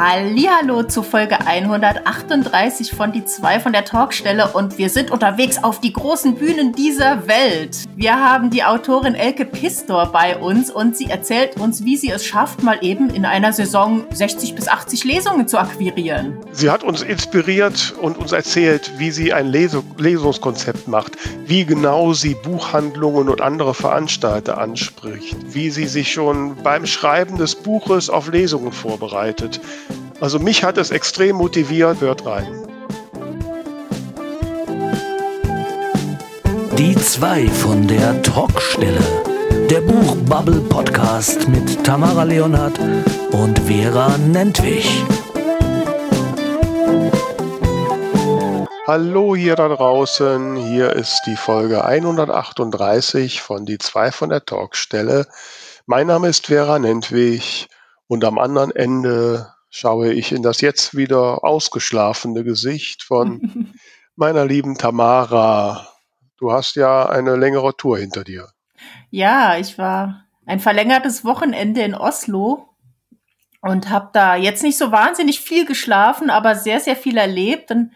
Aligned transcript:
Hallihallo 0.00 0.84
zu 0.84 1.02
Folge 1.02 1.44
138 1.44 2.92
von 2.92 3.10
Die 3.10 3.24
zwei 3.24 3.58
von 3.58 3.72
der 3.72 3.84
Talkstelle 3.84 4.52
und 4.52 4.78
wir 4.78 4.90
sind 4.90 5.10
unterwegs 5.10 5.58
auf 5.60 5.80
die 5.80 5.92
großen 5.92 6.36
Bühnen 6.36 6.72
dieser 6.72 7.26
Welt. 7.26 7.78
Wir 7.96 8.14
haben 8.14 8.50
die 8.50 8.62
Autorin 8.62 9.16
Elke 9.16 9.44
Pistor 9.44 10.12
bei 10.12 10.36
uns 10.36 10.70
und 10.70 10.96
sie 10.96 11.06
erzählt 11.06 11.56
uns, 11.56 11.84
wie 11.84 11.96
sie 11.96 12.10
es 12.10 12.24
schafft, 12.24 12.62
mal 12.62 12.78
eben 12.80 13.10
in 13.10 13.24
einer 13.24 13.52
Saison 13.52 14.04
60 14.12 14.54
bis 14.54 14.68
80 14.68 15.02
Lesungen 15.02 15.48
zu 15.48 15.58
akquirieren. 15.58 16.38
Sie 16.52 16.70
hat 16.70 16.84
uns 16.84 17.02
inspiriert 17.02 17.92
und 18.00 18.18
uns 18.18 18.30
erzählt, 18.30 18.92
wie 18.98 19.10
sie 19.10 19.32
ein 19.32 19.48
Lesung, 19.48 19.82
Lesungskonzept 19.96 20.86
macht, 20.86 21.16
wie 21.44 21.64
genau 21.64 22.12
sie 22.12 22.36
Buchhandlungen 22.36 23.28
und 23.28 23.40
andere 23.40 23.74
Veranstalter 23.74 24.58
anspricht, 24.58 25.36
wie 25.48 25.70
sie 25.70 25.88
sich 25.88 26.12
schon 26.12 26.54
beim 26.62 26.86
Schreiben 26.86 27.36
des 27.36 27.56
Buches 27.56 28.08
auf 28.08 28.30
Lesungen 28.30 28.70
vorbereitet, 28.70 29.60
also 30.20 30.38
mich 30.38 30.64
hat 30.64 30.78
es 30.78 30.90
extrem 30.90 31.36
motiviert. 31.36 32.00
Hört 32.00 32.26
rein. 32.26 32.46
Die 36.76 36.94
zwei 36.96 37.46
von 37.48 37.86
der 37.86 38.22
Talkstelle. 38.22 39.00
Der 39.68 39.80
Buchbubble 39.80 40.60
Podcast 40.60 41.48
mit 41.48 41.84
Tamara 41.84 42.22
Leonhardt 42.22 42.78
und 43.32 43.58
Vera 43.60 44.16
Nentwich. 44.18 45.04
Hallo 48.86 49.36
hier 49.36 49.56
da 49.56 49.68
draußen. 49.68 50.56
Hier 50.56 50.94
ist 50.94 51.22
die 51.26 51.36
Folge 51.36 51.84
138 51.84 53.42
von 53.42 53.66
Die 53.66 53.78
zwei 53.78 54.10
von 54.10 54.30
der 54.30 54.46
Talkstelle. 54.46 55.26
Mein 55.84 56.06
Name 56.06 56.28
ist 56.28 56.46
Vera 56.46 56.78
Nentwich 56.78 57.68
und 58.06 58.24
am 58.24 58.38
anderen 58.38 58.70
Ende 58.74 59.52
schaue 59.70 60.12
ich 60.12 60.32
in 60.32 60.42
das 60.42 60.60
jetzt 60.60 60.96
wieder 60.96 61.44
ausgeschlafene 61.44 62.44
Gesicht 62.44 63.02
von 63.02 63.74
meiner 64.16 64.44
lieben 64.44 64.76
Tamara. 64.76 65.88
Du 66.36 66.52
hast 66.52 66.76
ja 66.76 67.08
eine 67.08 67.36
längere 67.36 67.76
Tour 67.76 67.98
hinter 67.98 68.24
dir. 68.24 68.48
Ja, 69.10 69.58
ich 69.58 69.78
war 69.78 70.24
ein 70.46 70.60
verlängertes 70.60 71.24
Wochenende 71.24 71.82
in 71.82 71.94
Oslo 71.94 72.68
und 73.60 73.90
habe 73.90 74.10
da 74.12 74.36
jetzt 74.36 74.62
nicht 74.62 74.78
so 74.78 74.92
wahnsinnig 74.92 75.40
viel 75.40 75.66
geschlafen, 75.66 76.30
aber 76.30 76.54
sehr, 76.54 76.80
sehr 76.80 76.96
viel 76.96 77.16
erlebt. 77.16 77.70
Und 77.70 77.92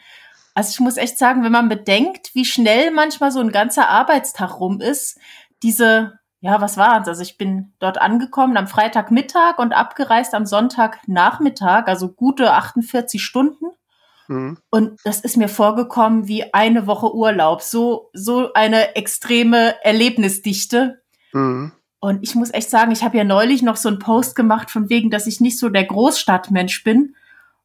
also 0.55 0.71
ich 0.71 0.81
muss 0.81 0.97
echt 0.97 1.19
sagen, 1.19 1.45
wenn 1.45 1.53
man 1.53 1.69
bedenkt, 1.69 2.35
wie 2.35 2.45
schnell 2.45 2.91
manchmal 2.91 3.31
so 3.31 3.41
ein 3.41 3.53
ganzer 3.53 3.89
Arbeitstag 3.89 4.59
rum 4.61 4.81
ist, 4.81 5.19
diese 5.63 6.19
ja, 6.43 6.61
was 6.61 6.77
war's? 6.77 7.07
Also 7.07 7.23
ich 7.23 7.39
bin 7.39 7.73
dort 7.79 7.99
angekommen 7.99 8.57
am 8.57 8.67
Freitagmittag 8.67 9.59
und 9.59 9.73
abgereist 9.73 10.35
am 10.35 10.45
Sonntagnachmittag, 10.45 11.87
also 11.87 12.09
gute 12.09 12.53
48 12.53 13.23
Stunden. 13.23 13.67
Mhm. 14.27 14.59
Und 14.69 14.99
das 15.05 15.21
ist 15.21 15.37
mir 15.37 15.49
vorgekommen 15.49 16.27
wie 16.27 16.53
eine 16.53 16.89
Woche 16.89 17.15
Urlaub. 17.15 17.63
So, 17.63 18.11
so 18.13 18.53
eine 18.55 18.97
extreme 18.97 19.77
Erlebnisdichte. 19.85 21.01
Mhm. 21.33 21.71
Und 22.01 22.25
ich 22.25 22.35
muss 22.35 22.53
echt 22.53 22.71
sagen, 22.71 22.91
ich 22.91 23.05
habe 23.05 23.17
ja 23.17 23.23
neulich 23.23 23.63
noch 23.63 23.77
so 23.77 23.89
einen 23.89 24.01
Post 24.01 24.35
gemacht 24.35 24.73
von 24.73 24.91
wegen, 24.91 25.11
dass 25.11 25.29
ich 25.29 25.41
nicht 25.41 25.61
so 25.61 25.69
der 25.69 25.85
Großstadtmensch 25.85 26.83
bin. 26.83 27.15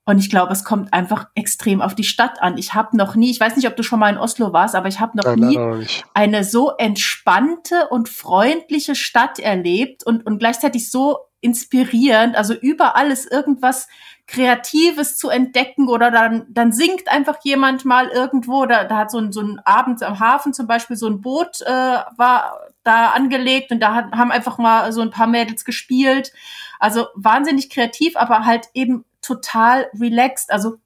Und 0.08 0.20
ich 0.20 0.30
glaube, 0.30 0.54
es 0.54 0.64
kommt 0.64 0.94
einfach 0.94 1.28
extrem 1.36 1.82
auf 1.82 1.94
die 1.94 2.06
Stadt 2.06 2.42
an. 2.42 2.58
Ich 2.58 2.74
habe 2.74 2.96
noch 2.96 3.16
nie, 3.16 3.30
ich 3.30 3.42
weiß 3.42 3.58
nicht, 3.58 3.68
ob 3.68 3.76
du 3.76 3.84
schon 3.84 4.00
mal 4.00 4.10
in 4.10 4.18
Oslo 4.18 4.54
warst, 4.54 4.74
aber 4.74 4.88
ich 4.88 5.02
habe 5.02 5.18
noch 5.18 5.26
Nein, 5.26 5.40
nie 5.40 5.86
eine 6.14 6.46
so 6.46 6.72
entspannte 6.78 7.90
und 7.90 8.08
freundliche 8.08 8.96
Stadt 8.96 9.38
erlebt 9.38 10.06
und, 10.06 10.26
und 10.26 10.40
gleichzeitig 10.40 10.90
so 10.90 11.18
inspirierend. 11.42 12.38
Also 12.38 12.54
überall 12.54 13.12
ist 13.12 13.30
irgendwas 13.30 13.90
Kreatives 14.28 15.18
zu 15.18 15.28
entdecken 15.28 15.90
oder 15.90 16.10
dann, 16.10 16.46
dann 16.50 16.72
singt 16.72 17.10
einfach 17.10 17.40
jemand 17.44 17.84
mal 17.84 18.08
irgendwo. 18.08 18.66
Da, 18.66 18.86
da 18.86 19.00
hat 19.00 19.12
so 19.12 19.18
ein, 19.18 19.34
so 19.34 19.42
ein 19.42 19.60
Abend 19.66 20.02
am 20.04 20.22
Hafen 20.22 20.54
zum 20.54 20.68
Beispiel 20.68 20.96
so 20.96 21.08
ein 21.08 21.20
Boot 21.20 21.60
äh, 21.64 21.70
war 21.70 22.62
da 22.84 23.10
angelegt 23.10 23.74
und 23.74 23.82
da 23.82 23.94
hat, 23.94 24.14
haben 24.14 24.32
einfach 24.32 24.58
mal 24.58 24.94
so 24.94 25.02
ein 25.02 25.12
paar 25.12 25.28
Mädels 25.28 25.66
gespielt. 25.66 26.32
Also 26.80 27.08
wahnsinnig 27.16 27.70
kreativ, 27.70 28.16
aber 28.16 28.46
halt 28.46 28.70
eben 28.74 29.04
total 29.22 29.90
relaxed. 30.00 30.52
Also 30.52 30.78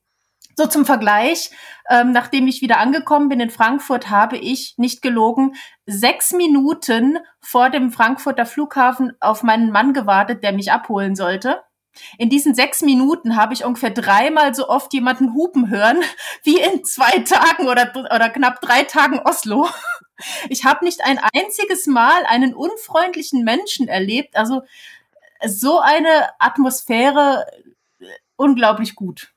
so 0.55 0.67
zum 0.67 0.85
Vergleich, 0.85 1.51
ähm, 1.89 2.11
nachdem 2.11 2.47
ich 2.47 2.61
wieder 2.61 2.77
angekommen 2.77 3.29
bin 3.29 3.39
in 3.39 3.49
Frankfurt, 3.49 4.09
habe 4.09 4.37
ich, 4.37 4.75
nicht 4.77 5.01
gelogen, 5.01 5.55
sechs 5.85 6.31
Minuten 6.33 7.17
vor 7.39 7.69
dem 7.69 7.91
Frankfurter 7.91 8.45
Flughafen 8.45 9.13
auf 9.19 9.43
meinen 9.43 9.71
Mann 9.71 9.93
gewartet, 9.93 10.43
der 10.43 10.51
mich 10.51 10.71
abholen 10.71 11.15
sollte. 11.15 11.61
In 12.17 12.29
diesen 12.29 12.55
sechs 12.55 12.81
Minuten 12.81 13.35
habe 13.35 13.53
ich 13.53 13.65
ungefähr 13.65 13.89
dreimal 13.89 14.55
so 14.55 14.69
oft 14.69 14.93
jemanden 14.93 15.33
hupen 15.33 15.69
hören, 15.69 15.99
wie 16.43 16.59
in 16.59 16.83
zwei 16.83 17.19
Tagen 17.19 17.67
oder, 17.67 17.91
oder 17.95 18.29
knapp 18.29 18.61
drei 18.61 18.83
Tagen 18.83 19.19
Oslo. 19.19 19.67
Ich 20.49 20.65
habe 20.65 20.85
nicht 20.85 21.03
ein 21.03 21.19
einziges 21.33 21.87
Mal 21.87 22.25
einen 22.27 22.53
unfreundlichen 22.53 23.43
Menschen 23.43 23.87
erlebt. 23.87 24.35
Also 24.35 24.61
so 25.47 25.79
eine 25.79 26.29
Atmosphäre 26.37 27.47
unglaublich 28.41 28.95
gut. 28.95 29.31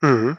Mhm. 0.00 0.38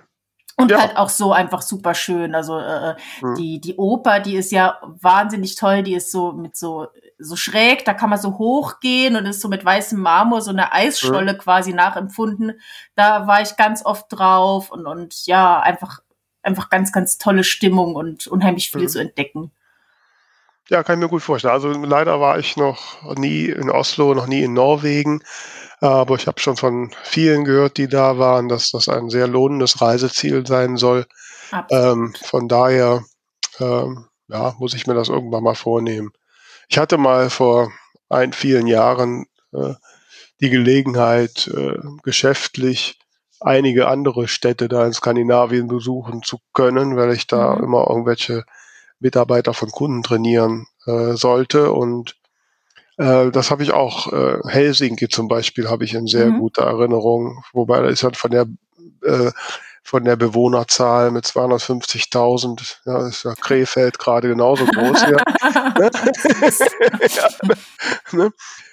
Und 0.55 0.69
ja. 0.69 0.79
halt 0.79 0.97
auch 0.97 1.09
so 1.09 1.33
einfach 1.33 1.63
super 1.63 1.95
schön. 1.95 2.35
Also 2.35 2.59
äh, 2.59 2.91
äh, 2.91 2.95
mhm. 3.21 3.35
die, 3.35 3.59
die 3.59 3.75
Oper, 3.75 4.19
die 4.19 4.35
ist 4.35 4.51
ja 4.51 4.79
wahnsinnig 4.83 5.55
toll, 5.55 5.81
die 5.81 5.95
ist 5.95 6.11
so 6.11 6.31
mit 6.31 6.55
so, 6.55 6.87
so 7.17 7.35
schräg, 7.35 7.85
da 7.85 7.95
kann 7.95 8.11
man 8.11 8.19
so 8.19 8.37
hochgehen 8.37 9.15
und 9.15 9.25
ist 9.25 9.41
so 9.41 9.47
mit 9.47 9.65
weißem 9.65 9.99
Marmor, 9.99 10.41
so 10.41 10.51
eine 10.51 10.71
Eisscholle 10.71 11.33
mhm. 11.33 11.37
quasi 11.39 11.73
nachempfunden. 11.73 12.59
Da 12.95 13.25
war 13.25 13.41
ich 13.41 13.57
ganz 13.57 13.83
oft 13.83 14.05
drauf 14.09 14.69
und, 14.69 14.85
und 14.85 15.25
ja, 15.25 15.59
einfach, 15.59 16.01
einfach 16.43 16.69
ganz, 16.69 16.91
ganz 16.91 17.17
tolle 17.17 17.43
Stimmung 17.43 17.95
und 17.95 18.27
unheimlich 18.27 18.69
viel 18.69 18.83
mhm. 18.83 18.89
zu 18.89 18.99
entdecken. 18.99 19.51
Ja, 20.69 20.83
kann 20.83 20.97
ich 20.97 21.03
mir 21.03 21.09
gut 21.09 21.23
vorstellen. 21.23 21.53
Also 21.53 21.71
leider 21.71 22.21
war 22.21 22.39
ich 22.39 22.57
noch 22.57 23.01
nie 23.17 23.45
in 23.45 23.69
Oslo, 23.69 24.13
noch 24.13 24.27
nie 24.27 24.43
in 24.43 24.53
Norwegen. 24.53 25.23
Aber 25.83 26.15
ich 26.15 26.27
habe 26.27 26.39
schon 26.39 26.55
von 26.55 26.91
vielen 27.03 27.43
gehört, 27.43 27.75
die 27.75 27.89
da 27.89 28.17
waren, 28.17 28.47
dass 28.47 28.71
das 28.71 28.87
ein 28.87 29.09
sehr 29.09 29.27
lohnendes 29.27 29.81
Reiseziel 29.81 30.47
sein 30.47 30.77
soll. 30.77 31.05
Ähm, 31.69 32.13
von 32.23 32.47
daher 32.47 33.03
ähm, 33.59 34.05
ja, 34.29 34.55
muss 34.59 34.75
ich 34.75 34.87
mir 34.87 34.93
das 34.93 35.09
irgendwann 35.09 35.43
mal 35.43 35.55
vornehmen. 35.55 36.13
Ich 36.69 36.77
hatte 36.77 36.97
mal 36.97 37.29
vor 37.29 37.69
ein 38.07 38.31
vielen 38.31 38.65
Jahren 38.65 39.25
äh, 39.51 39.73
die 40.39 40.49
Gelegenheit, 40.49 41.51
äh, 41.53 41.77
geschäftlich 42.01 42.97
einige 43.41 43.89
andere 43.89 44.29
Städte 44.29 44.69
da 44.69 44.85
in 44.85 44.93
Skandinavien 44.93 45.67
besuchen 45.67 46.23
zu 46.23 46.37
können, 46.53 46.95
weil 46.95 47.11
ich 47.11 47.27
da 47.27 47.57
mhm. 47.57 47.63
immer 47.65 47.89
irgendwelche 47.89 48.45
Mitarbeiter 48.99 49.53
von 49.53 49.69
Kunden 49.69 50.01
trainieren 50.01 50.65
äh, 50.85 51.15
sollte. 51.17 51.73
Und 51.73 52.15
äh, 52.97 53.31
das 53.31 53.51
habe 53.51 53.63
ich 53.63 53.71
auch, 53.71 54.11
äh, 54.13 54.39
Helsinki 54.47 55.09
zum 55.09 55.27
Beispiel 55.27 55.69
habe 55.69 55.83
ich 55.83 55.93
in 55.93 56.07
sehr 56.07 56.27
mhm. 56.27 56.39
guter 56.39 56.63
Erinnerung, 56.63 57.43
wobei 57.53 57.81
da 57.81 57.87
ist 57.87 58.03
halt 58.03 58.17
von 58.17 58.31
der 58.31 58.45
äh, 59.03 59.31
von 59.85 60.05
der 60.05 60.15
Bewohnerzahl 60.15 61.11
mit 61.11 61.25
250.000, 61.25 62.77
ja, 62.85 63.05
ist 63.05 63.25
ja 63.25 63.33
Krefeld 63.35 63.99
gerade 63.99 64.29
genauso 64.29 64.65
groß. 64.65 65.01
ja. 65.01 65.17
ja, 67.15 67.29
ne? 68.13 68.31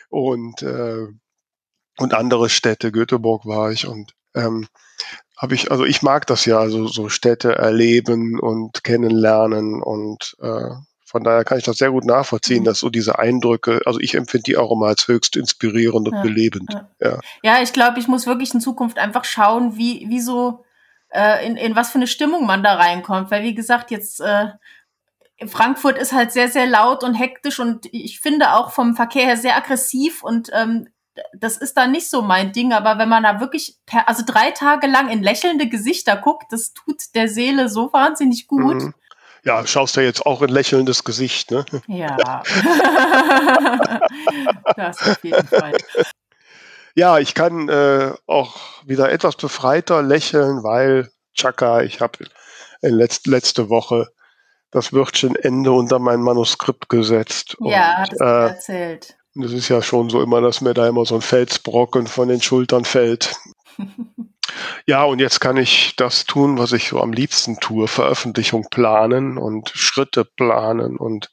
Und 0.09 0.63
äh, 0.63 1.09
und 1.99 2.15
andere 2.15 2.49
Städte, 2.49 2.93
Göteborg 2.93 3.45
war 3.45 3.73
ich 3.73 3.87
und 3.87 4.15
ähm, 4.35 4.69
habe 5.37 5.55
ich, 5.55 5.71
also 5.71 5.85
ich 5.85 6.03
mag 6.03 6.27
das 6.27 6.45
ja, 6.45 6.59
also 6.59 6.87
so 6.87 7.09
Städte 7.09 7.55
erleben 7.57 8.39
und 8.39 8.85
kennenlernen 8.85 9.83
und 9.83 10.37
äh, 10.41 10.71
von 11.11 11.25
daher 11.25 11.43
kann 11.43 11.59
ich 11.59 11.65
das 11.65 11.79
sehr 11.79 11.91
gut 11.91 12.05
nachvollziehen, 12.05 12.61
mhm. 12.61 12.67
dass 12.67 12.79
so 12.79 12.89
diese 12.89 13.19
Eindrücke, 13.19 13.81
also 13.85 13.99
ich 13.99 14.15
empfinde 14.15 14.45
die 14.45 14.57
auch 14.57 14.71
immer 14.71 14.87
als 14.87 15.09
höchst 15.09 15.35
inspirierend 15.35 16.07
und 16.07 16.15
ja, 16.15 16.23
belebend. 16.23 16.73
Ja, 16.73 16.89
ja. 17.01 17.19
ja 17.43 17.63
ich 17.63 17.73
glaube, 17.73 17.99
ich 17.99 18.07
muss 18.07 18.29
wirklich 18.29 18.55
in 18.55 18.61
Zukunft 18.61 18.97
einfach 18.97 19.25
schauen, 19.25 19.77
wie, 19.77 20.07
wie 20.09 20.21
so, 20.21 20.65
äh, 21.09 21.45
in, 21.45 21.57
in 21.57 21.75
was 21.75 21.91
für 21.91 21.99
eine 21.99 22.07
Stimmung 22.07 22.47
man 22.47 22.63
da 22.63 22.75
reinkommt. 22.75 23.33
Weil 23.33 23.43
wie 23.43 23.57
gesagt, 23.57 23.91
jetzt 23.91 24.21
äh, 24.21 24.51
Frankfurt 25.49 25.99
ist 25.99 26.13
halt 26.13 26.31
sehr, 26.31 26.49
sehr 26.49 26.67
laut 26.67 27.03
und 27.03 27.15
hektisch 27.15 27.59
und 27.59 27.87
ich 27.91 28.21
finde 28.21 28.55
auch 28.55 28.71
vom 28.71 28.95
Verkehr 28.95 29.27
her 29.27 29.37
sehr 29.37 29.57
aggressiv 29.57 30.23
und 30.23 30.51
ähm, 30.53 30.87
das 31.37 31.57
ist 31.57 31.77
dann 31.77 31.91
nicht 31.91 32.09
so 32.09 32.23
mein 32.23 32.53
Ding, 32.53 32.73
aber 32.73 32.99
wenn 32.99 33.09
man 33.09 33.25
da 33.25 33.41
wirklich, 33.41 33.79
per, 33.85 34.09
also 34.09 34.23
drei 34.25 34.53
Tage 34.53 34.87
lang 34.87 35.11
in 35.11 35.25
lächelnde 35.25 35.69
Gesichter 35.69 36.17
guckt, 36.17 36.53
das 36.53 36.73
tut 36.73 37.03
der 37.17 37.27
Seele 37.29 37.69
so 37.69 37.93
wahnsinnig 37.93 38.47
gut. 38.47 38.77
Mhm 38.77 38.95
ja, 39.45 39.67
schaust 39.67 39.97
du 39.97 40.03
jetzt 40.03 40.27
auch 40.27 40.43
ein 40.43 40.49
lächelndes 40.49 41.05
Gesicht, 41.05 41.51
ne? 41.51 41.65
Ja. 41.87 42.17
das 44.77 45.03
auf 45.03 45.25
jeden 45.25 45.47
Fall. 45.47 45.77
Ja, 46.95 47.19
ich 47.19 47.35
kann 47.35 47.69
äh, 47.69 48.13
auch 48.27 48.57
wieder 48.85 49.11
etwas 49.11 49.37
befreiter 49.37 50.03
lächeln, 50.03 50.63
weil 50.63 51.11
Chaka, 51.35 51.83
ich 51.83 52.01
habe 52.01 52.27
letzt, 52.83 53.27
letzte 53.27 53.69
Woche 53.69 54.09
das 54.71 54.93
Wörtchen 54.93 55.37
Ende 55.37 55.73
unter 55.73 55.99
mein 55.99 56.21
Manuskript 56.21 56.89
gesetzt. 56.89 57.57
Ja, 57.61 57.99
hat 57.99 58.13
es 58.13 58.21
äh, 58.21 58.25
erzählt. 58.25 59.17
Das 59.35 59.53
ist 59.53 59.69
ja 59.69 59.83
schon 59.83 60.11
so 60.11 60.23
immer, 60.23 60.41
dass 60.41 60.61
mir 60.61 60.75
da 60.75 60.89
immer 60.89 61.05
so 61.05 61.15
ein 61.15 61.21
Felsbrocken 61.21 62.07
von 62.07 62.29
den 62.29 62.43
Schultern 62.43 62.85
fällt. 62.85 63.35
Ja, 64.87 65.05
und 65.05 65.19
jetzt 65.19 65.41
kann 65.41 65.57
ich 65.57 65.95
das 65.97 66.25
tun, 66.25 66.59
was 66.59 66.73
ich 66.73 66.89
so 66.89 67.01
am 67.01 67.13
liebsten 67.13 67.61
tue, 67.61 67.89
Veröffentlichung 67.89 68.67
planen 68.71 69.39
und 69.39 69.71
Schritte 69.75 70.25
planen 70.25 70.97
und, 70.97 71.31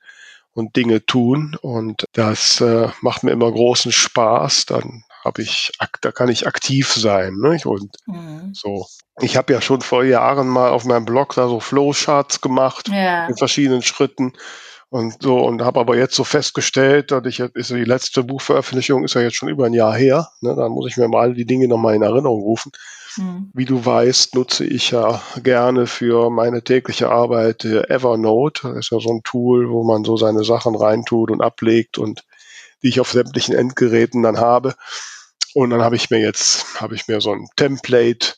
und 0.54 0.76
Dinge 0.76 1.06
tun. 1.06 1.58
Und 1.62 2.06
das 2.14 2.62
äh, 2.62 2.90
macht 3.02 3.24
mir 3.24 3.32
immer 3.32 3.52
großen 3.52 3.92
Spaß. 3.92 4.66
Dann 4.68 5.04
habe 5.24 5.42
ich, 5.42 5.72
da 6.02 6.12
kann 6.12 6.30
ich 6.30 6.48
aktiv 6.48 6.92
sein. 6.94 7.36
Ne? 7.36 7.60
Und 7.66 7.96
mhm. 8.06 8.54
so. 8.54 8.88
Ich 9.20 9.36
habe 9.36 9.52
ja 9.54 9.62
schon 9.62 9.82
vor 9.82 10.04
Jahren 10.04 10.48
mal 10.48 10.70
auf 10.70 10.86
meinem 10.86 11.06
Blog 11.06 11.34
da 11.36 11.48
so 11.48 11.60
Flowcharts 11.60 12.40
gemacht 12.42 12.88
ja. 12.90 13.28
in 13.28 13.36
verschiedenen 13.36 13.82
Schritten 13.82 14.34
und 14.90 15.22
so 15.22 15.40
und 15.40 15.64
habe 15.64 15.80
aber 15.80 15.98
jetzt 15.98 16.16
so 16.16 16.24
festgestellt, 16.24 17.12
dass 17.12 17.26
ich 17.26 17.40
ist 17.40 17.72
die 17.72 17.84
letzte 17.84 18.24
Buchveröffentlichung 18.24 19.04
ist 19.04 19.16
ja 19.16 19.22
jetzt 19.22 19.36
schon 19.36 19.50
über 19.50 19.66
ein 19.66 19.74
Jahr 19.74 19.96
her. 19.96 20.30
Ne? 20.42 20.56
Dann 20.56 20.72
muss 20.72 20.90
ich 20.90 20.98
mir 20.98 21.08
mal 21.08 21.34
die 21.34 21.46
Dinge 21.46 21.68
nochmal 21.68 21.96
in 21.96 22.04
Erinnerung 22.04 22.42
rufen. 22.42 22.72
Mhm. 23.18 23.52
Wie 23.54 23.66
du 23.66 23.86
weißt, 23.86 24.36
nutze 24.36 24.66
ich 24.66 24.92
ja 24.92 25.22
gerne 25.44 25.88
für 25.88 26.30
meine 26.30 26.64
tägliche 26.64 27.10
Arbeit 27.10 27.66
Evernote. 27.66 28.70
Das 28.70 28.86
ist 28.86 28.92
ja 28.92 29.00
so 29.00 29.12
ein 29.12 29.24
Tool, 29.24 29.70
wo 29.70 29.84
man 29.84 30.04
so 30.04 30.18
seine 30.18 30.44
Sachen 30.44 30.76
reintut 30.76 31.32
und 31.32 31.42
ablegt 31.42 31.98
und 31.98 32.24
die 32.84 32.90
ich 32.90 33.00
auf 33.00 33.12
sämtlichen 33.12 33.56
Endgeräten 33.56 34.24
dann 34.24 34.38
habe. 34.38 34.76
Und 35.54 35.72
dann 35.72 35.82
habe 35.82 35.96
ich 35.96 36.10
mir 36.10 36.20
jetzt, 36.20 36.80
habe 36.80 36.96
ich 36.96 37.08
mir 37.08 37.22
so 37.22 37.32
ein 37.32 37.48
Template 37.56 38.36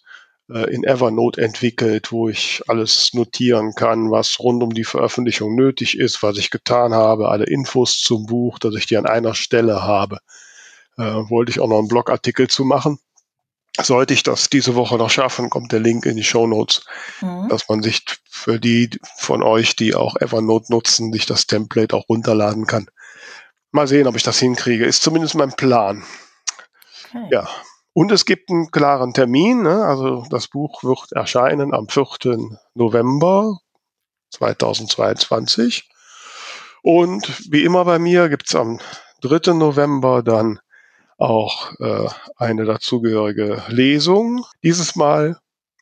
äh, 0.49 0.73
in 0.73 0.83
Evernote 0.83 1.41
entwickelt, 1.41 2.11
wo 2.11 2.29
ich 2.29 2.61
alles 2.67 3.13
notieren 3.13 3.73
kann, 3.75 4.11
was 4.11 4.39
rund 4.39 4.63
um 4.63 4.73
die 4.73 4.85
Veröffentlichung 4.85 5.55
nötig 5.55 5.97
ist, 5.97 6.23
was 6.23 6.37
ich 6.37 6.49
getan 6.49 6.93
habe, 6.93 7.29
alle 7.29 7.45
Infos 7.45 7.99
zum 7.99 8.25
Buch, 8.25 8.59
dass 8.59 8.75
ich 8.75 8.85
die 8.85 8.97
an 8.97 9.05
einer 9.05 9.35
Stelle 9.35 9.83
habe. 9.83 10.19
Äh, 10.97 11.03
wollte 11.03 11.51
ich 11.51 11.59
auch 11.59 11.67
noch 11.67 11.79
einen 11.79 11.87
Blogartikel 11.87 12.47
zu 12.47 12.65
machen. 12.65 12.99
Sollte 13.77 14.13
ich 14.13 14.23
das 14.23 14.49
diese 14.49 14.75
Woche 14.75 14.97
noch 14.97 15.09
schaffen, 15.09 15.49
kommt 15.49 15.71
der 15.71 15.79
Link 15.79 16.05
in 16.05 16.15
die 16.15 16.23
Show 16.23 16.47
Notes, 16.47 16.85
mhm. 17.21 17.47
dass 17.49 17.69
man 17.69 17.81
sich 17.81 18.03
für 18.29 18.59
die 18.59 18.89
von 19.17 19.43
euch, 19.43 19.75
die 19.75 19.95
auch 19.95 20.15
Evernote 20.19 20.71
nutzen, 20.71 21.13
sich 21.13 21.25
das 21.25 21.47
Template 21.47 21.95
auch 21.95 22.09
runterladen 22.09 22.65
kann. 22.65 22.87
Mal 23.71 23.87
sehen, 23.87 24.07
ob 24.07 24.15
ich 24.15 24.23
das 24.23 24.39
hinkriege. 24.39 24.85
Ist 24.85 25.03
zumindest 25.03 25.35
mein 25.35 25.53
Plan. 25.53 26.03
Okay. 27.13 27.27
Ja. 27.31 27.47
Und 27.93 28.11
es 28.11 28.25
gibt 28.25 28.49
einen 28.49 28.71
klaren 28.71 29.13
Termin. 29.13 29.63
Ne? 29.63 29.83
Also 29.85 30.25
das 30.29 30.47
Buch 30.47 30.83
wird 30.83 31.11
erscheinen 31.11 31.73
am 31.73 31.87
4. 31.87 32.05
November 32.73 33.59
2022. 34.31 35.89
Und 36.81 37.51
wie 37.51 37.63
immer 37.63 37.85
bei 37.85 37.99
mir 37.99 38.29
gibt 38.29 38.47
es 38.47 38.55
am 38.55 38.79
3. 39.21 39.53
November 39.53 40.23
dann 40.23 40.59
auch 41.19 41.73
äh, 41.79 42.07
eine 42.37 42.65
dazugehörige 42.65 43.63
Lesung. 43.67 44.45
Dieses 44.63 44.95
Mal 44.95 45.37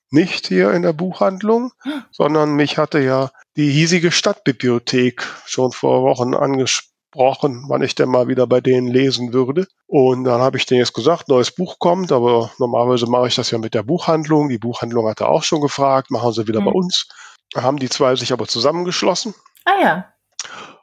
nicht 0.10 0.48
hier 0.48 0.72
in 0.72 0.82
der 0.82 0.94
Buchhandlung, 0.94 1.72
sondern 2.12 2.56
mich 2.56 2.78
hatte 2.78 3.00
ja 3.00 3.32
die 3.56 3.70
hiesige 3.70 4.12
Stadtbibliothek 4.12 5.26
schon 5.46 5.72
vor 5.72 6.04
Wochen 6.04 6.34
angesprochen 6.34 6.94
gesprochen, 7.18 7.66
wann 7.68 7.82
ich 7.82 7.96
denn 7.96 8.10
mal 8.10 8.28
wieder 8.28 8.48
bei 8.48 8.62
denen 8.62 8.88
lesen 8.88 9.34
würde. 9.34 9.68
Und 9.88 10.26
dann 10.26 10.42
habe 10.42 10.58
ich 10.58 10.66
denen 10.66 10.80
jetzt 10.80 10.94
gesagt, 10.94 11.30
neues 11.30 11.52
Buch 11.52 11.80
kommt, 11.80 12.12
aber 12.12 12.52
normalerweise 12.60 13.08
mache 13.08 13.28
ich 13.28 13.36
das 13.36 13.52
ja 13.52 13.58
mit 13.58 13.74
der 13.74 13.84
Buchhandlung. 13.84 14.50
Die 14.50 14.58
Buchhandlung 14.58 15.08
hatte 15.08 15.28
auch 15.28 15.44
schon 15.44 15.62
gefragt, 15.62 16.12
machen 16.12 16.32
sie 16.34 16.48
wieder 16.48 16.62
mhm. 16.62 16.66
bei 16.66 16.72
uns. 16.72 17.08
Da 17.52 17.64
haben 17.64 17.78
die 17.78 17.90
zwei 17.90 18.16
sich 18.16 18.34
aber 18.34 18.48
zusammengeschlossen. 18.48 19.34
Ah 19.66 19.82
ja. 19.82 20.14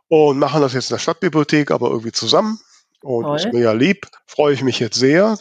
Und 0.09 0.39
machen 0.39 0.61
das 0.61 0.75
jetzt 0.75 0.91
in 0.91 0.95
der 0.95 1.01
Stadtbibliothek, 1.01 1.71
aber 1.71 1.89
irgendwie 1.89 2.13
zusammen. 2.13 2.59
Und 3.05 3.25
Toll. 3.25 3.37
ist 3.37 3.53
mir 3.53 3.61
ja 3.61 3.73
lieb. 3.73 4.09
Freue 4.27 4.55
ich 4.55 4.63
mich 4.63 4.81
jetzt 4.81 4.99
sehr. 4.99 5.37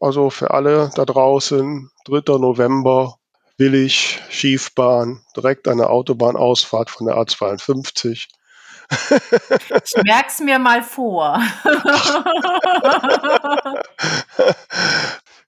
Also 0.00 0.30
für 0.30 0.50
alle 0.50 0.90
da 0.96 1.04
draußen, 1.04 1.88
3. 2.06 2.38
November, 2.38 3.18
Willig, 3.56 4.20
Schiefbahn, 4.30 5.20
direkt 5.36 5.68
an 5.68 5.78
der 5.78 5.90
Autobahnausfahrt 5.90 6.90
von 6.90 7.06
der 7.06 7.16
A52. 7.16 8.26
Ich 8.90 10.02
merk's 10.02 10.40
mir 10.40 10.58
mal 10.58 10.82
vor. 10.82 11.40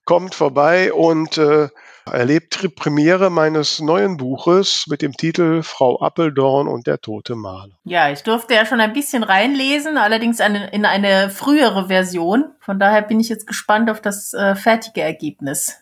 Kommt 0.05 0.35
vorbei 0.35 0.93
und 0.93 1.37
äh, 1.37 1.67
erlebt 2.11 2.61
die 2.61 2.69
Premiere 2.69 3.29
meines 3.29 3.79
neuen 3.79 4.17
Buches 4.17 4.85
mit 4.87 5.01
dem 5.01 5.13
Titel 5.13 5.63
Frau 5.63 5.99
Appeldorn 6.01 6.67
und 6.67 6.87
der 6.87 6.99
tote 6.99 7.35
Maler. 7.35 7.77
Ja, 7.83 8.11
ich 8.11 8.23
durfte 8.23 8.53
ja 8.53 8.65
schon 8.65 8.79
ein 8.79 8.93
bisschen 8.93 9.23
reinlesen, 9.23 9.97
allerdings 9.97 10.41
eine, 10.41 10.69
in 10.71 10.85
eine 10.85 11.29
frühere 11.29 11.87
Version. 11.87 12.51
Von 12.59 12.79
daher 12.79 13.01
bin 13.01 13.19
ich 13.19 13.29
jetzt 13.29 13.47
gespannt 13.47 13.89
auf 13.89 14.01
das 14.01 14.33
äh, 14.33 14.55
fertige 14.55 15.01
Ergebnis. 15.01 15.77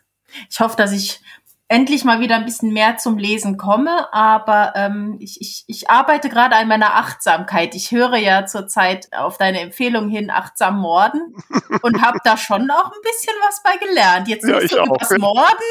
Ich 0.49 0.59
hoffe, 0.59 0.77
dass 0.77 0.91
ich 0.91 1.21
endlich 1.69 2.03
mal 2.03 2.19
wieder 2.19 2.35
ein 2.35 2.45
bisschen 2.45 2.73
mehr 2.73 2.97
zum 2.97 3.17
Lesen 3.17 3.57
komme, 3.57 4.11
aber 4.11 4.73
ähm, 4.75 5.17
ich, 5.19 5.39
ich, 5.39 5.63
ich 5.67 5.89
arbeite 5.89 6.27
gerade 6.27 6.55
an 6.55 6.67
meiner 6.67 6.95
Achtsamkeit. 6.95 7.75
Ich 7.75 7.91
höre 7.91 8.17
ja 8.17 8.45
zurzeit 8.47 9.07
auf 9.15 9.37
deine 9.37 9.61
Empfehlung 9.61 10.09
hin 10.09 10.31
achtsam 10.31 10.79
Morden 10.79 11.35
und 11.83 12.01
habe 12.01 12.17
da 12.23 12.35
schon 12.37 12.69
auch 12.71 12.85
ein 12.85 13.01
bisschen 13.03 13.35
was 13.47 13.61
bei 13.63 13.77
gelernt. 13.85 14.27
Jetzt 14.27 14.47
ja, 14.47 14.59
nicht 14.59 14.71
so 14.71 14.83
übers 14.83 15.09
Morden. 15.17 15.63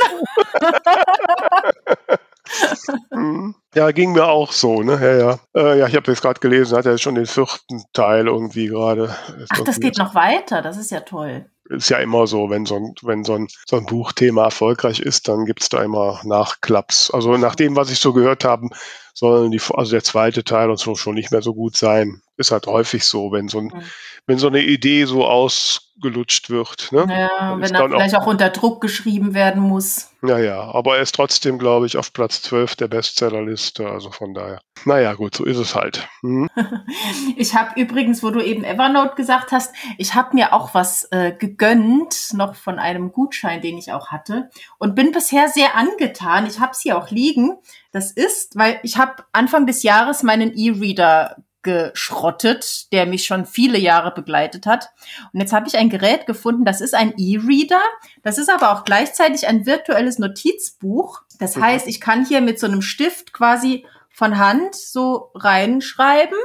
Mhm. 3.11 3.55
ja, 3.75 3.91
ging 3.91 4.13
mir 4.13 4.27
auch 4.27 4.53
so, 4.53 4.83
ne? 4.83 4.99
Ja, 5.03 5.17
ja. 5.17 5.39
Äh, 5.55 5.79
ja, 5.81 5.87
ich 5.87 5.95
habe 5.95 6.11
jetzt 6.11 6.23
gerade 6.23 6.41
gelesen, 6.41 6.79
hat 6.79 6.87
er 6.87 6.97
schon 6.97 7.15
den 7.15 7.27
vierten 7.27 7.85
Teil 7.93 8.27
irgendwie 8.27 8.69
gerade. 8.69 9.15
Ach, 9.51 9.61
das 9.65 9.81
geht 9.81 9.99
noch 9.99 10.15
weiter, 10.15 10.63
das 10.63 10.79
ist 10.79 10.91
ja 10.91 11.01
toll 11.01 11.51
ist 11.69 11.91
ja 11.91 11.99
immer 11.99 12.27
so, 12.27 12.51
wenn 12.51 12.67
so 12.67 12.77
ein, 12.77 12.95
wenn 13.03 13.25
so 13.25 13.35
ein, 13.35 13.49
so 13.67 13.77
ein 13.77 13.87
Buchthema 13.87 14.45
erfolgreich 14.45 15.01
ist, 15.01 15.29
dann 15.29 15.45
gibt's 15.45 15.69
da 15.69 15.83
immer 15.83 16.21
Nachklaps. 16.25 17.11
Also 17.11 17.37
nach 17.37 17.55
dem, 17.55 17.77
was 17.77 17.91
ich 17.91 17.99
so 17.99 18.13
gehört 18.13 18.45
habe, 18.45 18.69
sollen 19.15 19.51
die, 19.51 19.61
also 19.75 19.91
der 19.91 20.05
zweite 20.05 20.45
Teil 20.45 20.71
und 20.71 20.79
so 20.79 20.95
schon 20.95 21.15
nicht 21.15 21.31
mehr 21.31 21.43
so 21.43 21.55
gut 21.55 21.77
sein. 21.77 22.23
Ist 22.37 22.53
halt 22.53 22.67
häufig 22.67 23.05
so, 23.05 23.33
wenn 23.33 23.49
so 23.49 23.59
ein, 23.59 23.65
mhm. 23.67 23.83
Wenn 24.29 24.39
so 24.39 24.47
eine 24.47 24.61
Idee 24.61 25.07
so 25.07 25.25
ausgelutscht 25.25 26.51
wird. 26.51 26.93
Ne? 26.93 27.07
Ja, 27.09 27.57
wenn 27.59 27.75
er 27.75 27.89
vielleicht 27.89 28.15
auch, 28.15 28.23
auch, 28.23 28.27
unter 28.27 28.51
Druck 28.51 28.83
geschrieben 28.83 29.33
werden 29.33 29.63
muss. 29.63 30.11
Ja, 30.23 30.39
ja, 30.39 30.61
aber 30.61 30.97
er 30.97 31.03
ist 31.03 31.15
trotzdem, 31.15 31.59
glaube 31.59 31.87
ich, 31.87 31.97
auf 31.97 32.13
Platz 32.13 32.43
12 32.43 32.77
der 32.77 32.89
Bestsellerliste. 32.89 33.89
Also 33.89 34.11
von 34.11 34.35
daher. 34.35 34.61
Naja, 34.85 35.15
gut, 35.15 35.35
so 35.35 35.47
ist 35.47 35.57
es 35.57 35.75
halt. 35.75 36.07
Mhm. 36.21 36.51
ich 37.37 37.55
habe 37.55 37.81
übrigens, 37.81 38.23
wo 38.23 38.29
du 38.29 38.45
eben 38.45 38.65
Evernote 38.65 39.15
gesagt 39.15 39.51
hast, 39.51 39.75
ich 39.97 40.15
habe 40.15 40.35
mir 40.35 40.53
auch 40.53 40.75
was 40.75 41.05
äh, 41.11 41.33
gegönnt, 41.33 42.35
noch 42.35 42.55
von 42.55 42.79
einem 42.79 43.13
Gutschein, 43.13 43.63
den 43.63 43.79
ich 43.79 43.93
auch 43.93 44.09
hatte. 44.09 44.51
Und 44.77 44.95
bin 44.95 45.11
bisher 45.11 45.49
sehr 45.49 45.75
angetan. 45.75 46.47
Ich 46.47 46.61
habe 46.61 46.77
sie 46.77 46.93
auch 46.93 47.11
liegen. 47.11 47.57
Das 47.93 48.13
ist, 48.13 48.59
weil 48.59 48.79
ich 48.83 48.99
habe 48.99 49.25
Anfang 49.33 49.67
des 49.67 49.83
Jahres 49.83 50.23
meinen 50.23 50.53
E-Reader 50.55 51.37
geschrottet, 51.63 52.93
der 52.93 53.07
mich 53.07 53.25
schon 53.25 53.47
viele 53.47 53.79
Jahre 53.79 54.13
begleitet 54.13 54.67
hat. 54.67 54.91
Und 55.33 55.41
jetzt 55.41 55.53
habe 55.53 55.69
ich 55.69 55.77
ein 55.77 55.91
Gerät 55.91 56.27
gefunden, 56.27 56.65
das 56.65 56.81
ist 56.81 56.95
ein 56.95 57.15
E-Reader, 57.17 57.81
das 58.23 58.39
ist 58.39 58.51
aber 58.51 58.73
auch 58.73 58.85
gleichzeitig 58.85 59.47
ein 59.49 59.67
virtuelles 59.67 60.19
Notizbuch. 60.19 61.23
Das 61.39 61.57
mhm. 61.57 61.65
heißt, 61.65 61.89
ich 61.89 62.01
kann 62.01 62.25
hier 62.25 62.41
mit 62.41 62.59
so 62.61 62.67
einem 62.67 62.83
Stift 62.83 63.33
quasi 63.33 63.87
von 64.11 64.39
Hand 64.39 64.75
so 64.75 65.31
reinschreiben 65.35 66.39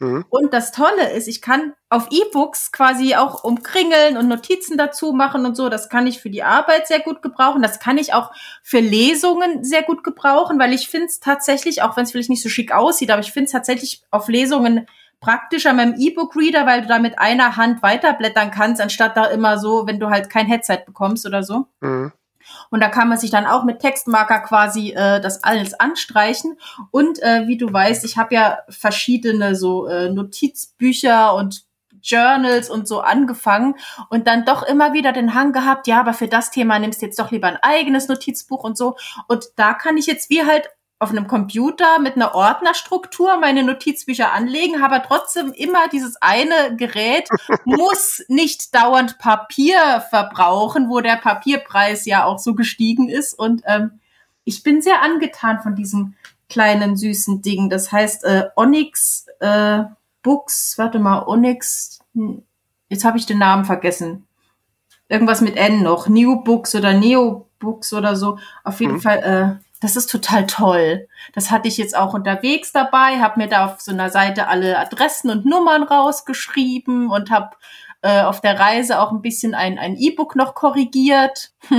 Mhm. 0.00 0.24
Und 0.28 0.52
das 0.52 0.72
Tolle 0.72 1.12
ist, 1.12 1.28
ich 1.28 1.42
kann 1.42 1.72
auf 1.88 2.08
E-Books 2.10 2.72
quasi 2.72 3.14
auch 3.14 3.44
umkringeln 3.44 4.16
und 4.16 4.28
Notizen 4.28 4.78
dazu 4.78 5.12
machen 5.12 5.44
und 5.44 5.56
so. 5.56 5.68
Das 5.68 5.88
kann 5.88 6.06
ich 6.06 6.20
für 6.20 6.30
die 6.30 6.42
Arbeit 6.42 6.86
sehr 6.86 7.00
gut 7.00 7.22
gebrauchen. 7.22 7.62
Das 7.62 7.80
kann 7.80 7.98
ich 7.98 8.14
auch 8.14 8.30
für 8.62 8.80
Lesungen 8.80 9.64
sehr 9.64 9.82
gut 9.82 10.04
gebrauchen, 10.04 10.58
weil 10.58 10.72
ich 10.72 10.88
finde 10.88 11.06
es 11.06 11.20
tatsächlich, 11.20 11.82
auch 11.82 11.96
wenn 11.96 12.04
es 12.04 12.12
vielleicht 12.12 12.30
nicht 12.30 12.42
so 12.42 12.48
schick 12.48 12.72
aussieht, 12.72 13.10
aber 13.10 13.20
ich 13.20 13.32
finde 13.32 13.46
es 13.46 13.52
tatsächlich 13.52 14.02
auf 14.10 14.28
Lesungen 14.28 14.86
praktischer 15.20 15.72
mit 15.72 15.86
dem 15.86 15.94
E-Book-Reader, 15.98 16.64
weil 16.66 16.82
du 16.82 16.88
da 16.88 16.98
mit 16.98 17.18
einer 17.18 17.56
Hand 17.56 17.82
weiterblättern 17.82 18.50
kannst, 18.52 18.80
anstatt 18.80 19.16
da 19.16 19.24
immer 19.26 19.58
so, 19.58 19.86
wenn 19.86 19.98
du 19.98 20.10
halt 20.10 20.30
kein 20.30 20.46
Headset 20.46 20.84
bekommst 20.86 21.26
oder 21.26 21.42
so. 21.42 21.66
Mhm. 21.80 22.12
Und 22.70 22.80
da 22.80 22.88
kann 22.88 23.08
man 23.08 23.18
sich 23.18 23.30
dann 23.30 23.46
auch 23.46 23.64
mit 23.64 23.80
Textmarker 23.80 24.40
quasi 24.40 24.90
äh, 24.90 25.20
das 25.20 25.44
alles 25.44 25.74
anstreichen. 25.74 26.58
Und 26.90 27.22
äh, 27.22 27.46
wie 27.46 27.56
du 27.56 27.72
weißt, 27.72 28.04
ich 28.04 28.16
habe 28.16 28.34
ja 28.34 28.58
verschiedene 28.68 29.54
so 29.54 29.86
äh, 29.86 30.10
Notizbücher 30.10 31.34
und 31.34 31.68
Journals 32.02 32.70
und 32.70 32.88
so 32.88 33.00
angefangen 33.00 33.74
und 34.08 34.26
dann 34.26 34.44
doch 34.44 34.62
immer 34.62 34.92
wieder 34.92 35.12
den 35.12 35.34
Hang 35.34 35.52
gehabt, 35.52 35.86
ja, 35.86 36.00
aber 36.00 36.14
für 36.14 36.28
das 36.28 36.50
Thema 36.50 36.78
nimmst 36.78 37.02
du 37.02 37.06
jetzt 37.06 37.18
doch 37.18 37.30
lieber 37.30 37.48
ein 37.48 37.58
eigenes 37.60 38.08
Notizbuch 38.08 38.64
und 38.64 38.78
so. 38.78 38.96
Und 39.26 39.46
da 39.56 39.74
kann 39.74 39.96
ich 39.96 40.06
jetzt 40.06 40.30
wie 40.30 40.44
halt 40.44 40.70
auf 41.00 41.10
einem 41.10 41.28
Computer 41.28 41.98
mit 42.00 42.16
einer 42.16 42.34
Ordnerstruktur 42.34 43.38
meine 43.38 43.62
Notizbücher 43.62 44.32
anlegen, 44.32 44.82
habe 44.82 45.00
trotzdem 45.06 45.52
immer 45.52 45.88
dieses 45.88 46.16
eine 46.20 46.76
Gerät, 46.76 47.28
muss 47.64 48.24
nicht 48.28 48.74
dauernd 48.74 49.18
Papier 49.18 50.04
verbrauchen, 50.10 50.88
wo 50.88 51.00
der 51.00 51.16
Papierpreis 51.16 52.04
ja 52.04 52.24
auch 52.24 52.38
so 52.38 52.54
gestiegen 52.54 53.08
ist. 53.08 53.38
Und 53.38 53.62
ähm, 53.66 54.00
ich 54.44 54.62
bin 54.62 54.82
sehr 54.82 55.02
angetan 55.02 55.60
von 55.62 55.76
diesem 55.76 56.14
kleinen 56.48 56.96
süßen 56.96 57.42
Ding. 57.42 57.70
Das 57.70 57.92
heißt 57.92 58.24
äh, 58.24 58.44
Onyx 58.56 59.26
äh, 59.40 59.84
Books, 60.22 60.78
warte 60.78 60.98
mal, 60.98 61.22
Onyx, 61.26 62.00
jetzt 62.88 63.04
habe 63.04 63.18
ich 63.18 63.26
den 63.26 63.38
Namen 63.38 63.64
vergessen. 63.64 64.26
Irgendwas 65.08 65.42
mit 65.42 65.56
N 65.56 65.82
noch, 65.82 66.08
New 66.08 66.42
Books 66.42 66.74
oder 66.74 66.92
Neo 66.92 67.48
Books 67.60 67.92
oder 67.92 68.16
so. 68.16 68.38
Auf 68.64 68.80
jeden 68.80 68.94
Mhm. 68.94 69.00
Fall, 69.00 69.18
äh, 69.60 69.67
das 69.80 69.96
ist 69.96 70.10
total 70.10 70.46
toll. 70.46 71.08
Das 71.34 71.50
hatte 71.50 71.68
ich 71.68 71.76
jetzt 71.76 71.96
auch 71.96 72.14
unterwegs 72.14 72.72
dabei, 72.72 73.20
habe 73.20 73.40
mir 73.40 73.48
da 73.48 73.66
auf 73.66 73.80
so 73.80 73.92
einer 73.92 74.10
Seite 74.10 74.48
alle 74.48 74.78
Adressen 74.78 75.30
und 75.30 75.46
Nummern 75.46 75.82
rausgeschrieben 75.82 77.10
und 77.10 77.30
habe 77.30 77.56
äh, 78.02 78.22
auf 78.22 78.40
der 78.40 78.58
Reise 78.60 79.00
auch 79.00 79.10
ein 79.12 79.22
bisschen 79.22 79.54
ein 79.54 79.78
ein 79.78 79.96
E-Book 79.96 80.36
noch 80.36 80.54
korrigiert. 80.54 81.50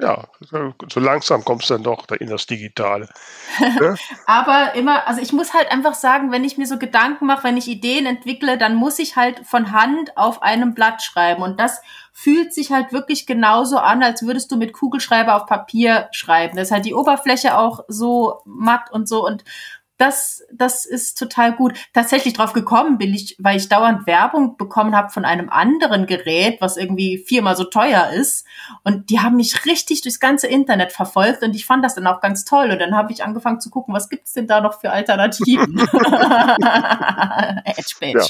Ja, 0.00 0.28
so- 0.40 1.00
langsam 1.00 1.44
kommst 1.44 1.68
du 1.68 1.74
dann 1.74 1.82
doch 1.82 2.06
in 2.20 2.28
das 2.28 2.46
Digitale. 2.46 3.08
Aber 4.26 4.74
immer, 4.76 5.06
also 5.08 5.20
ich 5.20 5.32
muss 5.32 5.54
halt 5.54 5.72
einfach 5.72 5.94
sagen, 5.94 6.30
wenn 6.30 6.44
ich 6.44 6.56
mir 6.56 6.66
so 6.66 6.78
Gedanken 6.78 7.26
mache, 7.26 7.42
wenn 7.42 7.56
ich 7.56 7.66
Ideen 7.66 8.06
entwickle, 8.06 8.58
dann 8.58 8.76
muss 8.76 9.00
ich 9.00 9.16
halt 9.16 9.40
von 9.44 9.72
Hand 9.72 10.16
auf 10.16 10.40
einem 10.42 10.72
Blatt 10.74 11.02
schreiben. 11.02 11.42
Und 11.42 11.58
das 11.58 11.80
fühlt 12.12 12.54
sich 12.54 12.70
halt 12.70 12.92
wirklich 12.92 13.26
genauso 13.26 13.78
an, 13.78 14.02
als 14.04 14.22
würdest 14.22 14.52
du 14.52 14.56
mit 14.56 14.72
Kugelschreiber 14.72 15.34
auf 15.34 15.46
Papier 15.46 16.08
schreiben. 16.12 16.56
Das 16.56 16.68
ist 16.68 16.72
halt 16.72 16.84
die 16.84 16.94
Oberfläche 16.94 17.58
auch 17.58 17.80
so 17.88 18.40
matt 18.44 18.92
und 18.92 19.08
so. 19.08 19.26
Und 19.26 19.42
das, 19.98 20.44
das 20.52 20.86
ist 20.86 21.18
total 21.18 21.52
gut. 21.52 21.74
Tatsächlich 21.92 22.34
drauf 22.34 22.52
gekommen 22.52 22.98
bin 22.98 23.12
ich, 23.12 23.36
weil 23.38 23.56
ich 23.56 23.68
dauernd 23.68 24.06
Werbung 24.06 24.56
bekommen 24.56 24.94
habe 24.96 25.10
von 25.10 25.24
einem 25.24 25.50
anderen 25.50 26.06
Gerät, 26.06 26.60
was 26.60 26.76
irgendwie 26.76 27.18
viermal 27.18 27.56
so 27.56 27.64
teuer 27.64 28.10
ist. 28.10 28.46
Und 28.84 29.10
die 29.10 29.18
haben 29.20 29.36
mich 29.36 29.66
richtig 29.66 30.02
durchs 30.02 30.20
ganze 30.20 30.46
Internet 30.46 30.92
verfolgt 30.92 31.42
und 31.42 31.54
ich 31.54 31.66
fand 31.66 31.84
das 31.84 31.96
dann 31.96 32.06
auch 32.06 32.20
ganz 32.20 32.44
toll. 32.44 32.70
Und 32.70 32.78
dann 32.78 32.94
habe 32.94 33.12
ich 33.12 33.24
angefangen 33.24 33.60
zu 33.60 33.70
gucken, 33.70 33.92
was 33.92 34.08
gibt's 34.08 34.32
denn 34.32 34.46
da 34.46 34.60
noch 34.60 34.80
für 34.80 34.90
Alternativen? 34.90 35.78
Edge 37.64 37.94
Ja, 38.00 38.24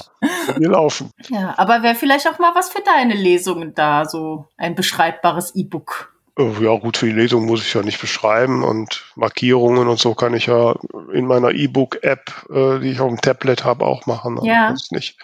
wir 0.56 0.70
laufen. 0.70 1.12
Ja. 1.28 1.54
aber 1.58 1.82
wäre 1.82 1.94
vielleicht 1.94 2.26
auch 2.28 2.38
mal 2.38 2.54
was 2.54 2.70
für 2.70 2.82
deine 2.82 3.14
Lesungen 3.14 3.74
da, 3.74 4.06
so 4.06 4.46
ein 4.56 4.74
beschreibbares 4.74 5.54
E-Book. 5.54 6.17
Oh, 6.40 6.54
Ja, 6.60 6.78
gut, 6.78 6.96
für 6.96 7.06
die 7.06 7.12
Lesung 7.12 7.46
muss 7.46 7.62
ich 7.62 7.74
ja 7.74 7.82
nicht 7.82 8.00
beschreiben 8.00 8.62
und 8.62 9.04
Markierungen 9.16 9.88
und 9.88 9.98
so 9.98 10.14
kann 10.14 10.34
ich 10.34 10.46
ja 10.46 10.76
in 11.12 11.26
meiner 11.26 11.50
E-Book-App, 11.50 12.46
äh, 12.50 12.78
die 12.78 12.90
ich 12.92 13.00
auf 13.00 13.08
dem 13.08 13.20
Tablet 13.20 13.64
habe, 13.64 13.84
auch 13.84 14.06
machen. 14.06 14.38
Ja. 14.44 14.70
Das, 14.70 14.92
nicht, 14.92 15.18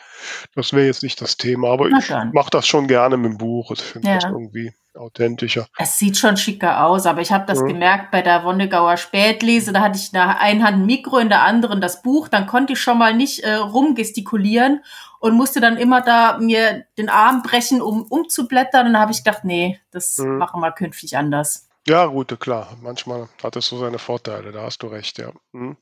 das 0.56 0.72
wäre 0.72 0.86
jetzt 0.86 1.04
nicht 1.04 1.20
das 1.20 1.36
Thema, 1.36 1.70
aber 1.70 1.88
Na 1.88 1.98
ich 2.00 2.10
mache 2.32 2.50
das 2.50 2.66
schon 2.66 2.88
gerne 2.88 3.16
mit 3.16 3.30
dem 3.30 3.38
Buch. 3.38 3.70
Ich 3.70 3.80
finde 3.80 4.08
Ja. 4.08 4.14
das 4.16 4.24
irgendwie 4.24 4.72
authentischer. 4.96 5.66
Es 5.78 5.98
sieht 6.00 6.16
schon 6.16 6.36
schicker 6.36 6.84
aus, 6.86 7.06
aber 7.06 7.20
ich 7.20 7.30
habe 7.32 7.46
das 7.46 7.60
Mhm. 7.60 7.66
gemerkt 7.68 8.10
bei 8.10 8.22
der 8.22 8.42
Wonnegauer 8.44 8.96
Spätlese. 8.96 9.72
Da 9.72 9.80
hatte 9.82 9.98
ich 9.98 10.06
in 10.06 10.12
der 10.14 10.40
einen 10.40 10.64
Hand 10.64 10.78
ein 10.78 10.86
Mikro, 10.86 11.18
in 11.18 11.28
der 11.28 11.42
anderen 11.42 11.80
das 11.80 12.02
Buch. 12.02 12.26
Dann 12.28 12.46
konnte 12.48 12.72
ich 12.72 12.80
schon 12.80 12.98
mal 12.98 13.14
nicht 13.14 13.40
äh, 13.40 13.54
rumgestikulieren 13.54 14.82
und 15.24 15.32
musste 15.36 15.58
dann 15.58 15.78
immer 15.78 16.02
da 16.02 16.36
mir 16.38 16.84
den 16.98 17.08
Arm 17.08 17.42
brechen, 17.42 17.80
um 17.80 18.02
umzublättern. 18.02 18.88
Und 18.88 18.92
dann 18.92 19.00
habe 19.00 19.12
ich 19.12 19.24
gedacht, 19.24 19.42
nee, 19.42 19.80
das 19.90 20.18
Mhm. 20.18 20.36
machen 20.36 20.60
wir 20.60 20.70
künftig 20.70 21.16
anders. 21.16 21.66
Ja, 21.86 22.04
gut, 22.06 22.38
klar. 22.40 22.76
Manchmal 22.82 23.28
hat 23.42 23.56
es 23.56 23.66
so 23.66 23.78
seine 23.78 23.98
Vorteile, 23.98 24.52
da 24.52 24.64
hast 24.64 24.82
du 24.82 24.86
recht, 24.88 25.16
ja. 25.18 25.32
Mhm. 25.52 25.78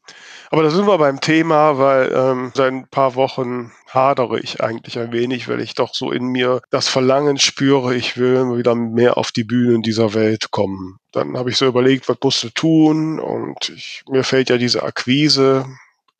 Aber 0.50 0.62
da 0.62 0.70
sind 0.70 0.86
wir 0.86 0.96
beim 0.96 1.20
Thema, 1.20 1.76
weil 1.76 2.12
ähm, 2.14 2.52
seit 2.54 2.72
ein 2.72 2.86
paar 2.88 3.16
Wochen 3.16 3.72
hadere 3.88 4.38
ich 4.38 4.60
eigentlich 4.62 4.96
ein 5.00 5.10
wenig, 5.10 5.48
weil 5.48 5.60
ich 5.60 5.74
doch 5.74 5.92
so 5.92 6.12
in 6.12 6.26
mir 6.26 6.60
das 6.70 6.86
Verlangen 6.88 7.38
spüre, 7.38 7.96
ich 7.96 8.16
will 8.16 8.56
wieder 8.56 8.76
mehr 8.76 9.16
auf 9.16 9.32
die 9.32 9.44
Bühnen 9.44 9.82
dieser 9.82 10.14
Welt 10.14 10.52
kommen. 10.52 10.98
Dann 11.10 11.36
habe 11.36 11.50
ich 11.50 11.56
so 11.56 11.66
überlegt, 11.66 12.08
was 12.08 12.18
musst 12.22 12.44
du 12.44 12.50
tun? 12.50 13.18
Und 13.18 13.70
ich, 13.70 14.04
mir 14.08 14.22
fällt 14.22 14.50
ja 14.50 14.56
diese 14.56 14.84
Akquise, 14.84 15.66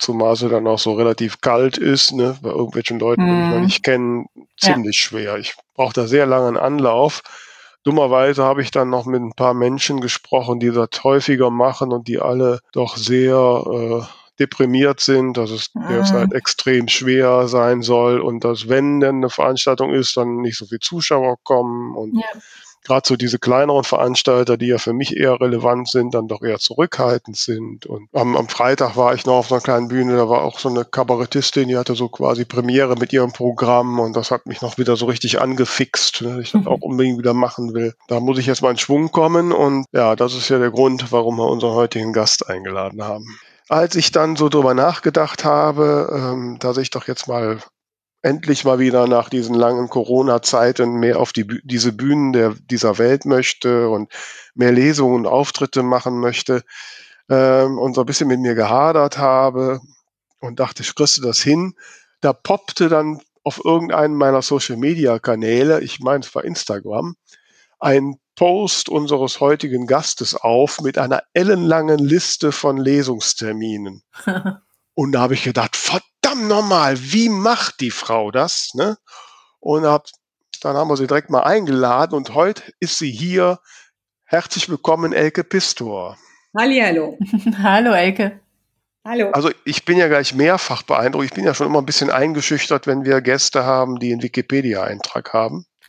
zumal 0.03 0.37
sie 0.37 0.49
dann 0.49 0.67
auch 0.67 0.79
so 0.79 0.95
relativ 0.95 1.41
kalt 1.41 1.79
ist, 1.79 2.13
ne, 2.13 2.37
bei 2.43 2.51
irgendwelchen 2.51 2.99
Leuten, 2.99 3.29
die 3.29 3.37
mich 3.37 3.49
noch 3.51 3.59
Mhm. 3.59 3.65
nicht 3.65 3.83
kennen, 3.85 4.27
Ja. 4.63 4.75
ziemlich 4.75 4.99
schwer. 4.99 5.39
Ich 5.39 5.55
brauche 5.75 5.95
da 5.95 6.07
sehr 6.07 6.27
langen 6.27 6.57
Anlauf. 6.57 7.23
Dummerweise 7.85 8.45
habe 8.45 8.63
ich 8.63 8.71
dann 8.71 8.91
noch 8.91 9.07
mit 9.07 9.21
ein 9.23 9.33
paar 9.35 9.55
Menschen 9.55 10.01
gesprochen, 10.01 10.61
die 10.61 10.71
das 10.71 10.89
häufiger 11.05 11.51
machen 11.51 11.93
und 11.93 12.09
die 12.09 12.21
alle 12.21 12.61
doch 12.73 12.97
sehr 12.97 13.65
äh, 13.71 14.03
deprimiert 14.39 15.01
sind, 15.01 15.37
dass 15.37 15.51
es 15.51 15.69
Mhm. 15.75 15.87
derzeit 15.89 16.33
extrem 16.33 16.89
schwer 16.89 17.49
sein 17.49 17.83
soll 17.83 18.21
und 18.21 18.45
dass, 18.45 18.69
wenn 18.69 19.01
denn 19.01 19.17
eine 19.17 19.31
Veranstaltung 19.31 19.93
ist, 19.93 20.17
dann 20.17 20.37
nicht 20.39 20.57
so 20.59 20.67
viele 20.67 20.81
Zuschauer 20.81 21.37
kommen 21.45 21.95
und 21.97 22.17
Ja. 22.19 22.29
Gerade 22.85 23.07
so 23.07 23.17
diese 23.17 23.39
kleineren 23.39 23.85
Veranstalter, 23.85 24.57
die 24.57 24.67
ja 24.67 24.79
für 24.79 24.93
mich 24.93 25.17
eher 25.17 25.41
relevant 25.41 25.89
sind, 25.89 26.15
dann 26.15 26.29
doch 26.29 26.43
eher 26.43 26.59
zurückhaltend 26.59 27.37
sind. 27.37 27.87
Und 27.87 28.09
am, 28.13 28.37
am 28.37 28.49
Freitag 28.49 28.97
war 28.97 29.15
ich 29.15 29.27
noch 29.27 29.35
auf 29.35 29.53
einer 29.53 29.61
kleinen 29.61 29.89
Bühne, 29.89 30.17
da 30.17 30.29
war 30.29 30.43
auch 30.43 30.59
so 30.59 30.69
eine 30.69 30.85
Kabarettistin, 30.85 31.69
die 31.69 31.77
hatte 31.77 31.95
so 31.95 32.09
quasi 32.09 32.45
Premiere 32.45 32.97
mit 32.97 33.13
ihrem 33.13 33.33
Programm 33.33 34.01
und 34.01 34.17
das 34.17 34.31
hat 34.31 34.47
mich 34.47 34.63
noch 34.63 34.79
wieder 34.79 34.97
so 34.97 35.07
richtig 35.07 35.41
angefixt, 35.41 36.23
ne, 36.23 36.37
dass 36.37 36.41
ich 36.41 36.53
das 36.53 36.63
Mhm. 36.63 36.69
auch 36.69 36.81
unbedingt 36.81 37.19
wieder 37.19 37.35
machen 37.35 37.75
will. 37.75 37.95
Da 38.09 38.21
muss 38.21 38.39
ich 38.39 38.47
jetzt 38.47 38.63
mal 38.63 38.71
in 38.71 38.79
Schwung 38.79 39.11
kommen 39.11 39.53
und 39.53 39.87
ja, 39.93 40.17
das 40.17 40.35
ist 40.35 40.49
ja 40.49 40.59
der 40.59 40.71
Grund, 40.71 41.13
warum 41.13 41.37
wir 41.37 41.47
unseren 41.47 41.75
heutigen 41.75 42.13
Gast 42.13 42.49
eingeladen 42.49 43.03
haben. 43.03 43.25
Als 43.69 43.95
ich 43.95 44.11
dann 44.13 44.37
so 44.37 44.49
drüber 44.49 44.75
nachgedacht 44.75 45.45
habe, 45.45 46.11
ähm, 46.15 46.59
dass 46.61 46.77
ich 46.77 46.91
doch 46.91 47.07
jetzt 47.07 47.29
mal 47.29 47.59
endlich 48.23 48.65
mal 48.65 48.79
wieder 48.79 49.07
nach 49.09 49.29
diesen 49.29 49.55
langen 49.55 49.89
Corona-Zeiten 49.89 50.95
mehr 50.95 51.19
auf 51.19 51.33
die, 51.33 51.47
diese 51.65 51.93
Bühnen 51.93 52.33
der, 52.33 52.55
dieser 52.71 52.99
Welt 52.99 53.25
möchte 53.25 53.89
und 53.89 54.13
mehr 54.55 54.73
Lesungen 54.73 55.17
und 55.17 55.27
Auftritte 55.27 55.83
machen 55.83 56.21
möchte 56.21 56.63
ähm, 57.29 57.79
und 57.79 57.95
so 57.95 58.03
ein 58.03 58.07
bisschen 58.07 58.29
mit 58.29 58.41
mir 58.41 58.55
gehadert 58.55 59.19
habe 59.19 59.81
und 60.41 60.61
dachte, 60.61 60.83
ich 60.83 60.95
kriegst 60.95 61.19
du 61.19 61.23
das 61.23 61.41
hin. 61.41 61.75
Da 62.21 62.33
poppte 62.33 62.89
dann 62.89 63.21
auf 63.43 63.61
irgendeinen 63.65 64.15
meiner 64.15 64.43
Social-Media-Kanäle, 64.43 65.81
ich 65.81 65.99
meine, 65.99 66.21
es 66.21 66.33
war 66.35 66.45
Instagram, 66.45 67.17
ein 67.81 68.17
Post 68.37 68.89
unseres 68.89 69.41
heutigen 69.41 69.87
Gastes 69.87 70.37
auf 70.37 70.81
mit 70.81 70.97
einer 70.97 71.23
ellenlangen 71.35 71.99
Liste 71.99 72.53
von 72.53 72.77
Lesungsterminen. 72.77 74.05
Und 74.95 75.13
da 75.13 75.21
habe 75.21 75.35
ich 75.35 75.43
gedacht, 75.43 75.77
verdammt 76.23 76.49
nochmal, 76.49 76.97
wie 76.99 77.29
macht 77.29 77.81
die 77.81 77.91
Frau 77.91 78.31
das? 78.31 78.71
Ne? 78.75 78.97
Und 79.61 79.85
hab, 79.85 80.07
dann 80.61 80.77
haben 80.77 80.89
wir 80.89 80.97
sie 80.97 81.07
direkt 81.07 81.31
mal 81.31 81.43
eingeladen 81.43 82.15
und 82.15 82.35
heute 82.35 82.63
ist 82.81 82.99
sie 82.99 83.11
hier. 83.11 83.59
Herzlich 84.25 84.69
willkommen, 84.69 85.13
Elke 85.13 85.45
Pistor. 85.45 86.17
Hallihallo. 86.57 87.19
Hallo 87.63 87.93
Elke. 87.93 88.41
Hallo. 89.05 89.31
Also 89.33 89.51
ich 89.65 89.85
bin 89.85 89.99
ja 89.99 90.09
gleich 90.09 90.33
mehrfach 90.33 90.83
beeindruckt. 90.85 91.25
Ich 91.25 91.33
bin 91.33 91.45
ja 91.45 91.55
schon 91.55 91.67
immer 91.67 91.81
ein 91.81 91.87
bisschen 91.87 92.11
eingeschüchtert, 92.11 92.87
wenn 92.87 93.05
wir 93.05 93.21
Gäste 93.21 93.65
haben, 93.65 93.99
die 93.99 94.13
einen 94.13 94.23
Wikipedia-Eintrag 94.23 95.33
haben. 95.33 95.67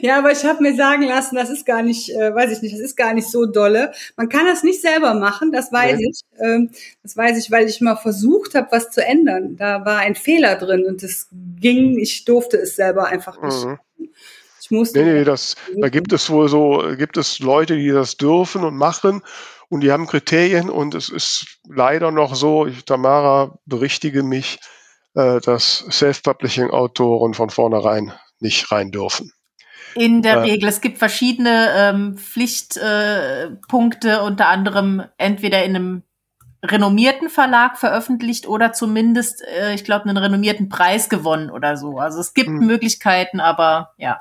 Ja, 0.00 0.18
aber 0.18 0.32
ich 0.32 0.44
habe 0.44 0.62
mir 0.62 0.74
sagen 0.76 1.02
lassen, 1.02 1.36
das 1.36 1.50
ist 1.50 1.66
gar 1.66 1.82
nicht, 1.82 2.10
äh, 2.10 2.34
weiß 2.34 2.50
ich 2.52 2.62
nicht, 2.62 2.74
das 2.74 2.80
ist 2.80 2.96
gar 2.96 3.14
nicht 3.14 3.28
so 3.30 3.46
dolle. 3.46 3.92
Man 4.16 4.28
kann 4.28 4.46
das 4.46 4.62
nicht 4.62 4.80
selber 4.80 5.14
machen, 5.14 5.52
das 5.52 5.72
weiß 5.72 5.98
Nee. 5.98 6.10
ich. 6.10 6.20
Ähm, 6.40 6.70
das 7.02 7.16
weiß 7.16 7.38
ich, 7.38 7.50
weil 7.50 7.68
ich 7.68 7.80
mal 7.80 7.96
versucht 7.96 8.54
habe, 8.54 8.68
was 8.70 8.90
zu 8.90 9.04
ändern. 9.04 9.56
Da 9.56 9.84
war 9.84 9.98
ein 9.98 10.14
Fehler 10.14 10.56
drin 10.56 10.84
und 10.86 11.02
es 11.02 11.28
ging, 11.60 11.98
ich 11.98 12.24
durfte 12.24 12.56
es 12.56 12.76
selber 12.76 13.06
einfach 13.06 13.40
nicht. 13.42 13.64
Mhm. 13.64 13.78
Ich 14.60 14.70
musste. 14.70 15.02
Nee, 15.02 15.12
nee, 15.12 15.24
das, 15.24 15.56
da 15.76 15.88
gibt 15.90 16.12
es 16.12 16.30
wohl 16.30 16.48
so, 16.48 16.82
gibt 16.96 17.16
es 17.18 17.38
Leute, 17.38 17.76
die 17.76 17.90
das 17.90 18.16
dürfen 18.16 18.64
und 18.64 18.76
machen 18.76 19.22
und 19.68 19.80
die 19.82 19.92
haben 19.92 20.06
Kriterien 20.06 20.70
und 20.70 20.94
es 20.94 21.08
ist 21.10 21.58
leider 21.68 22.10
noch 22.10 22.34
so, 22.34 22.66
ich, 22.66 22.84
Tamara, 22.86 23.58
berichtige 23.66 24.22
mich, 24.22 24.58
äh, 25.14 25.40
dass 25.40 25.84
Self-Publishing-Autoren 25.90 27.34
von 27.34 27.50
vornherein 27.50 28.12
nicht 28.40 28.72
rein 28.72 28.90
dürfen. 28.90 29.32
In 29.94 30.22
der 30.22 30.36
Äh. 30.38 30.40
Regel. 30.40 30.68
Es 30.68 30.80
gibt 30.80 30.98
verschiedene 30.98 31.68
ähm, 31.76 32.16
Pflichtpunkte, 32.16 34.10
äh, 34.10 34.18
unter 34.20 34.48
anderem 34.48 35.02
entweder 35.18 35.64
in 35.64 35.76
einem 35.76 36.02
renommierten 36.64 37.28
Verlag 37.28 37.78
veröffentlicht 37.78 38.48
oder 38.48 38.72
zumindest, 38.72 39.42
äh, 39.46 39.74
ich 39.74 39.84
glaube, 39.84 40.06
einen 40.06 40.16
renommierten 40.16 40.68
Preis 40.68 41.08
gewonnen 41.08 41.50
oder 41.50 41.76
so. 41.76 41.98
Also 41.98 42.20
es 42.20 42.32
gibt 42.34 42.48
Hm. 42.48 42.66
Möglichkeiten, 42.66 43.40
aber 43.40 43.92
ja. 43.98 44.20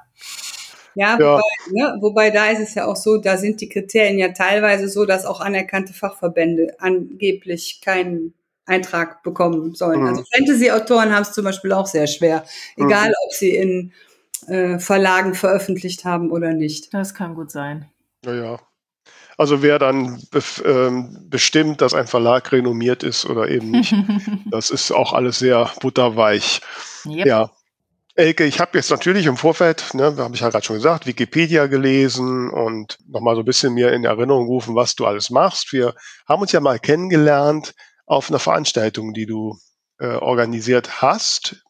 Ja, 0.95 1.17
Ja. 1.19 1.37
Wobei, 1.37 1.41
ne, 1.71 1.97
wobei 2.01 2.29
da 2.29 2.47
ist 2.47 2.59
es 2.59 2.75
ja 2.75 2.85
auch 2.85 2.95
so, 2.97 3.17
da 3.17 3.37
sind 3.37 3.61
die 3.61 3.69
Kriterien 3.69 4.19
ja 4.19 4.29
teilweise 4.29 4.87
so, 4.89 5.05
dass 5.05 5.25
auch 5.25 5.39
anerkannte 5.41 5.93
Fachverbände 5.93 6.75
angeblich 6.79 7.81
keinen 7.81 8.33
Eintrag 8.65 9.23
bekommen 9.23 9.73
sollen. 9.73 10.01
Mhm. 10.01 10.07
Also 10.07 10.23
Fantasy-Autoren 10.35 11.13
haben 11.13 11.23
es 11.23 11.31
zum 11.33 11.45
Beispiel 11.45 11.71
auch 11.73 11.87
sehr 11.87 12.07
schwer, 12.07 12.45
egal 12.77 13.11
ob 13.25 13.33
sie 13.33 13.55
in 13.55 13.91
äh, 14.47 14.79
Verlagen 14.79 15.33
veröffentlicht 15.35 16.05
haben 16.05 16.31
oder 16.31 16.53
nicht. 16.53 16.93
Das 16.93 17.13
kann 17.13 17.35
gut 17.35 17.51
sein. 17.51 17.89
Naja. 18.23 18.59
Also 19.37 19.61
wer 19.61 19.79
dann 19.79 20.17
bef- 20.31 20.63
ähm, 20.63 21.17
bestimmt, 21.29 21.81
dass 21.81 21.93
ein 21.93 22.07
Verlag 22.07 22.51
renommiert 22.51 23.03
ist 23.03 23.25
oder 23.25 23.49
eben 23.49 23.71
nicht, 23.71 23.93
das 24.51 24.69
ist 24.69 24.91
auch 24.91 25.13
alles 25.13 25.39
sehr 25.39 25.71
butterweich. 25.81 26.61
Yep. 27.05 27.25
Ja. 27.25 27.51
Elke, 28.15 28.45
ich 28.45 28.59
habe 28.59 28.77
jetzt 28.77 28.91
natürlich 28.91 29.25
im 29.25 29.37
Vorfeld, 29.37 29.95
ne, 29.95 30.15
habe 30.17 30.35
ich 30.35 30.41
ja 30.41 30.49
gerade 30.49 30.63
schon 30.63 30.75
gesagt, 30.75 31.07
Wikipedia 31.07 31.65
gelesen 31.65 32.51
und 32.51 32.99
nochmal 33.07 33.33
so 33.33 33.41
ein 33.41 33.45
bisschen 33.45 33.73
mir 33.73 33.91
in 33.91 34.03
Erinnerung 34.03 34.45
rufen, 34.45 34.75
was 34.75 34.93
du 34.95 35.07
alles 35.07 35.31
machst. 35.31 35.73
Wir 35.73 35.95
haben 36.27 36.43
uns 36.43 36.51
ja 36.51 36.59
mal 36.59 36.77
kennengelernt 36.77 37.73
auf 38.05 38.29
einer 38.29 38.37
Veranstaltung, 38.37 39.13
die 39.13 39.25
du 39.25 39.57
äh, 39.97 40.05
organisiert 40.15 41.01
hast, 41.01 41.63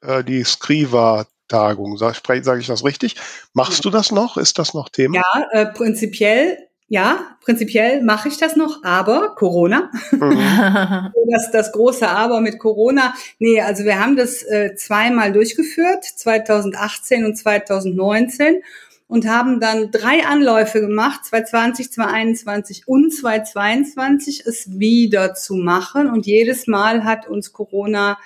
äh, 0.00 0.24
die 0.24 0.42
Skriva 0.42 1.26
Tagung. 1.50 1.98
Sage 1.98 2.16
sag 2.42 2.60
ich 2.60 2.66
das 2.66 2.84
richtig? 2.84 3.16
Machst 3.52 3.84
du 3.84 3.90
das 3.90 4.10
noch? 4.10 4.38
Ist 4.38 4.58
das 4.58 4.72
noch 4.72 4.88
Thema? 4.88 5.16
Ja, 5.16 5.46
äh, 5.50 5.66
prinzipiell 5.66 6.58
ja, 6.92 7.36
prinzipiell 7.44 8.02
mache 8.02 8.26
ich 8.26 8.36
das 8.36 8.56
noch, 8.56 8.82
aber 8.82 9.36
Corona. 9.36 9.92
Mhm. 10.10 11.12
das, 11.30 11.52
das 11.52 11.70
große 11.70 12.08
Aber 12.08 12.40
mit 12.40 12.58
Corona. 12.58 13.14
Nee, 13.38 13.60
also 13.60 13.84
wir 13.84 14.00
haben 14.00 14.16
das 14.16 14.42
äh, 14.42 14.74
zweimal 14.74 15.30
durchgeführt, 15.30 16.04
2018 16.04 17.24
und 17.24 17.36
2019 17.36 18.62
und 19.06 19.28
haben 19.28 19.60
dann 19.60 19.92
drei 19.92 20.26
Anläufe 20.26 20.80
gemacht, 20.80 21.24
2020, 21.26 21.92
2021 21.92 22.88
und 22.88 23.14
2022 23.14 24.46
es 24.46 24.80
wieder 24.80 25.34
zu 25.34 25.54
machen. 25.54 26.10
Und 26.10 26.26
jedes 26.26 26.66
Mal 26.66 27.04
hat 27.04 27.28
uns 27.28 27.52
Corona 27.52 28.18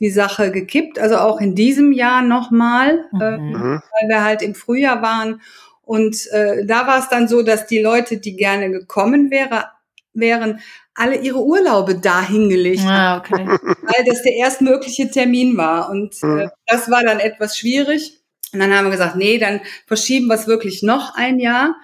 die 0.00 0.10
Sache 0.10 0.50
gekippt, 0.50 0.98
also 0.98 1.16
auch 1.16 1.40
in 1.40 1.54
diesem 1.54 1.92
Jahr 1.92 2.22
nochmal, 2.22 3.06
mhm. 3.12 3.20
äh, 3.20 3.80
weil 3.80 4.08
wir 4.08 4.24
halt 4.24 4.42
im 4.42 4.54
Frühjahr 4.54 5.02
waren 5.02 5.40
und 5.86 6.26
äh, 6.32 6.66
da 6.66 6.88
war 6.88 6.98
es 6.98 7.08
dann 7.08 7.28
so, 7.28 7.42
dass 7.42 7.68
die 7.68 7.78
Leute, 7.78 8.18
die 8.18 8.34
gerne 8.34 8.72
gekommen 8.72 9.30
wäre, 9.30 9.66
wären, 10.14 10.60
alle 10.94 11.16
ihre 11.16 11.44
Urlaube 11.44 11.94
dahingelegt 11.94 12.82
ah, 12.84 13.18
okay. 13.18 13.46
weil 13.46 14.04
das 14.04 14.22
der 14.22 14.34
erstmögliche 14.34 15.08
Termin 15.10 15.56
war. 15.56 15.88
Und 15.88 16.20
äh, 16.24 16.26
mhm. 16.26 16.50
das 16.66 16.90
war 16.90 17.04
dann 17.04 17.20
etwas 17.20 17.56
schwierig. 17.56 18.18
Und 18.52 18.58
dann 18.58 18.74
haben 18.74 18.86
wir 18.86 18.90
gesagt, 18.90 19.14
nee, 19.14 19.38
dann 19.38 19.60
verschieben 19.86 20.26
wir 20.26 20.34
es 20.34 20.48
wirklich 20.48 20.82
noch 20.82 21.14
ein 21.14 21.38
Jahr. 21.38 21.76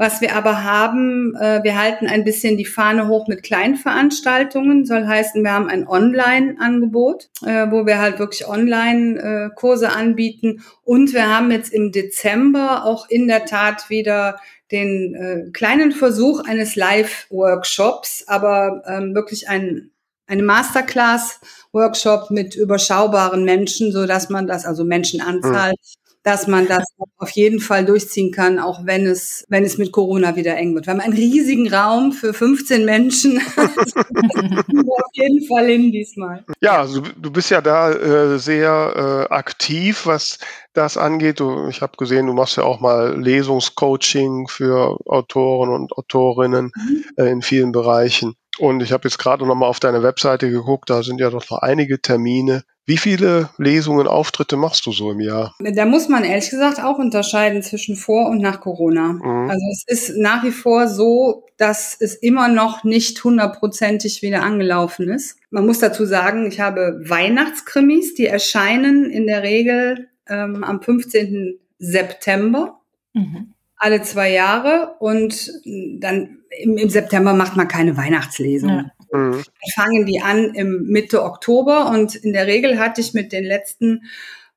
Was 0.00 0.20
wir 0.20 0.36
aber 0.36 0.62
haben, 0.62 1.34
äh, 1.34 1.64
wir 1.64 1.76
halten 1.76 2.06
ein 2.06 2.22
bisschen 2.22 2.56
die 2.56 2.64
Fahne 2.64 3.08
hoch 3.08 3.26
mit 3.26 3.42
Kleinveranstaltungen. 3.42 4.86
Soll 4.86 5.08
heißen, 5.08 5.42
wir 5.42 5.52
haben 5.52 5.68
ein 5.68 5.88
Online-Angebot, 5.88 7.28
äh, 7.44 7.66
wo 7.68 7.84
wir 7.84 7.98
halt 7.98 8.20
wirklich 8.20 8.46
Online-Kurse 8.46 9.86
äh, 9.86 9.88
anbieten. 9.88 10.62
Und 10.84 11.12
wir 11.14 11.28
haben 11.28 11.50
jetzt 11.50 11.72
im 11.72 11.90
Dezember 11.90 12.84
auch 12.84 13.10
in 13.10 13.26
der 13.26 13.44
Tat 13.44 13.90
wieder 13.90 14.38
den 14.70 15.14
äh, 15.16 15.50
kleinen 15.50 15.90
Versuch 15.90 16.44
eines 16.44 16.76
Live-Workshops, 16.76 18.22
aber 18.28 18.84
ähm, 18.86 19.16
wirklich 19.16 19.48
ein, 19.48 19.90
eine 20.28 20.44
Masterclass-Workshop 20.44 22.30
mit 22.30 22.54
überschaubaren 22.54 23.42
Menschen, 23.42 23.90
so 23.90 24.06
dass 24.06 24.30
man 24.30 24.46
das, 24.46 24.64
also 24.64 24.84
Menschenanzahl, 24.84 25.70
mhm 25.70 25.98
dass 26.28 26.46
man 26.46 26.68
das 26.68 26.84
auf 27.16 27.30
jeden 27.30 27.58
Fall 27.58 27.86
durchziehen 27.86 28.32
kann, 28.32 28.58
auch 28.58 28.84
wenn 28.84 29.06
es, 29.06 29.46
wenn 29.48 29.64
es 29.64 29.78
mit 29.78 29.92
Corona 29.92 30.36
wieder 30.36 30.56
eng 30.56 30.74
wird. 30.74 30.86
Wir 30.86 30.92
haben 30.92 31.00
einen 31.00 31.14
riesigen 31.14 31.72
Raum 31.72 32.12
für 32.12 32.34
15 32.34 32.84
Menschen. 32.84 33.40
auf 33.56 35.14
jeden 35.14 35.46
Fall 35.46 35.68
hin 35.68 35.90
diesmal. 35.90 36.44
Ja, 36.60 36.80
also 36.80 37.00
du 37.00 37.30
bist 37.30 37.48
ja 37.48 37.62
da 37.62 37.92
äh, 37.92 38.38
sehr 38.38 39.26
äh, 39.30 39.32
aktiv, 39.32 40.04
was 40.04 40.38
das 40.74 40.98
angeht. 40.98 41.40
Du, 41.40 41.68
ich 41.68 41.80
habe 41.80 41.96
gesehen, 41.96 42.26
du 42.26 42.34
machst 42.34 42.58
ja 42.58 42.64
auch 42.64 42.80
mal 42.80 43.18
Lesungscoaching 43.18 44.48
für 44.48 44.98
Autoren 45.06 45.70
und 45.70 45.94
Autorinnen 45.94 46.72
mhm. 46.76 47.04
äh, 47.16 47.30
in 47.30 47.40
vielen 47.40 47.72
Bereichen. 47.72 48.34
Und 48.58 48.82
ich 48.82 48.92
habe 48.92 49.08
jetzt 49.08 49.18
gerade 49.18 49.46
noch 49.46 49.54
mal 49.54 49.66
auf 49.66 49.80
deine 49.80 50.02
Webseite 50.02 50.50
geguckt, 50.50 50.90
da 50.90 51.02
sind 51.02 51.20
ja 51.20 51.30
doch 51.30 51.48
noch 51.50 51.58
einige 51.58 52.00
Termine. 52.00 52.64
Wie 52.86 52.96
viele 52.96 53.50
Lesungen, 53.58 54.06
Auftritte 54.06 54.56
machst 54.56 54.86
du 54.86 54.92
so 54.92 55.10
im 55.10 55.20
Jahr? 55.20 55.54
Da 55.60 55.84
muss 55.84 56.08
man 56.08 56.24
ehrlich 56.24 56.48
gesagt 56.48 56.82
auch 56.82 56.98
unterscheiden 56.98 57.62
zwischen 57.62 57.96
vor 57.96 58.28
und 58.28 58.40
nach 58.40 58.60
Corona. 58.60 59.12
Mhm. 59.12 59.50
Also 59.50 59.64
es 59.72 59.84
ist 59.86 60.16
nach 60.16 60.42
wie 60.42 60.50
vor 60.50 60.88
so, 60.88 61.44
dass 61.58 61.96
es 62.00 62.14
immer 62.14 62.48
noch 62.48 62.84
nicht 62.84 63.22
hundertprozentig 63.22 64.22
wieder 64.22 64.42
angelaufen 64.42 65.08
ist. 65.08 65.38
Man 65.50 65.66
muss 65.66 65.80
dazu 65.80 66.06
sagen, 66.06 66.46
ich 66.46 66.60
habe 66.60 67.00
Weihnachtskrimis, 67.04 68.14
die 68.14 68.26
erscheinen 68.26 69.10
in 69.10 69.26
der 69.26 69.42
Regel 69.42 70.08
ähm, 70.26 70.64
am 70.64 70.80
15. 70.80 71.58
September. 71.78 72.80
Mhm 73.12 73.54
alle 73.78 74.02
zwei 74.02 74.32
Jahre 74.32 74.96
und 74.98 75.52
dann 75.64 76.37
im, 76.60 76.76
im 76.76 76.88
September 76.88 77.34
macht 77.34 77.56
man 77.56 77.68
keine 77.68 77.96
Weihnachtslesung. 77.96 78.70
Ja. 78.70 78.90
Mhm. 79.10 79.42
fangen 79.74 80.04
die 80.04 80.20
an 80.20 80.52
im 80.54 80.82
Mitte 80.88 81.22
Oktober 81.22 81.90
und 81.90 82.14
in 82.14 82.34
der 82.34 82.46
Regel 82.46 82.78
hatte 82.78 83.00
ich 83.00 83.14
mit 83.14 83.32
den 83.32 83.44
letzten 83.44 84.02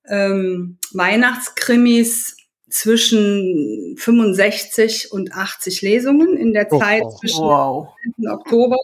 ähm, 0.10 0.78
Weihnachtskrimis 0.92 2.36
zwischen 2.70 3.96
65 3.98 5.12
und 5.12 5.34
80 5.34 5.82
Lesungen 5.82 6.36
in 6.36 6.54
der 6.54 6.68
oh, 6.72 6.80
Zeit 6.80 7.04
oh, 7.06 7.18
zwischen 7.18 7.44
wow. 7.44 7.88
Oktober 8.30 8.78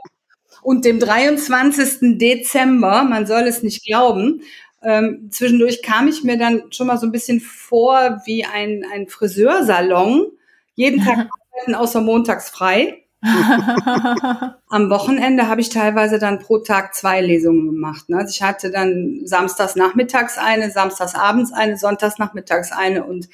und 0.61 0.85
dem 0.85 0.99
23. 0.99 2.17
Dezember. 2.17 3.03
Man 3.03 3.25
soll 3.25 3.43
es 3.43 3.63
nicht 3.63 3.85
glauben. 3.85 4.41
Ähm, 4.83 5.29
zwischendurch 5.31 5.81
kam 5.81 6.07
ich 6.07 6.23
mir 6.23 6.37
dann 6.37 6.71
schon 6.71 6.87
mal 6.87 6.97
so 6.97 7.07
ein 7.07 7.11
bisschen 7.11 7.39
vor 7.39 8.21
wie 8.25 8.45
ein, 8.45 8.85
ein 8.93 9.07
Friseursalon. 9.07 10.27
Jeden 10.75 11.03
Tag 11.03 11.29
arbeiten 11.51 11.75
außer 11.75 12.01
montags 12.01 12.49
frei. 12.49 13.03
Am 14.69 14.89
Wochenende 14.89 15.47
habe 15.47 15.61
ich 15.61 15.69
teilweise 15.69 16.19
dann 16.19 16.39
pro 16.39 16.59
Tag 16.59 16.93
zwei 16.93 17.21
Lesungen 17.21 17.65
gemacht. 17.65 18.09
Ne? 18.09 18.17
Also 18.17 18.29
ich 18.29 18.43
hatte 18.43 18.69
dann 18.69 19.21
samstags 19.25 19.75
nachmittags 19.75 20.37
eine, 20.37 20.69
samstags 20.69 21.15
abends 21.15 21.51
eine, 21.51 21.77
sonntags 21.77 22.19
nachmittags 22.19 22.71
eine 22.71 23.03
und 23.03 23.27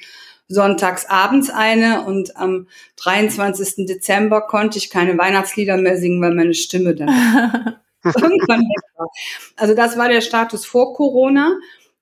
sonntags 0.48 1.06
abends 1.06 1.50
eine. 1.50 2.04
Und 2.04 2.36
am 2.36 2.68
23. 2.96 3.86
Dezember 3.86 4.42
konnte 4.42 4.78
ich 4.78 4.90
keine 4.90 5.18
Weihnachtslieder 5.18 5.76
mehr 5.76 5.98
singen, 5.98 6.22
weil 6.22 6.34
meine 6.34 6.54
Stimme 6.54 6.94
dann 6.94 7.08
irgendwann 8.04 8.60
weg 8.60 8.84
war. 8.96 9.08
Also 9.56 9.74
das 9.74 9.98
war 9.98 10.08
der 10.08 10.22
Status 10.22 10.64
vor 10.64 10.94
Corona. 10.94 11.58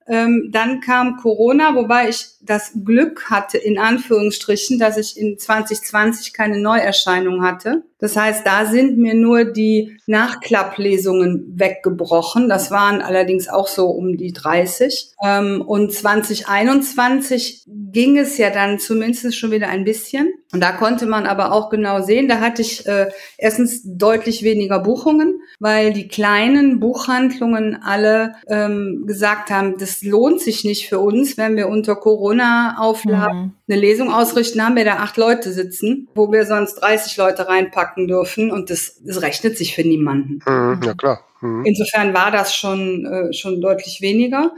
Ähm, 0.07 0.49
dann 0.51 0.81
kam 0.81 1.17
Corona, 1.17 1.75
wobei 1.75 2.09
ich 2.09 2.25
das 2.41 2.73
Glück 2.83 3.29
hatte, 3.29 3.57
in 3.57 3.77
Anführungsstrichen, 3.77 4.77
dass 4.77 4.97
ich 4.97 5.17
in 5.17 5.39
2020 5.39 6.33
keine 6.33 6.59
Neuerscheinung 6.59 7.43
hatte. 7.43 7.83
Das 7.99 8.17
heißt, 8.17 8.45
da 8.45 8.65
sind 8.65 8.97
mir 8.97 9.13
nur 9.13 9.45
die 9.45 9.97
Nachklapplesungen 10.07 11.53
weggebrochen. 11.55 12.49
Das 12.49 12.69
waren 12.69 13.01
allerdings 13.01 13.47
auch 13.47 13.69
so 13.69 13.87
um 13.87 14.17
die 14.17 14.33
30. 14.33 15.13
Ähm, 15.23 15.61
und 15.61 15.93
2021 15.93 17.63
ging 17.65 18.17
es 18.17 18.37
ja 18.37 18.49
dann 18.49 18.77
zumindest 18.79 19.37
schon 19.37 19.51
wieder 19.51 19.69
ein 19.69 19.85
bisschen. 19.85 20.33
Und 20.51 20.59
da 20.59 20.73
konnte 20.73 21.05
man 21.05 21.25
aber 21.25 21.53
auch 21.53 21.69
genau 21.69 22.01
sehen, 22.01 22.27
da 22.27 22.41
hatte 22.41 22.61
ich 22.61 22.85
äh, 22.85 23.09
erstens 23.37 23.81
deutlich 23.85 24.43
weniger 24.43 24.79
Buchungen, 24.79 25.39
weil 25.63 25.93
die 25.93 26.09
kleinen 26.09 26.81
Buchhandlungen 26.81 27.81
alle 27.81 28.33
ähm, 28.47 29.05
gesagt 29.07 29.49
haben, 29.49 29.77
das 29.77 30.03
lohnt 30.03 30.41
sich 30.41 30.65
nicht 30.65 30.89
für 30.89 30.99
uns, 30.99 31.37
wenn 31.37 31.55
wir 31.55 31.69
unter 31.69 31.95
Corona-Auflagen 31.95 33.39
mhm. 33.39 33.53
eine 33.69 33.79
Lesung 33.79 34.11
ausrichten, 34.11 34.63
haben 34.63 34.75
wir 34.75 34.85
da 34.85 34.97
acht 34.97 35.15
Leute 35.15 35.53
sitzen, 35.53 36.09
wo 36.15 36.31
wir 36.31 36.45
sonst 36.45 36.75
30 36.75 37.15
Leute 37.17 37.47
reinpacken 37.47 37.93
packen 37.93 38.07
dürfen 38.07 38.51
und 38.51 38.69
das, 38.69 39.01
das 39.03 39.21
rechnet 39.21 39.57
sich 39.57 39.75
für 39.75 39.83
niemanden. 39.83 40.39
Mhm, 40.45 40.81
ja 40.83 40.93
klar. 40.93 41.21
Mhm. 41.41 41.65
Insofern 41.65 42.13
war 42.13 42.31
das 42.31 42.55
schon, 42.55 43.05
äh, 43.05 43.33
schon 43.33 43.61
deutlich 43.61 44.01
weniger. 44.01 44.51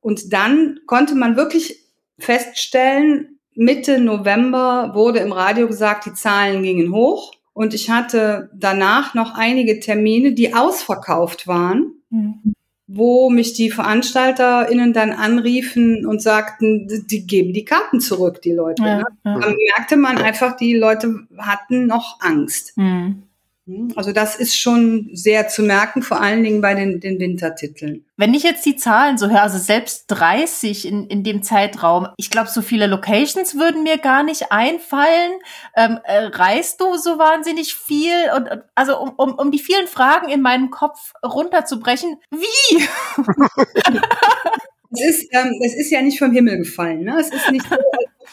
Und 0.00 0.32
dann 0.32 0.80
konnte 0.86 1.14
man 1.14 1.36
wirklich 1.36 1.84
feststellen, 2.18 3.38
Mitte 3.54 3.98
November 3.98 4.92
wurde 4.94 5.18
im 5.18 5.32
Radio 5.32 5.66
gesagt, 5.66 6.06
die 6.06 6.14
Zahlen 6.14 6.62
gingen 6.62 6.92
hoch. 6.92 7.32
Und 7.58 7.74
ich 7.74 7.90
hatte 7.90 8.50
danach 8.54 9.14
noch 9.14 9.34
einige 9.34 9.80
Termine, 9.80 10.32
die 10.32 10.54
ausverkauft 10.54 11.48
waren. 11.48 11.94
Mhm 12.08 12.54
wo 12.90 13.28
mich 13.28 13.52
die 13.52 13.70
VeranstalterInnen 13.70 14.94
dann 14.94 15.12
anriefen 15.12 16.06
und 16.06 16.22
sagten, 16.22 16.88
die 17.06 17.26
geben 17.26 17.52
die 17.52 17.66
Karten 17.66 18.00
zurück, 18.00 18.40
die 18.40 18.52
Leute. 18.52 18.82
Ja, 18.82 18.96
ne? 18.96 19.04
ja. 19.26 19.38
Dann 19.38 19.56
merkte 19.76 19.98
man 19.98 20.16
einfach, 20.16 20.56
die 20.56 20.74
Leute 20.74 21.26
hatten 21.36 21.86
noch 21.86 22.18
Angst. 22.20 22.78
Mhm. 22.78 23.24
Hm, 23.68 23.92
also 23.96 24.12
das 24.12 24.34
ist 24.34 24.58
schon 24.58 25.10
sehr 25.12 25.48
zu 25.48 25.62
merken, 25.62 26.00
vor 26.00 26.22
allen 26.22 26.42
Dingen 26.42 26.62
bei 26.62 26.74
den, 26.74 27.00
den 27.00 27.20
Wintertiteln. 27.20 28.06
Wenn 28.16 28.32
ich 28.32 28.42
jetzt 28.42 28.64
die 28.64 28.76
Zahlen 28.76 29.18
so 29.18 29.28
höre, 29.28 29.42
also 29.42 29.58
selbst 29.58 30.06
30 30.08 30.88
in, 30.88 31.06
in 31.08 31.22
dem 31.22 31.42
Zeitraum, 31.42 32.08
ich 32.16 32.30
glaube, 32.30 32.48
so 32.48 32.62
viele 32.62 32.86
Locations 32.86 33.56
würden 33.56 33.82
mir 33.82 33.98
gar 33.98 34.22
nicht 34.22 34.50
einfallen. 34.50 35.32
Ähm, 35.76 35.98
äh, 36.04 36.30
reist 36.32 36.80
du 36.80 36.96
so 36.96 37.18
wahnsinnig 37.18 37.74
viel? 37.74 38.16
Und 38.34 38.48
also 38.74 38.98
um, 38.98 39.10
um, 39.18 39.34
um 39.34 39.50
die 39.50 39.58
vielen 39.58 39.86
Fragen 39.86 40.30
in 40.30 40.40
meinem 40.40 40.70
Kopf 40.70 41.12
runterzubrechen, 41.22 42.16
wie? 42.30 42.76
es, 44.92 45.00
ist, 45.08 45.28
ähm, 45.34 45.52
es 45.62 45.74
ist 45.74 45.90
ja 45.90 46.00
nicht 46.00 46.18
vom 46.18 46.32
Himmel 46.32 46.56
gefallen. 46.56 47.02
Ne? 47.04 47.18
Es 47.20 47.28
ist 47.28 47.50
nicht 47.52 47.68
so, 47.68 47.76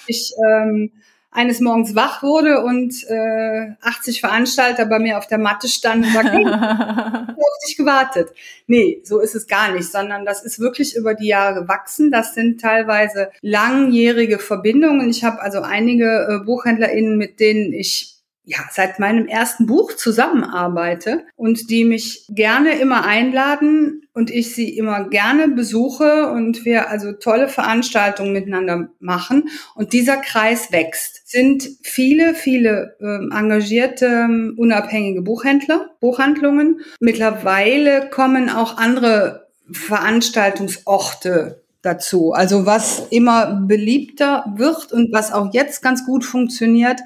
ich 0.07 0.31
ähm, 0.47 0.93
eines 1.35 1.59
Morgens 1.59 1.95
wach 1.95 2.23
wurde 2.23 2.63
und 2.63 3.03
äh, 3.09 3.71
80 3.81 4.21
Veranstalter 4.21 4.85
bei 4.85 4.99
mir 4.99 5.17
auf 5.17 5.27
der 5.27 5.37
Matte 5.37 5.67
standen 5.67 6.05
und 6.05 6.13
sagten, 6.13 6.31
hey, 6.31 6.45
auf 7.35 7.67
dich 7.67 7.77
gewartet. 7.77 8.29
Nee, 8.67 9.01
so 9.03 9.19
ist 9.19 9.35
es 9.35 9.45
gar 9.45 9.71
nicht, 9.71 9.91
sondern 9.91 10.25
das 10.25 10.43
ist 10.43 10.59
wirklich 10.59 10.95
über 10.95 11.13
die 11.13 11.27
Jahre 11.27 11.61
gewachsen. 11.61 12.09
Das 12.09 12.33
sind 12.33 12.61
teilweise 12.61 13.29
langjährige 13.41 14.39
Verbindungen. 14.39 15.09
Ich 15.09 15.23
habe 15.23 15.41
also 15.41 15.61
einige 15.61 16.27
äh, 16.29 16.45
BuchhändlerInnen, 16.45 17.17
mit 17.17 17.39
denen 17.39 17.73
ich 17.73 18.14
ja, 18.45 18.59
seit 18.71 18.99
meinem 18.99 19.27
ersten 19.27 19.65
Buch 19.65 19.93
zusammenarbeite 19.93 21.25
und 21.35 21.69
die 21.69 21.83
mich 21.83 22.25
gerne 22.29 22.79
immer 22.79 23.03
einladen 23.03 24.03
und 24.13 24.29
ich 24.29 24.53
sie 24.53 24.77
immer 24.77 25.09
gerne 25.09 25.47
besuche 25.47 26.29
und 26.31 26.63
wir 26.63 26.89
also 26.89 27.11
tolle 27.11 27.47
Veranstaltungen 27.47 28.33
miteinander 28.33 28.89
machen 28.99 29.49
und 29.73 29.93
dieser 29.93 30.17
Kreis 30.17 30.71
wächst. 30.71 31.27
Sind 31.27 31.67
viele, 31.81 32.35
viele 32.35 32.95
äh, 33.01 33.35
engagierte, 33.35 34.27
unabhängige 34.57 35.21
Buchhändler, 35.23 35.89
Buchhandlungen. 35.99 36.81
Mittlerweile 36.99 38.09
kommen 38.09 38.49
auch 38.49 38.77
andere 38.77 39.47
Veranstaltungsorte 39.71 41.63
dazu. 41.81 42.33
Also 42.33 42.65
was 42.65 43.07
immer 43.09 43.61
beliebter 43.67 44.45
wird 44.55 44.91
und 44.91 45.11
was 45.13 45.31
auch 45.31 45.53
jetzt 45.53 45.81
ganz 45.81 46.05
gut 46.05 46.23
funktioniert, 46.23 46.99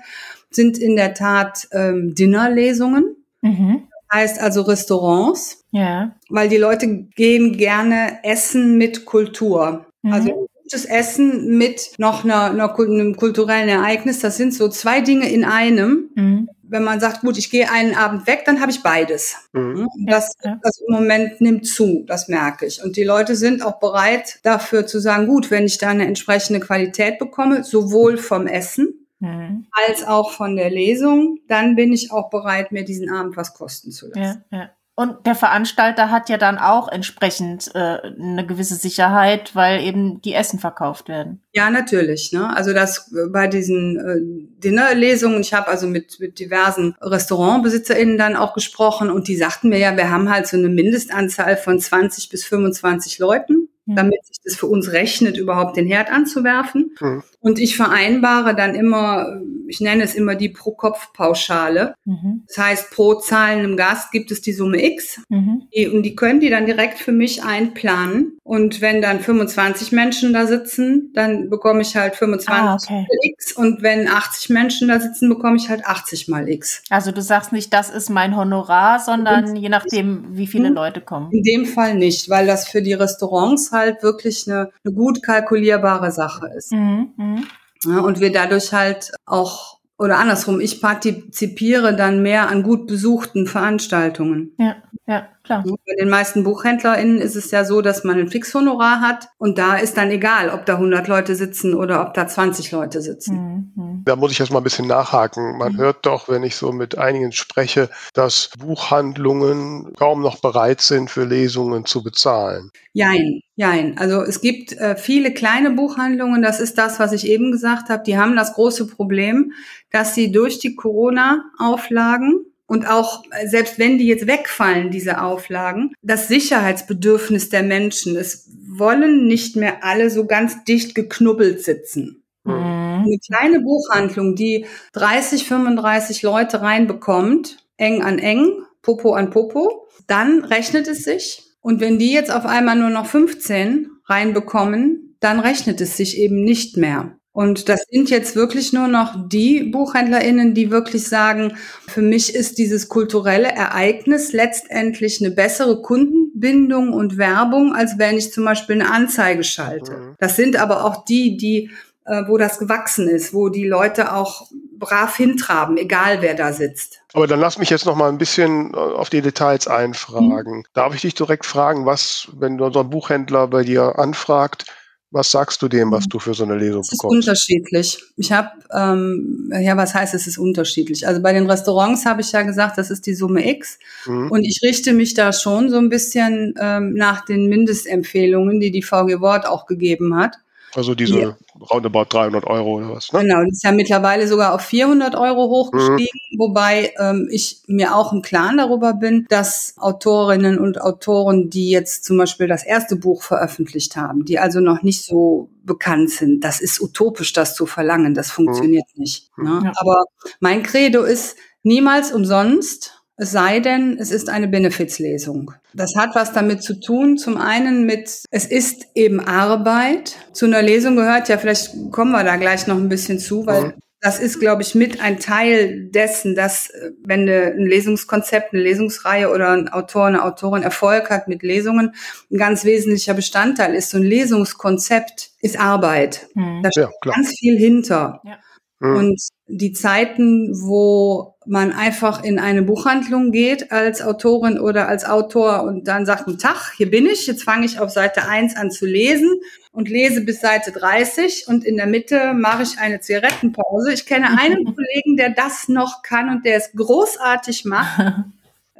sind 0.52 0.78
in 0.78 0.96
der 0.96 1.14
Tat 1.14 1.68
ähm, 1.72 2.16
Dinnerlesungen. 2.16 3.16
Mhm. 3.42 3.84
Heißt 4.12 4.42
also 4.42 4.64
Restaurants. 4.64 5.64
Ja. 5.72 6.16
Weil 6.30 6.50
die 6.50 6.58
Leute 6.58 6.88
gehen 7.16 7.58
gerne 7.58 8.20
essen 8.24 8.78
mit 8.78 9.06
Kultur. 9.06 9.86
Mhm. 10.02 10.14
Also 10.14 10.50
gutes 10.64 10.86
Essen 10.86 11.58
mit 11.58 11.94
noch 11.98 12.24
einer, 12.24 12.52
einer, 12.52 12.78
einem 12.78 13.16
kulturellen 13.16 13.70
Ereignis. 13.70 14.20
Das 14.20 14.38
sind 14.38 14.54
so 14.54 14.70
zwei 14.70 15.02
Dinge 15.02 15.30
in 15.30 15.44
einem. 15.44 16.10
Mhm. 16.16 16.50
Wenn 16.62 16.84
man 16.84 17.00
sagt, 17.00 17.22
gut, 17.22 17.38
ich 17.40 17.50
gehe 17.50 17.72
einen 17.72 17.96
Abend 17.96 18.28
weg, 18.28 18.44
dann 18.46 18.62
habe 18.62 18.72
ich 18.72 18.84
beides. 18.84 19.36
Mhm. 19.54 19.88
Das, 20.06 20.34
das 20.44 20.80
im 20.88 20.94
Moment 20.94 21.42
nimmt 21.42 21.66
zu, 21.66 22.04
das 22.08 22.28
merke 22.28 22.68
ich. 22.68 22.84
Und 22.84 22.98
die 22.98 23.04
Leute 23.04 23.36
sind 23.36 23.64
auch 23.64 23.80
bereit 23.80 24.40
dafür 24.44 24.86
zu 24.86 25.00
sagen, 25.00 25.28
gut, 25.28 25.50
wenn 25.50 25.66
ich 25.66 25.80
da 25.80 25.90
eine 25.90 26.06
entsprechende 26.06 26.60
Qualität 26.60 27.18
bekomme, 27.18 27.64
sowohl 27.64 28.18
vom 28.18 28.46
Essen, 28.46 29.08
mhm. 29.20 29.68
als 29.72 30.06
auch 30.06 30.32
von 30.32 30.56
der 30.56 30.70
Lesung, 30.70 31.40
dann 31.48 31.76
bin 31.76 31.94
ich 31.94 32.12
auch 32.12 32.30
bereit, 32.30 32.72
mir 32.72 32.84
diesen 32.84 33.10
Abend 33.10 33.38
was 33.38 33.54
kosten 33.54 33.92
zu 33.92 34.08
lassen. 34.08 34.44
Ja, 34.52 34.58
ja. 34.58 34.70
Und 35.00 35.26
der 35.26 35.36
Veranstalter 35.36 36.12
hat 36.12 36.28
ja 36.28 36.36
dann 36.36 36.58
auch 36.58 36.90
entsprechend 36.90 37.74
äh, 37.74 38.00
eine 38.02 38.46
gewisse 38.46 38.76
Sicherheit, 38.76 39.56
weil 39.56 39.82
eben 39.82 40.22
die 40.22 40.34
Essen 40.34 40.60
verkauft 40.60 41.08
werden. 41.08 41.42
Ja, 41.54 41.70
natürlich. 41.70 42.34
Ne? 42.34 42.54
Also 42.54 42.74
das 42.74 43.10
äh, 43.14 43.30
bei 43.30 43.48
diesen 43.48 43.96
äh, 43.98 44.60
Dinnerlesungen, 44.62 45.40
ich 45.40 45.54
habe 45.54 45.70
also 45.70 45.88
mit, 45.88 46.20
mit 46.20 46.38
diversen 46.38 46.98
RestaurantbesitzerInnen 47.00 48.18
dann 48.18 48.36
auch 48.36 48.54
gesprochen 48.54 49.10
und 49.10 49.30
die 49.30 49.38
sagten 49.38 49.70
mir 49.70 49.80
ja, 49.80 49.96
wir 49.96 50.12
haben 50.12 50.30
halt 50.30 50.48
so 50.48 50.58
eine 50.58 50.68
Mindestanzahl 50.68 51.56
von 51.56 51.80
20 51.80 52.28
bis 52.28 52.44
25 52.44 53.20
Leuten 53.20 53.70
damit 53.96 54.26
sich 54.26 54.38
das 54.44 54.56
für 54.56 54.68
uns 54.68 54.92
rechnet, 54.92 55.38
überhaupt 55.38 55.78
den 55.78 55.88
Herd 55.88 56.12
anzuwerfen. 56.12 56.96
Mhm. 57.00 57.24
Und 57.42 57.60
ich 57.60 57.78
vereinbare 57.78 58.54
dann 58.56 58.76
immer, 58.76 59.40
ich 59.68 59.80
nenne 59.80 60.04
es 60.04 60.16
immer 60.16 60.36
die 60.36 60.50
Pro-Kopf-Pauschale. 60.50 61.96
Mhm. 62.06 62.44
Das 62.48 62.58
heißt, 62.58 62.92
pro 62.92 63.16
zahlendem 63.16 63.78
Gast 63.78 64.12
gibt 64.12 64.32
es 64.32 64.42
die 64.42 64.52
Summe 64.52 64.84
X. 64.84 65.22
Mhm. 65.30 65.64
Die, 65.74 65.88
und 65.88 66.04
die 66.04 66.16
können 66.16 66.42
die 66.42 66.50
dann 66.50 66.66
direkt 66.66 67.00
für 67.00 67.14
mich 67.14 67.44
einplanen. 67.44 68.38
Und 68.44 68.82
wenn 68.82 69.02
dann 69.02 69.20
25 69.20 69.92
Menschen 69.92 70.34
da 70.34 70.48
sitzen, 70.48 71.12
dann 71.14 71.50
bekomme 71.50 71.82
ich 71.82 71.96
halt 71.96 72.16
25 72.16 72.50
ah, 72.50 72.76
okay. 72.76 73.06
X. 73.22 73.54
Und 73.54 73.82
wenn 73.82 74.08
80 74.08 74.50
Menschen 74.50 74.90
da 74.90 75.00
sitzen, 75.00 75.30
bekomme 75.30 75.56
ich 75.56 75.70
halt 75.70 75.86
80 75.86 76.28
mal 76.28 76.50
X. 76.50 76.84
Also 76.90 77.12
du 77.12 77.22
sagst 77.22 77.54
nicht, 77.54 77.74
das 77.74 77.90
ist 77.90 78.10
mein 78.10 78.36
Honorar, 78.36 79.00
sondern 79.00 79.56
je 79.56 79.70
nachdem, 79.70 80.26
wie 80.32 80.48
viele 80.48 80.70
Leute 80.70 81.00
kommen. 81.00 81.32
In 81.32 81.44
dem 81.44 81.66
Fall 81.66 81.96
nicht, 81.96 82.30
weil 82.30 82.48
das 82.48 82.68
für 82.68 82.82
die 82.82 82.94
Restaurants 82.94 83.72
halt 83.72 84.04
wirklich 84.04 84.46
eine, 84.48 84.72
eine 84.84 84.94
gut 84.94 85.24
kalkulierbare 85.24 86.12
Sache 86.12 86.50
ist. 86.58 86.72
Mhm. 86.72 87.14
Mhm. 87.36 87.46
Ja, 87.86 88.00
und 88.00 88.20
wir 88.20 88.32
dadurch 88.32 88.74
halt 88.74 89.12
auch 89.26 89.80
oder 89.98 90.18
andersrum, 90.18 90.62
ich 90.62 90.82
partizipiere 90.82 91.94
dann 91.96 92.24
mehr 92.24 92.50
an 92.50 92.64
gut 92.64 92.88
besuchten 92.88 93.48
Veranstaltungen. 93.48 94.54
Ja, 94.58 94.78
ja, 95.10 95.28
klar. 95.44 95.64
Bei 95.66 95.96
den 96.00 96.08
meisten 96.08 96.44
BuchhändlerInnen 96.44 97.20
ist 97.20 97.36
es 97.36 97.50
ja 97.50 97.66
so, 97.66 97.82
dass 97.82 98.04
man 98.04 98.20
ein 98.20 98.30
Fixhonorar 98.30 99.02
hat 99.02 99.30
und 99.40 99.58
da 99.58 99.76
ist 99.76 99.98
dann 99.98 100.12
egal, 100.12 100.52
ob 100.52 100.68
da 100.68 100.76
100 100.76 101.08
Leute 101.08 101.34
sitzen 101.34 101.74
oder 101.74 102.06
ob 102.06 102.14
da 102.14 102.28
20 102.28 102.72
Leute 102.72 103.02
sitzen. 103.02 103.72
Mhm. 103.76 104.04
Da 104.06 104.16
muss 104.16 104.32
ich 104.32 104.38
jetzt 104.38 104.52
mal 104.52 104.60
ein 104.60 104.64
bisschen 104.64 104.86
nachhaken. 104.86 105.58
Man 105.58 105.74
mhm. 105.74 105.78
hört 105.78 106.06
doch, 106.06 106.30
wenn 106.30 106.44
ich 106.44 106.56
so 106.56 106.72
mit 106.72 107.00
einigen 107.00 107.32
spreche, 107.32 107.90
dass 108.14 108.52
Buchhandlungen 108.60 109.96
kaum 109.98 110.22
noch 110.22 110.42
bereit 110.42 110.80
sind, 110.80 111.10
für 111.10 111.26
Lesungen 111.26 111.86
zu 111.86 112.04
bezahlen. 112.04 112.70
Jein, 112.94 113.42
jein. 113.56 113.98
Also 113.98 114.22
es 114.22 114.42
gibt 114.42 114.74
äh, 114.74 114.96
viele 114.96 115.34
kleine 115.34 115.72
Buchhandlungen, 115.72 116.44
das 116.44 116.60
ist 116.60 116.78
das, 116.78 117.00
was 117.00 117.14
ich 117.14 117.26
eben 117.26 117.52
gesagt 117.52 117.90
habe, 117.90 118.04
die 118.04 118.20
haben 118.20 118.36
das 118.36 118.54
große 118.54 118.86
Problem, 118.86 119.54
dass 119.90 120.14
sie 120.14 120.32
durch 120.32 120.60
die 120.60 120.76
Corona-Auflagen 120.76 122.46
und 122.70 122.88
auch 122.88 123.24
äh, 123.32 123.48
selbst 123.48 123.80
wenn 123.80 123.98
die 123.98 124.06
jetzt 124.06 124.28
wegfallen, 124.28 124.92
diese 124.92 125.22
Auflagen, 125.22 125.92
das 126.04 126.28
Sicherheitsbedürfnis 126.28 127.50
der 127.50 127.64
Menschen, 127.64 128.16
es 128.16 128.48
wollen 128.68 129.26
nicht 129.28 129.56
mehr 129.56 129.84
alle 129.84 130.12
so 130.12 130.26
ganz 130.28 130.64
dicht 130.66 130.94
geknubbelt 130.94 131.64
sitzen. 131.64 132.24
Mhm. 132.44 132.54
Eine 132.54 133.20
kleine 133.26 133.60
Buchhandlung, 133.62 134.36
die 134.36 134.68
30, 134.94 135.46
35 135.46 136.22
Leute 136.22 136.62
reinbekommt, 136.62 137.58
eng 137.78 138.04
an 138.04 138.20
eng, 138.20 138.52
Popo 138.84 139.14
an 139.14 139.32
Popo, 139.32 139.88
dann 140.06 140.44
rechnet 140.44 140.88
es 140.88 141.04
sich. 141.04 141.42
Und 141.62 141.82
wenn 141.82 141.98
die 141.98 142.14
jetzt 142.14 142.32
auf 142.32 142.46
einmal 142.46 142.76
nur 142.76 142.92
noch 142.92 143.08
15 143.08 143.90
reinbekommen, 144.06 145.16
dann 145.20 145.40
rechnet 145.40 145.82
es 145.82 145.98
sich 145.98 146.20
eben 146.20 146.44
nicht 146.44 146.78
mehr. 146.78 147.19
Und 147.40 147.70
das 147.70 147.86
sind 147.90 148.10
jetzt 148.10 148.36
wirklich 148.36 148.74
nur 148.74 148.90
noch 148.90 149.14
die 149.16 149.64
BuchhändlerInnen, 149.64 150.54
die 150.54 150.72
wirklich 150.72 151.08
sagen, 151.08 151.54
für 151.88 152.02
mich 152.02 152.36
ist 152.36 152.58
dieses 152.58 152.90
kulturelle 152.90 153.48
Ereignis 153.48 154.34
letztendlich 154.34 155.22
eine 155.22 155.32
bessere 155.32 155.82
Kundenbindung 155.82 156.92
und 156.92 157.18
Werbung, 157.18 157.74
als 157.74 157.98
wenn 157.98 158.18
ich 158.18 158.34
zum 158.34 158.44
Beispiel 158.44 158.82
eine 158.82 158.92
Anzeige 158.92 159.46
schalte. 159.46 159.94
Mhm. 159.94 160.16
Das 160.20 160.36
sind 160.36 160.58
aber 160.58 160.84
auch 160.84 161.06
die, 161.06 161.38
die, 161.38 161.72
äh, 162.04 162.24
wo 162.28 162.38
das 162.38 162.60
gewachsen 162.60 163.08
ist, 163.08 163.34
wo 163.34 163.48
die 163.48 163.66
Leute 163.66 164.14
auch 164.14 164.52
brav 164.78 165.16
hintraben, 165.16 165.78
egal 165.78 166.22
wer 166.22 166.34
da 166.34 166.52
sitzt. 166.52 167.04
Aber 167.14 167.26
dann 167.26 167.40
lass 167.40 167.58
mich 167.58 167.70
jetzt 167.70 167.86
noch 167.86 167.96
mal 167.96 168.10
ein 168.10 168.18
bisschen 168.18 168.74
äh, 168.74 168.78
auf 168.78 169.10
die 169.10 169.22
Details 169.22 169.66
einfragen. 169.66 170.58
Mhm. 170.58 170.66
Darf 170.74 170.94
ich 170.94 171.04
dich 171.04 171.16
direkt 171.16 171.46
fragen, 171.46 171.86
was, 171.86 172.28
wenn 172.38 172.62
ein 172.62 172.90
Buchhändler 172.90 173.48
bei 173.48 173.64
dir 173.64 173.98
anfragt, 173.98 174.66
was 175.12 175.32
sagst 175.32 175.62
du 175.62 175.68
dem, 175.68 175.92
was 175.92 176.06
mhm. 176.06 176.10
du 176.10 176.20
für 176.20 176.34
so 176.34 176.44
eine 176.44 176.56
Lesung 176.56 176.82
bekommst? 176.82 176.94
Es 176.94 177.04
ist 177.04 177.50
unterschiedlich. 177.50 178.04
Ich 178.16 178.32
habe, 178.32 178.50
ähm, 178.72 179.52
ja, 179.60 179.76
was 179.76 179.94
heißt, 179.94 180.14
es 180.14 180.28
ist 180.28 180.38
unterschiedlich? 180.38 181.08
Also 181.08 181.22
bei 181.22 181.34
den 181.34 181.50
Restaurants 181.50 182.06
habe 182.06 182.22
ich 182.22 182.32
ja 182.32 182.44
gesagt, 182.44 182.78
das 182.78 182.92
ist 182.92 183.06
die 183.06 183.16
Summe 183.16 183.48
X. 183.50 183.80
Mhm. 184.06 184.30
Und 184.30 184.44
ich 184.44 184.60
richte 184.64 184.94
mich 184.94 185.16
da 185.16 185.34
schon 185.34 185.70
so 185.70 185.78
ein 185.78 185.90
bisschen 185.90 186.54
ähm, 186.60 186.94
nach 186.94 187.26
den 187.26 187.48
Mindestempfehlungen, 187.48 188.60
die 188.60 188.72
die 188.72 188.84
VG 188.84 189.20
Wort 189.20 189.48
auch 189.48 189.66
gegeben 189.66 190.16
hat. 190.16 190.38
Also 190.76 190.96
diese 190.96 191.20
ja. 191.20 191.38
roundabout 191.72 192.06
300 192.10 192.46
Euro 192.46 192.78
oder 192.78 192.90
was, 192.92 193.12
ne? 193.12 193.22
Genau, 193.22 193.44
das 193.44 193.54
ist 193.54 193.64
ja 193.64 193.72
mittlerweile 193.72 194.28
sogar 194.28 194.54
auf 194.54 194.62
400 194.62 195.16
Euro 195.16 195.50
hochgestiegen, 195.50 196.20
mhm. 196.32 196.40
wobei 196.40 196.94
ähm, 197.00 197.28
ich 197.32 197.64
mir 197.68 197.96
auch 197.96 198.14
im 198.14 198.22
Klaren 198.22 198.58
darüber 198.58 198.94
bin, 198.94 199.26
dass 199.30 199.74
Autorinnen 199.78 200.60
und 200.60 200.80
Autoren, 200.82 201.50
die 201.50 201.70
jetzt 201.70 202.06
zum 202.06 202.18
Beispiel 202.18 202.48
das 202.48 202.64
erste 202.64 202.96
Buch 202.96 203.24
veröffentlicht 203.24 203.96
haben, 203.96 204.26
die 204.26 204.40
also 204.40 204.60
noch 204.60 204.84
nicht 204.84 205.04
so 205.04 205.50
bekannt 205.64 206.12
sind, 206.12 206.44
das 206.44 206.62
ist 206.62 206.82
utopisch, 206.82 207.34
das 207.34 207.56
zu 207.56 207.66
verlangen, 207.66 208.14
das 208.14 208.32
funktioniert 208.32 208.86
mhm. 208.96 209.02
nicht. 209.02 209.30
Ne? 209.38 209.62
Ja. 209.64 209.72
Aber 209.78 210.04
mein 210.40 210.64
Credo 210.64 211.04
ist, 211.04 211.36
niemals 211.64 212.12
umsonst, 212.12 212.99
es 213.20 213.32
sei 213.32 213.60
denn, 213.60 213.98
es 214.00 214.12
ist 214.12 214.30
eine 214.30 214.48
Benefizlesung. 214.48 215.52
Das 215.74 215.94
hat 215.98 216.16
was 216.16 216.32
damit 216.32 216.64
zu 216.64 216.80
tun. 216.80 217.18
Zum 217.18 217.36
einen 217.36 217.86
mit, 217.86 218.24
es 218.32 218.46
ist 218.46 218.88
eben 218.96 219.20
Arbeit. 219.20 220.16
Zu 220.32 220.46
einer 220.46 220.62
Lesung 220.62 220.96
gehört 220.96 221.28
ja, 221.28 221.38
vielleicht 221.38 221.92
kommen 221.92 222.12
wir 222.14 222.24
da 222.24 222.38
gleich 222.38 222.66
noch 222.66 222.78
ein 222.78 222.88
bisschen 222.88 223.20
zu, 223.20 223.46
weil 223.46 223.62
mhm. 223.62 223.74
das 224.00 224.20
ist, 224.20 224.40
glaube 224.40 224.62
ich, 224.62 224.74
mit 224.74 225.02
ein 225.02 225.20
Teil 225.20 225.90
dessen, 225.90 226.34
dass 226.34 226.72
wenn 227.04 227.28
ein 227.28 227.66
Lesungskonzept, 227.66 228.54
eine 228.54 228.64
Lesungsreihe 228.64 229.30
oder 229.30 229.50
ein 229.52 229.68
Autor, 229.68 230.06
eine 230.06 230.24
Autorin 230.24 230.64
Erfolg 230.64 231.10
hat 231.10 231.28
mit 231.28 231.44
Lesungen, 231.44 231.96
ein 232.32 232.38
ganz 232.38 232.64
wesentlicher 232.64 233.16
Bestandteil 233.16 233.76
ist. 233.76 233.90
So 233.90 233.98
ein 233.98 234.04
Lesungskonzept 234.04 235.32
ist 235.42 235.60
Arbeit. 235.60 236.30
Mhm. 236.36 236.62
Da 236.64 236.72
steht 236.72 236.86
ja, 236.86 237.12
ganz 237.12 237.38
viel 237.38 237.58
hinter. 237.58 238.22
Ja. 238.24 238.38
Mhm. 238.80 238.96
Und 238.96 239.22
die 239.50 239.74
Zeiten, 239.74 240.52
wo 240.62 241.36
man 241.46 241.72
einfach 241.72 242.24
in 242.24 242.38
eine 242.38 242.62
Buchhandlung 242.62 243.32
geht 243.32 243.72
als 243.72 244.02
Autorin 244.02 244.60
oder 244.60 244.88
als 244.88 245.04
Autor 245.04 245.64
und 245.64 245.88
dann 245.88 246.06
sagt, 246.06 246.26
guten 246.26 246.38
Tag, 246.38 246.74
hier 246.78 246.92
bin 246.92 247.08
ich, 247.08 247.26
jetzt 247.26 247.44
fange 247.44 247.66
ich 247.66 247.80
auf 247.80 247.90
Seite 247.90 248.28
1 248.28 248.56
an 248.56 248.70
zu 248.70 248.86
lesen 248.86 249.42
und 249.72 249.90
lese 249.90 250.22
bis 250.22 250.40
Seite 250.40 250.72
30 250.72 251.48
und 251.48 251.66
in 251.66 251.78
der 251.78 251.88
Mitte 251.88 252.34
mache 252.34 252.64
ich 252.64 252.78
eine 252.78 253.00
Zigarettenpause. 253.00 253.92
Ich 253.94 254.06
kenne 254.06 254.28
einen 254.38 254.64
Kollegen, 254.76 255.18
der 255.18 255.32
das 255.32 255.68
noch 255.68 256.04
kann 256.04 256.30
und 256.30 256.46
der 256.46 256.58
es 256.58 256.72
großartig 256.76 257.66
macht. 257.66 258.00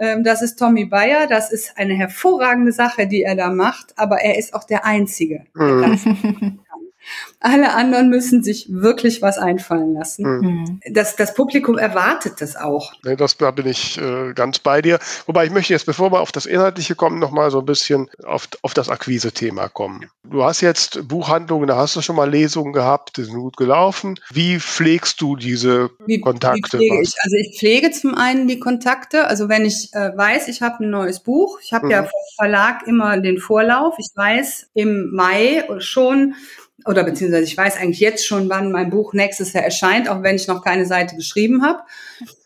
Ähm, 0.02 0.24
das 0.24 0.42
ist 0.42 0.58
Tommy 0.58 0.86
Bayer. 0.86 1.28
Das 1.28 1.52
ist 1.52 1.78
eine 1.78 1.94
hervorragende 1.94 2.72
Sache, 2.72 3.06
die 3.06 3.24
er 3.24 3.36
da 3.36 3.50
macht, 3.50 3.88
aber 3.98 4.22
er 4.22 4.38
ist 4.38 4.54
auch 4.54 4.64
der 4.64 4.86
Einzige. 4.86 5.44
Der 5.54 5.66
mhm. 5.66 6.60
Alle 7.40 7.74
anderen 7.74 8.10
müssen 8.10 8.44
sich 8.44 8.68
wirklich 8.70 9.22
was 9.22 9.38
einfallen 9.38 9.94
lassen. 9.94 10.24
Mhm. 10.26 10.80
Das, 10.92 11.16
das 11.16 11.34
Publikum 11.34 11.78
erwartet 11.78 12.42
das 12.42 12.56
auch. 12.56 12.94
Nee, 13.04 13.16
das, 13.16 13.38
da 13.38 13.52
bin 13.52 13.68
ich 13.68 13.98
äh, 13.98 14.34
ganz 14.34 14.60
bei 14.60 14.82
dir. 14.82 15.00
Wobei 15.26 15.46
ich 15.46 15.52
möchte 15.52 15.74
jetzt, 15.74 15.86
bevor 15.86 16.12
wir 16.12 16.20
auf 16.20 16.32
das 16.32 16.46
Inhaltliche 16.46 16.96
kommen, 16.96 17.20
nochmal 17.20 17.50
so 17.52 17.60
ein 17.60 17.66
bisschen 17.66 18.10
auf, 18.26 18.48
auf 18.62 18.74
das 18.74 18.90
Akquise-Thema 18.90 19.70
kommen. 19.70 20.10
Du 20.24 20.44
hast 20.44 20.62
jetzt 20.62 21.08
Buchhandlungen, 21.08 21.68
da 21.68 21.78
hast 21.78 21.96
du 21.96 22.02
schon 22.02 22.16
mal 22.16 22.30
Lesungen 22.30 22.74
gehabt, 22.74 23.18
die 23.18 23.24
sind 23.24 23.36
gut 23.36 23.58
gelaufen. 23.58 24.20
Wie 24.32 24.60
pflegst 24.60 25.22
du 25.22 25.36
diese 25.36 25.92
wie, 26.06 26.20
Kontakte? 26.20 26.78
Wie 26.78 26.90
pflege 26.90 27.02
ich? 27.02 27.16
Also 27.24 27.36
ich 27.38 27.58
pflege 27.58 27.92
zum 27.92 28.16
einen 28.16 28.48
die 28.48 28.60
Kontakte. 28.60 29.28
Also 29.28 29.50
wenn 29.50 29.66
ich 29.66 29.94
äh, 29.94 30.12
weiß, 30.16 30.50
ich 30.50 30.62
habe 30.62 30.84
ein 30.84 30.90
neues 30.90 31.22
Buch, 31.22 31.60
ich 31.64 31.74
habe 31.74 31.86
mhm. 31.86 31.92
ja 31.92 32.04
vom 32.04 32.22
Verlag 32.36 32.86
immer 32.86 33.18
den 33.18 33.38
Vorlauf. 33.38 33.96
Ich 33.98 34.10
weiß 34.16 34.70
im 34.74 35.12
Mai 35.14 35.64
schon, 35.80 36.36
oder 36.86 37.04
beziehungsweise 37.04 37.44
ich 37.44 37.58
weiß 37.58 37.78
eigentlich 37.78 38.00
jetzt 38.00 38.26
schon, 38.26 38.50
wann 38.50 38.72
mein 38.72 38.90
Buch 38.90 39.14
nächstes 39.14 39.54
Jahr 39.54 39.64
erscheint, 39.64 40.10
auch 40.10 40.24
wenn 40.24 40.36
ich 40.36 40.48
noch 40.48 40.64
keine 40.64 40.86
Seite 40.86 41.16
geschrieben 41.16 41.64
habe. 41.64 41.82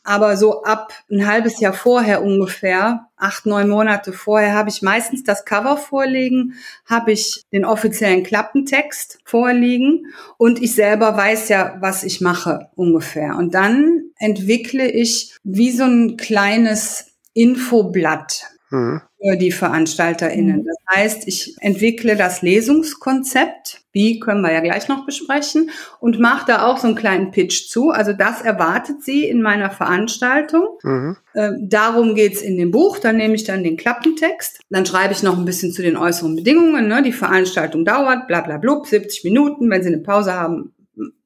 Aber 0.04 0.36
so 0.36 0.63
ab 0.63 0.93
ein 1.10 1.26
halbes 1.26 1.60
Jahr 1.60 1.74
vorher 1.74 2.24
ungefähr, 2.24 3.08
acht, 3.15 3.46
neun 3.46 3.69
Monate 3.69 4.12
vorher, 4.12 4.54
habe 4.54 4.69
ich 4.69 4.82
meistens 4.82 5.24
das 5.24 5.46
Cover 5.46 5.78
vorliegen, 5.78 6.56
habe 6.86 7.13
ich 7.13 7.43
den 7.54 7.63
offiziellen 7.63 8.24
Klappentext 8.24 9.19
vorliegen 9.24 10.08
und 10.38 10.62
ich 10.62 10.76
selber 10.76 11.15
weiß 11.15 11.48
ja, 11.50 11.78
was 11.80 12.04
ich 12.04 12.19
mache 12.19 12.69
ungefähr. 12.76 13.38
Und 13.38 13.54
dann 13.54 14.10
entwickle 14.17 14.89
ich 14.89 15.36
wie 15.43 15.72
so 15.72 15.86
ein 15.86 16.17
kleines 16.17 17.13
Infoblatt 17.34 18.43
mhm. 18.69 19.02
Für 19.23 19.38
die 19.38 19.51
VeranstalterInnen. 19.51 20.57
Mhm. 20.57 20.65
Das 20.65 20.77
heißt, 20.95 21.27
ich 21.27 21.55
entwickle 21.59 22.15
das 22.15 22.41
Lesungskonzept. 22.41 23.81
Wie 23.91 24.19
können 24.19 24.41
wir 24.41 24.51
ja 24.51 24.59
gleich 24.59 24.88
noch 24.88 25.05
besprechen 25.05 25.69
und 25.99 26.19
mache 26.19 26.47
da 26.47 26.65
auch 26.65 26.79
so 26.79 26.88
einen 26.88 26.95
kleinen 26.95 27.31
Pitch 27.31 27.69
zu. 27.69 27.91
Also 27.91 28.12
das 28.12 28.41
erwartet 28.41 29.03
sie 29.03 29.25
in 29.25 29.41
meiner 29.41 29.69
Veranstaltung. 29.69 30.79
Mhm. 30.81 31.17
Ähm, 31.36 31.69
darum 31.69 32.15
geht's 32.15 32.41
in 32.41 32.57
dem 32.57 32.71
Buch. 32.71 32.97
Dann 32.99 33.17
nehme 33.17 33.36
ich 33.36 33.43
dann 33.43 33.63
den 33.63 33.77
Klappentext. 33.77 34.62
Dann 34.69 34.86
schreibe 34.86 35.13
ich 35.13 35.21
noch 35.21 35.38
ein 35.38 35.45
bisschen 35.45 35.71
zu 35.71 35.83
den 35.83 35.95
äußeren 35.95 36.36
Bedingungen. 36.36 36.88
Ne? 36.88 37.03
Die 37.03 37.12
Veranstaltung 37.12 37.86
dauert, 37.86 38.27
bla 38.27 38.41
bla 38.41 38.57
blub, 38.57 38.88
70 38.88 39.23
Minuten. 39.23 39.69
Wenn 39.69 39.83
Sie 39.83 39.89
eine 39.89 39.99
Pause 39.99 40.33
haben 40.33 40.73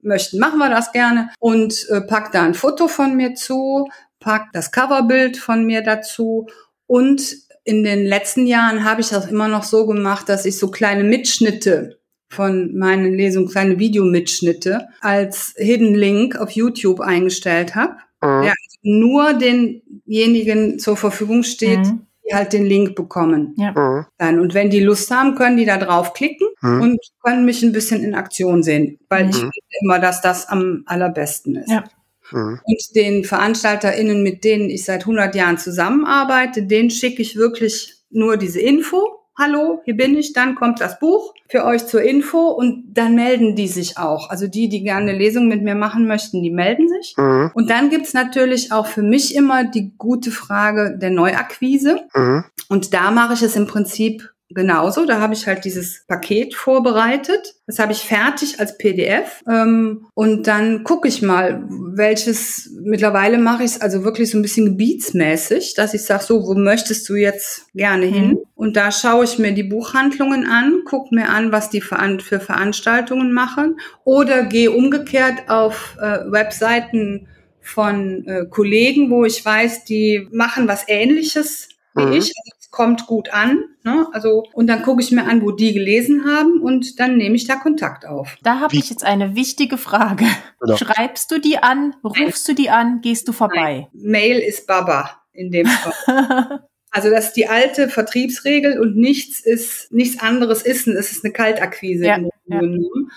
möchten, 0.01 0.39
machen 0.39 0.60
wir 0.60 0.69
das 0.69 0.91
gerne. 0.91 1.29
Und 1.39 1.88
äh, 1.89 2.01
pack 2.01 2.31
da 2.31 2.43
ein 2.43 2.53
Foto 2.53 2.88
von 2.88 3.15
mir 3.15 3.36
zu, 3.36 3.88
pack 4.19 4.49
das 4.53 4.71
Coverbild 4.71 5.38
von 5.38 5.65
mir 5.65 5.81
dazu 5.83 6.47
und 6.86 7.46
in 7.67 7.84
den 7.84 8.06
letzten 8.06 8.47
Jahren 8.47 8.86
habe 8.86 9.01
ich 9.01 9.10
das 9.10 9.30
immer 9.30 9.49
noch 9.49 9.63
so 9.63 9.86
gemacht, 9.86 10.30
dass 10.30 10.45
ich 10.45 10.58
so 10.58 10.71
kleine 10.71 11.03
Mitschnitte 11.03 11.99
von 12.30 12.73
meinen 12.77 13.13
Lesungen, 13.13 13.49
kleine 13.49 13.77
Videomitschnitte 13.77 14.88
als 15.01 15.53
Hidden 15.58 15.93
Link 15.93 16.38
auf 16.38 16.51
YouTube 16.51 17.01
eingestellt 17.01 17.75
habe, 17.75 17.97
mhm. 18.21 18.43
der 18.43 18.53
nur 18.84 19.34
denjenigen 19.34 20.80
zur 20.80 20.95
Verfügung 20.95 21.43
steht, 21.43 21.80
mhm. 21.80 22.08
die 22.25 22.34
halt 22.34 22.53
den 22.53 22.65
Link 22.65 22.95
bekommen. 22.95 23.53
Ja. 23.58 23.71
Mhm. 23.71 24.06
Dann. 24.17 24.39
Und 24.39 24.53
wenn 24.53 24.69
die 24.69 24.80
Lust 24.80 25.12
haben, 25.12 25.36
können 25.36 25.58
die 25.58 25.65
da 25.65 25.77
draufklicken 25.77 26.47
mhm. 26.62 26.82
und 26.82 26.99
können 27.21 27.43
mich 27.43 27.63
ein 27.63 27.73
bisschen 27.73 28.01
in 28.01 28.15
Aktion 28.15 28.63
sehen, 28.63 28.97
weil 29.10 29.30
ich 29.30 29.36
mhm. 29.36 29.51
finde 29.51 29.82
immer, 29.82 29.99
dass 29.99 30.21
das 30.21 30.47
am 30.47 30.84
allerbesten 30.86 31.58
ist. 31.58 31.69
Ja. 31.69 31.84
Mhm. 32.31 32.59
Und 32.63 32.95
den 32.95 33.23
VeranstalterInnen, 33.23 34.23
mit 34.23 34.43
denen 34.43 34.69
ich 34.69 34.85
seit 34.85 35.01
100 35.01 35.35
Jahren 35.35 35.57
zusammenarbeite, 35.57 36.63
denen 36.63 36.89
schicke 36.89 37.21
ich 37.21 37.35
wirklich 37.35 37.95
nur 38.09 38.37
diese 38.37 38.59
Info. 38.59 39.01
Hallo, 39.37 39.81
hier 39.85 39.95
bin 39.95 40.17
ich, 40.17 40.33
dann 40.33 40.55
kommt 40.55 40.81
das 40.81 40.99
Buch 40.99 41.33
für 41.49 41.63
euch 41.63 41.85
zur 41.85 42.01
Info 42.01 42.49
und 42.49 42.85
dann 42.93 43.13
melden 43.13 43.55
die 43.55 43.67
sich 43.67 43.97
auch. 43.97 44.31
Also 44.31 44.47
die, 44.47 44.67
die 44.67 44.83
gerne 44.83 45.11
eine 45.11 45.17
Lesung 45.17 45.47
mit 45.47 45.61
mir 45.61 45.75
machen 45.75 46.07
möchten, 46.07 46.41
die 46.41 46.49
melden 46.49 46.87
sich. 46.89 47.13
Mhm. 47.17 47.51
Und 47.53 47.69
dann 47.69 47.89
gibt's 47.89 48.13
natürlich 48.13 48.71
auch 48.71 48.87
für 48.87 49.03
mich 49.03 49.35
immer 49.35 49.63
die 49.63 49.93
gute 49.97 50.31
Frage 50.31 50.97
der 50.99 51.11
Neuakquise. 51.11 52.07
Mhm. 52.15 52.45
Und 52.67 52.93
da 52.93 53.11
mache 53.11 53.35
ich 53.35 53.43
es 53.43 53.55
im 53.55 53.67
Prinzip 53.67 54.31
genauso. 54.49 55.05
Da 55.05 55.19
habe 55.19 55.33
ich 55.33 55.47
halt 55.47 55.65
dieses 55.65 56.05
Paket 56.07 56.55
vorbereitet. 56.55 57.55
Das 57.65 57.79
habe 57.79 57.91
ich 57.91 57.99
fertig 57.99 58.60
als 58.60 58.77
PDF. 58.77 59.43
Ähm, 59.49 60.07
und 60.13 60.47
dann 60.47 60.83
gucke 60.83 61.07
ich 61.07 61.21
mal, 61.21 61.65
welches, 61.69 62.71
mittlerweile 62.81 63.38
mache 63.38 63.63
ich 63.63 63.71
es 63.71 63.81
also 63.81 64.03
wirklich 64.03 64.31
so 64.31 64.38
ein 64.38 64.41
bisschen 64.41 64.65
gebietsmäßig, 64.65 65.73
dass 65.75 65.93
ich 65.93 66.03
sage, 66.03 66.23
so, 66.23 66.47
wo 66.47 66.53
möchtest 66.55 67.07
du 67.10 67.15
jetzt 67.15 67.73
gerne 67.73 68.05
hin? 68.05 68.29
Mhm. 68.29 68.39
Und 68.55 68.77
da 68.77 68.91
schaue 68.91 69.25
ich 69.25 69.38
mir 69.38 69.51
die 69.51 69.63
Buchhandlungen 69.63 70.47
an, 70.47 70.81
gucke 70.86 71.13
mir 71.13 71.29
an, 71.29 71.51
was 71.51 71.69
die 71.69 71.81
für 71.81 72.39
Veranstaltungen 72.39 73.33
machen 73.33 73.79
oder 74.03 74.43
gehe 74.43 74.71
umgekehrt 74.71 75.49
auf 75.49 75.97
äh, 75.99 76.31
Webseiten 76.31 77.27
von 77.62 78.25
äh, 78.25 78.45
Kollegen, 78.49 79.12
wo 79.12 79.25
ich 79.25 79.43
weiß, 79.43 79.83
die 79.83 80.27
machen 80.31 80.67
was 80.67 80.86
Ähnliches 80.88 81.67
wie 81.97 82.05
mhm. 82.05 82.13
ich. 82.13 82.31
Also 82.38 82.57
kommt 82.77 83.07
gut 83.07 83.33
an. 83.33 83.63
Ne? 83.83 84.07
Also, 84.11 84.43
und 84.53 84.67
dann 84.67 84.83
gucke 84.83 85.01
ich 85.01 85.11
mir 85.11 85.25
an, 85.25 85.41
wo 85.41 85.49
die 85.49 85.73
gelesen 85.73 86.25
haben 86.25 86.61
und 86.61 86.99
dann 86.99 87.17
nehme 87.17 87.35
ich 87.35 87.47
da 87.47 87.55
Kontakt 87.55 88.05
auf. 88.05 88.37
Da 88.43 88.59
habe 88.59 88.75
ich 88.75 88.91
jetzt 88.91 89.03
eine 89.03 89.35
wichtige 89.35 89.79
Frage. 89.79 90.25
Genau. 90.59 90.77
Schreibst 90.77 91.31
du 91.31 91.39
die 91.39 91.57
an? 91.57 91.95
Rufst 92.03 92.47
du 92.47 92.53
die 92.53 92.69
an? 92.69 93.01
Gehst 93.01 93.27
du 93.27 93.31
vorbei? 93.31 93.87
Nein. 93.93 94.11
Mail 94.11 94.39
ist 94.39 94.67
Baba 94.67 95.09
in 95.33 95.49
dem 95.49 95.65
Fall. 95.65 96.59
Also 96.97 97.12
das 97.12 97.25
ist 97.27 97.33
die 97.33 97.45
alte 97.45 97.89
Vertriebsregel 97.89 98.79
und 98.79 98.97
nichts 98.97 99.39
ist 99.39 99.93
nichts 99.93 100.19
anderes 100.19 100.63
ist, 100.63 100.88
es 100.88 101.12
ist 101.12 101.23
eine 101.23 101.31
Kaltakquise. 101.31 102.03
Ja, 102.07 102.17
ja. 102.47 102.62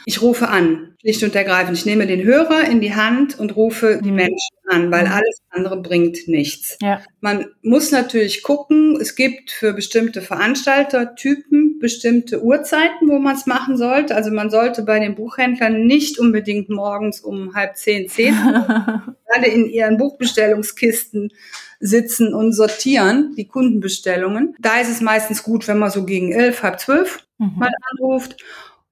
Ich 0.05 0.21
rufe 0.21 0.49
an, 0.49 0.97
schlicht 1.01 1.23
und 1.23 1.35
ergreifend. 1.35 1.79
Ich 1.79 1.87
nehme 1.87 2.07
den 2.07 2.23
Hörer 2.23 2.65
in 2.65 2.83
die 2.83 2.95
Hand 2.95 3.39
und 3.39 3.57
rufe 3.57 3.99
die 4.05 4.11
mhm. 4.11 4.17
Menschen 4.17 4.57
an, 4.69 4.91
weil 4.93 5.07
mhm. 5.07 5.13
alles 5.13 5.41
andere 5.49 5.81
bringt 5.81 6.29
nichts. 6.29 6.77
Ja. 6.83 7.01
Man 7.23 7.47
muss 7.63 7.91
natürlich 7.91 8.43
gucken, 8.43 8.99
es 9.01 9.15
gibt 9.15 9.51
für 9.51 9.73
bestimmte 9.73 10.21
Veranstaltertypen 10.21 11.70
bestimmte 11.81 12.43
Uhrzeiten, 12.43 13.09
wo 13.09 13.19
man 13.19 13.35
es 13.35 13.47
machen 13.47 13.77
sollte. 13.77 14.15
Also 14.15 14.31
man 14.31 14.51
sollte 14.51 14.83
bei 14.83 15.01
den 15.01 15.15
Buchhändlern 15.15 15.87
nicht 15.87 16.19
unbedingt 16.19 16.69
morgens 16.69 17.21
um 17.21 17.55
halb 17.55 17.77
zehn, 17.77 18.09
zehn, 18.09 18.35
gerade 18.35 19.47
in 19.53 19.67
ihren 19.67 19.97
Buchbestellungskisten 19.97 21.33
sitzen 21.81 22.35
und 22.35 22.53
sortieren, 22.53 23.35
die 23.37 23.49
Kundenbestellungen. 23.49 24.55
Da 24.61 24.81
ist 24.81 24.91
es 24.91 25.01
meistens 25.01 25.43
gut, 25.43 25.67
wenn 25.67 25.79
man 25.79 25.91
so 25.91 26.05
gegen 26.05 26.33
elf, 26.33 26.63
halb 26.63 26.79
zwölf 26.79 27.27
mhm. 27.39 27.53
mal 27.57 27.73
anruft. 27.91 28.37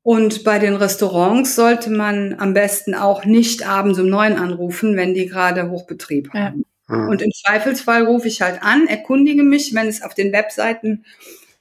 Und 0.03 0.43
bei 0.43 0.59
den 0.59 0.75
Restaurants 0.75 1.55
sollte 1.55 1.91
man 1.91 2.35
am 2.39 2.55
besten 2.55 2.95
auch 2.95 3.27
nicht 3.27 3.69
abends 3.69 3.99
um 3.99 4.09
neun 4.09 4.37
anrufen, 4.37 4.97
wenn 4.97 5.13
die 5.13 5.27
gerade 5.27 5.71
Hochbetrieb 5.71 6.33
haben. 6.33 6.65
Mhm. 6.89 7.09
Und 7.09 7.23
im 7.23 7.31
Zweifelsfall 7.31 8.05
rufe 8.07 8.29
ich 8.29 8.41
halt 8.41 8.63
an, 8.63 8.87
erkundige 8.87 9.43
mich, 9.43 9.75
wenn 9.75 9.87
es 9.87 10.03
auf 10.03 10.15
den 10.15 10.33
Webseiten 10.33 11.05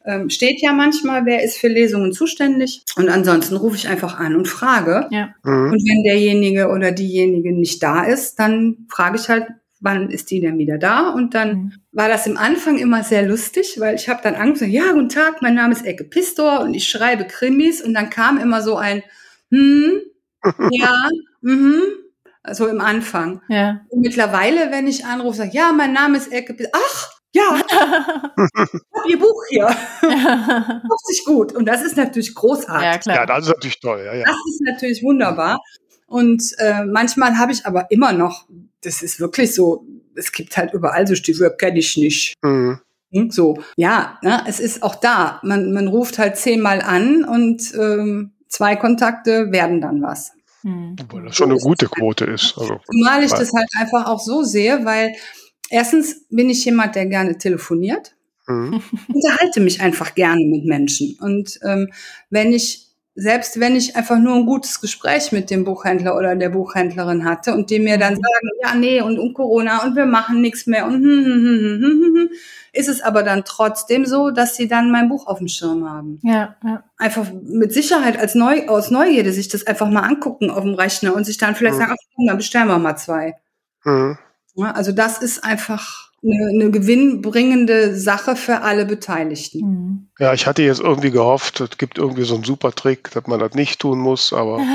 ähm, 0.07 0.29
steht 0.29 0.61
ja 0.61 0.73
manchmal, 0.73 1.25
wer 1.25 1.43
ist 1.43 1.57
für 1.57 1.67
Lesungen 1.67 2.13
zuständig. 2.13 2.81
Und 2.95 3.09
ansonsten 3.09 3.57
rufe 3.57 3.75
ich 3.75 3.89
einfach 3.89 4.17
an 4.17 4.35
und 4.35 4.47
frage. 4.47 5.07
Ja. 5.11 5.35
Mhm. 5.43 5.71
Und 5.71 5.83
wenn 5.87 6.03
derjenige 6.03 6.69
oder 6.69 6.91
diejenige 6.91 7.53
nicht 7.53 7.83
da 7.83 8.03
ist, 8.03 8.39
dann 8.39 8.87
frage 8.89 9.17
ich 9.17 9.29
halt, 9.29 9.47
wann 9.79 10.09
ist 10.09 10.31
die 10.31 10.39
denn 10.39 10.57
wieder 10.57 10.77
da? 10.77 11.09
Und 11.09 11.35
dann 11.35 11.49
mhm. 11.49 11.73
war 11.91 12.07
das 12.07 12.25
im 12.25 12.37
Anfang 12.37 12.77
immer 12.77 13.03
sehr 13.03 13.27
lustig, 13.27 13.75
weil 13.79 13.95
ich 13.95 14.09
habe 14.09 14.21
dann 14.23 14.35
angefangen, 14.35 14.71
ja, 14.71 14.91
guten 14.93 15.09
Tag, 15.09 15.41
mein 15.41 15.55
Name 15.55 15.73
ist 15.73 15.85
Ecke 15.85 16.05
Pistor 16.05 16.61
und 16.61 16.73
ich 16.73 16.87
schreibe 16.87 17.25
Krimis 17.25 17.81
und 17.81 17.93
dann 17.93 18.09
kam 18.09 18.37
immer 18.37 18.61
so 18.61 18.77
ein, 18.77 19.03
hm, 19.51 20.01
ja, 20.71 21.09
mhm, 21.41 21.81
so 22.49 22.67
im 22.67 22.79
Anfang. 22.79 23.41
Ja. 23.49 23.81
Und 23.89 24.01
mittlerweile, 24.01 24.71
wenn 24.71 24.87
ich 24.87 25.05
anrufe, 25.05 25.37
sage, 25.37 25.51
ja, 25.53 25.73
mein 25.73 25.93
Name 25.93 26.17
ist 26.17 26.31
Ecke 26.31 26.53
Pistor, 26.53 26.71
ach, 26.73 27.16
ja, 27.33 27.61
ich 27.65 27.73
habe 27.73 29.09
ihr 29.09 29.19
Buch 29.19 29.43
hier. 29.49 29.65
Macht 30.01 31.07
sich 31.07 31.23
gut. 31.25 31.53
Und 31.53 31.65
das 31.65 31.83
ist 31.83 31.97
natürlich 31.97 32.33
großartig. 32.33 32.83
Ja, 32.83 32.97
klar. 32.97 33.15
ja 33.17 33.25
das 33.25 33.45
ist 33.45 33.49
natürlich 33.49 33.79
toll. 33.79 34.01
Ja, 34.05 34.13
ja. 34.13 34.25
Das 34.25 34.35
ist 34.49 34.61
natürlich 34.65 35.03
wunderbar. 35.03 35.59
Und 36.07 36.43
äh, 36.57 36.85
manchmal 36.85 37.37
habe 37.37 37.51
ich 37.51 37.65
aber 37.65 37.91
immer 37.91 38.13
noch 38.13 38.47
das 38.81 39.01
ist 39.01 39.19
wirklich 39.19 39.53
so, 39.53 39.85
es 40.15 40.31
gibt 40.31 40.57
halt 40.57 40.73
überall 40.73 41.07
so 41.07 41.15
Stiefel, 41.15 41.51
kenne 41.57 41.79
ich 41.79 41.97
nicht. 41.97 42.33
Mhm. 42.41 42.79
Hm, 43.11 43.31
so, 43.31 43.61
ja, 43.77 44.17
ne, 44.21 44.43
es 44.47 44.59
ist 44.59 44.83
auch 44.83 44.95
da. 44.95 45.39
Man, 45.43 45.71
man 45.73 45.87
ruft 45.87 46.17
halt 46.17 46.37
zehnmal 46.37 46.81
an 46.81 47.23
und 47.23 47.73
ähm, 47.75 48.33
zwei 48.47 48.75
Kontakte 48.75 49.51
werden 49.51 49.81
dann 49.81 50.01
was. 50.01 50.33
Mhm. 50.63 50.95
Obwohl 51.01 51.23
das 51.23 51.35
schon 51.35 51.51
eine 51.51 51.59
gute 51.59 51.87
Quote 51.87 52.25
ist. 52.25 52.57
Also, 52.57 52.79
Zumal 52.91 53.23
ich 53.23 53.31
das 53.31 53.53
halt 53.53 53.67
einfach 53.79 54.07
auch 54.07 54.19
so 54.19 54.43
sehe, 54.43 54.83
weil 54.83 55.13
erstens 55.69 56.25
bin 56.29 56.49
ich 56.49 56.63
jemand, 56.65 56.95
der 56.95 57.05
gerne 57.07 57.37
telefoniert. 57.37 58.13
Mhm. 58.49 58.81
unterhalte 59.13 59.59
mich 59.59 59.81
einfach 59.81 60.15
gerne 60.15 60.45
mit 60.45 60.63
Menschen. 60.65 61.17
Und 61.19 61.59
ähm, 61.63 61.91
wenn 62.29 62.53
ich 62.53 62.85
selbst 63.19 63.59
wenn 63.59 63.75
ich 63.75 63.95
einfach 63.95 64.19
nur 64.19 64.35
ein 64.35 64.45
gutes 64.45 64.79
Gespräch 64.79 65.31
mit 65.31 65.49
dem 65.49 65.63
Buchhändler 65.65 66.15
oder 66.15 66.35
der 66.35 66.49
Buchhändlerin 66.49 67.25
hatte 67.25 67.53
und 67.55 67.71
die 67.71 67.79
mir 67.79 67.97
dann 67.97 68.13
Mhm. 68.13 68.17
sagen, 68.21 68.49
ja, 68.63 68.75
nee, 68.75 69.01
und 69.01 69.17
um 69.19 69.33
Corona 69.33 69.83
und 69.83 69.95
wir 69.95 70.05
machen 70.05 70.39
nichts 70.39 70.67
mehr 70.67 70.85
und 70.85 70.93
hm, 70.93 71.03
hm, 71.03 71.25
hm, 71.25 71.33
hm, 71.43 71.81
hm, 71.81 71.81
hm, 71.81 72.15
hm, 72.15 72.29
ist 72.73 72.87
es 72.87 73.01
aber 73.01 73.23
dann 73.23 73.43
trotzdem 73.43 74.05
so, 74.05 74.29
dass 74.29 74.55
sie 74.55 74.67
dann 74.67 74.91
mein 74.91 75.09
Buch 75.09 75.25
auf 75.27 75.39
dem 75.39 75.47
Schirm 75.47 75.89
haben. 75.89 76.19
Ja, 76.23 76.55
ja. 76.63 76.83
Einfach 76.97 77.25
mit 77.43 77.73
Sicherheit 77.73 78.17
als 78.19 78.35
Neu 78.35 78.67
aus 78.67 78.91
Neugierde 78.91 79.33
sich 79.33 79.47
das 79.49 79.65
einfach 79.65 79.89
mal 79.89 80.03
angucken 80.03 80.51
auf 80.51 80.63
dem 80.63 80.75
Rechner 80.75 81.15
und 81.15 81.25
sich 81.25 81.37
dann 81.39 81.55
vielleicht 81.55 81.75
Mhm. 81.77 81.79
sagen, 81.79 81.91
ach 81.95 82.05
komm, 82.15 82.27
dann 82.27 82.37
bestellen 82.37 82.67
wir 82.67 82.77
mal 82.77 82.95
zwei. 82.97 83.33
Mhm. 83.83 84.17
Ja, 84.57 84.71
also 84.71 84.91
das 84.91 85.19
ist 85.19 85.43
einfach 85.43 86.07
eine, 86.23 86.49
eine 86.49 86.71
gewinnbringende 86.71 87.95
Sache 87.95 88.35
für 88.35 88.61
alle 88.61 88.85
Beteiligten. 88.85 89.59
Mhm. 89.59 90.07
Ja, 90.19 90.33
ich 90.33 90.47
hatte 90.47 90.63
jetzt 90.63 90.79
irgendwie 90.79 91.11
gehofft, 91.11 91.59
es 91.61 91.77
gibt 91.77 91.99
irgendwie 91.99 92.23
so 92.23 92.33
einen 92.35 92.43
super 92.43 92.71
Trick, 92.71 93.11
dass 93.11 93.27
man 93.27 93.39
das 93.39 93.53
nicht 93.53 93.79
tun 93.79 93.99
muss, 93.99 94.33
aber 94.33 94.57
Ich 94.59 94.65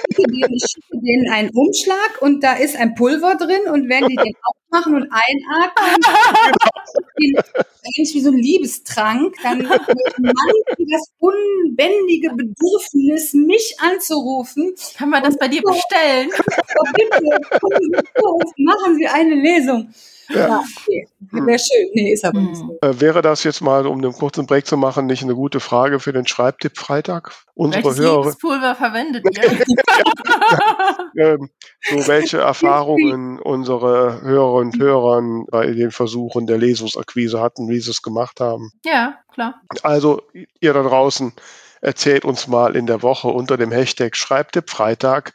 schicke 0.00 0.30
denen- 0.30 0.54
ich 0.54 0.64
schicke 0.70 0.98
denen 1.02 1.30
einen 1.32 1.50
Umschlag 1.50 2.20
und 2.22 2.42
da 2.42 2.54
ist 2.54 2.76
ein 2.76 2.94
Pulver 2.94 3.34
drin 3.36 3.70
und 3.72 3.88
wenn 3.90 4.06
die 4.08 4.16
den 4.16 4.32
aufmachen 4.42 4.94
und 4.94 5.08
einatmen, 5.10 6.00
eigentlich 7.84 8.14
wie 8.14 8.20
so 8.20 8.30
ein 8.30 8.38
Liebestrank, 8.38 9.34
dann 9.42 9.62
manchen 9.62 10.90
das 10.90 11.12
unbändige 11.18 12.30
Bedürfnis, 12.30 13.34
mich 13.34 13.76
anzurufen. 13.78 14.74
Kann 14.96 15.10
man 15.10 15.22
das 15.22 15.36
bei 15.38 15.48
dir 15.48 15.62
bestellen? 15.62 16.30
Bitte, 16.96 17.22
machen 18.56 18.96
Sie 18.96 19.06
eine 19.06 19.34
Lesung. 19.34 19.92
Ja, 20.28 20.62
okay. 20.78 21.08
Wäre 21.30 21.58
schön. 21.58 21.90
Nee, 21.94 22.12
ist 22.12 22.24
aber 22.24 22.40
nicht 22.40 22.56
so. 22.56 22.78
äh, 22.80 23.00
wäre 23.00 23.22
das 23.22 23.44
jetzt 23.44 23.60
mal, 23.60 23.86
um 23.86 23.98
einen 23.98 24.12
kurzen 24.12 24.46
Break 24.46 24.66
zu 24.66 24.76
machen, 24.76 25.06
nicht 25.06 25.22
eine 25.22 25.34
gute 25.34 25.60
Frage 25.60 26.00
für 26.00 26.12
den 26.12 26.26
Schreibtipp 26.26 26.78
Freitag? 26.78 27.32
Unsere 27.54 27.84
Welches 27.84 28.00
Hörer, 28.00 28.22
Liebespulver 28.22 28.74
verwendet 28.74 29.24
ihr? 29.30 31.24
ähm, 31.24 31.50
so 31.82 31.96
welche 32.08 32.38
Erfahrungen 32.38 33.38
unsere 33.38 34.22
Hörerinnen 34.22 34.74
und 34.74 34.80
Hörer 34.80 35.44
bei 35.50 35.66
den 35.66 35.90
Versuchen 35.90 36.46
der 36.46 36.58
Lesungsakquise 36.58 37.40
hatten, 37.40 37.68
wie 37.68 37.80
sie 37.80 37.90
es 37.90 38.02
gemacht 38.02 38.40
haben. 38.40 38.72
ja, 38.84 39.18
klar. 39.32 39.60
Also 39.82 40.22
ihr 40.60 40.72
da 40.72 40.82
draußen 40.82 41.32
erzählt 41.80 42.24
uns 42.24 42.48
mal 42.48 42.76
in 42.76 42.86
der 42.86 43.02
Woche 43.02 43.28
unter 43.28 43.56
dem 43.56 43.70
Hashtag 43.70 44.16
Schreibtipp 44.16 44.70
Freitag, 44.70 45.34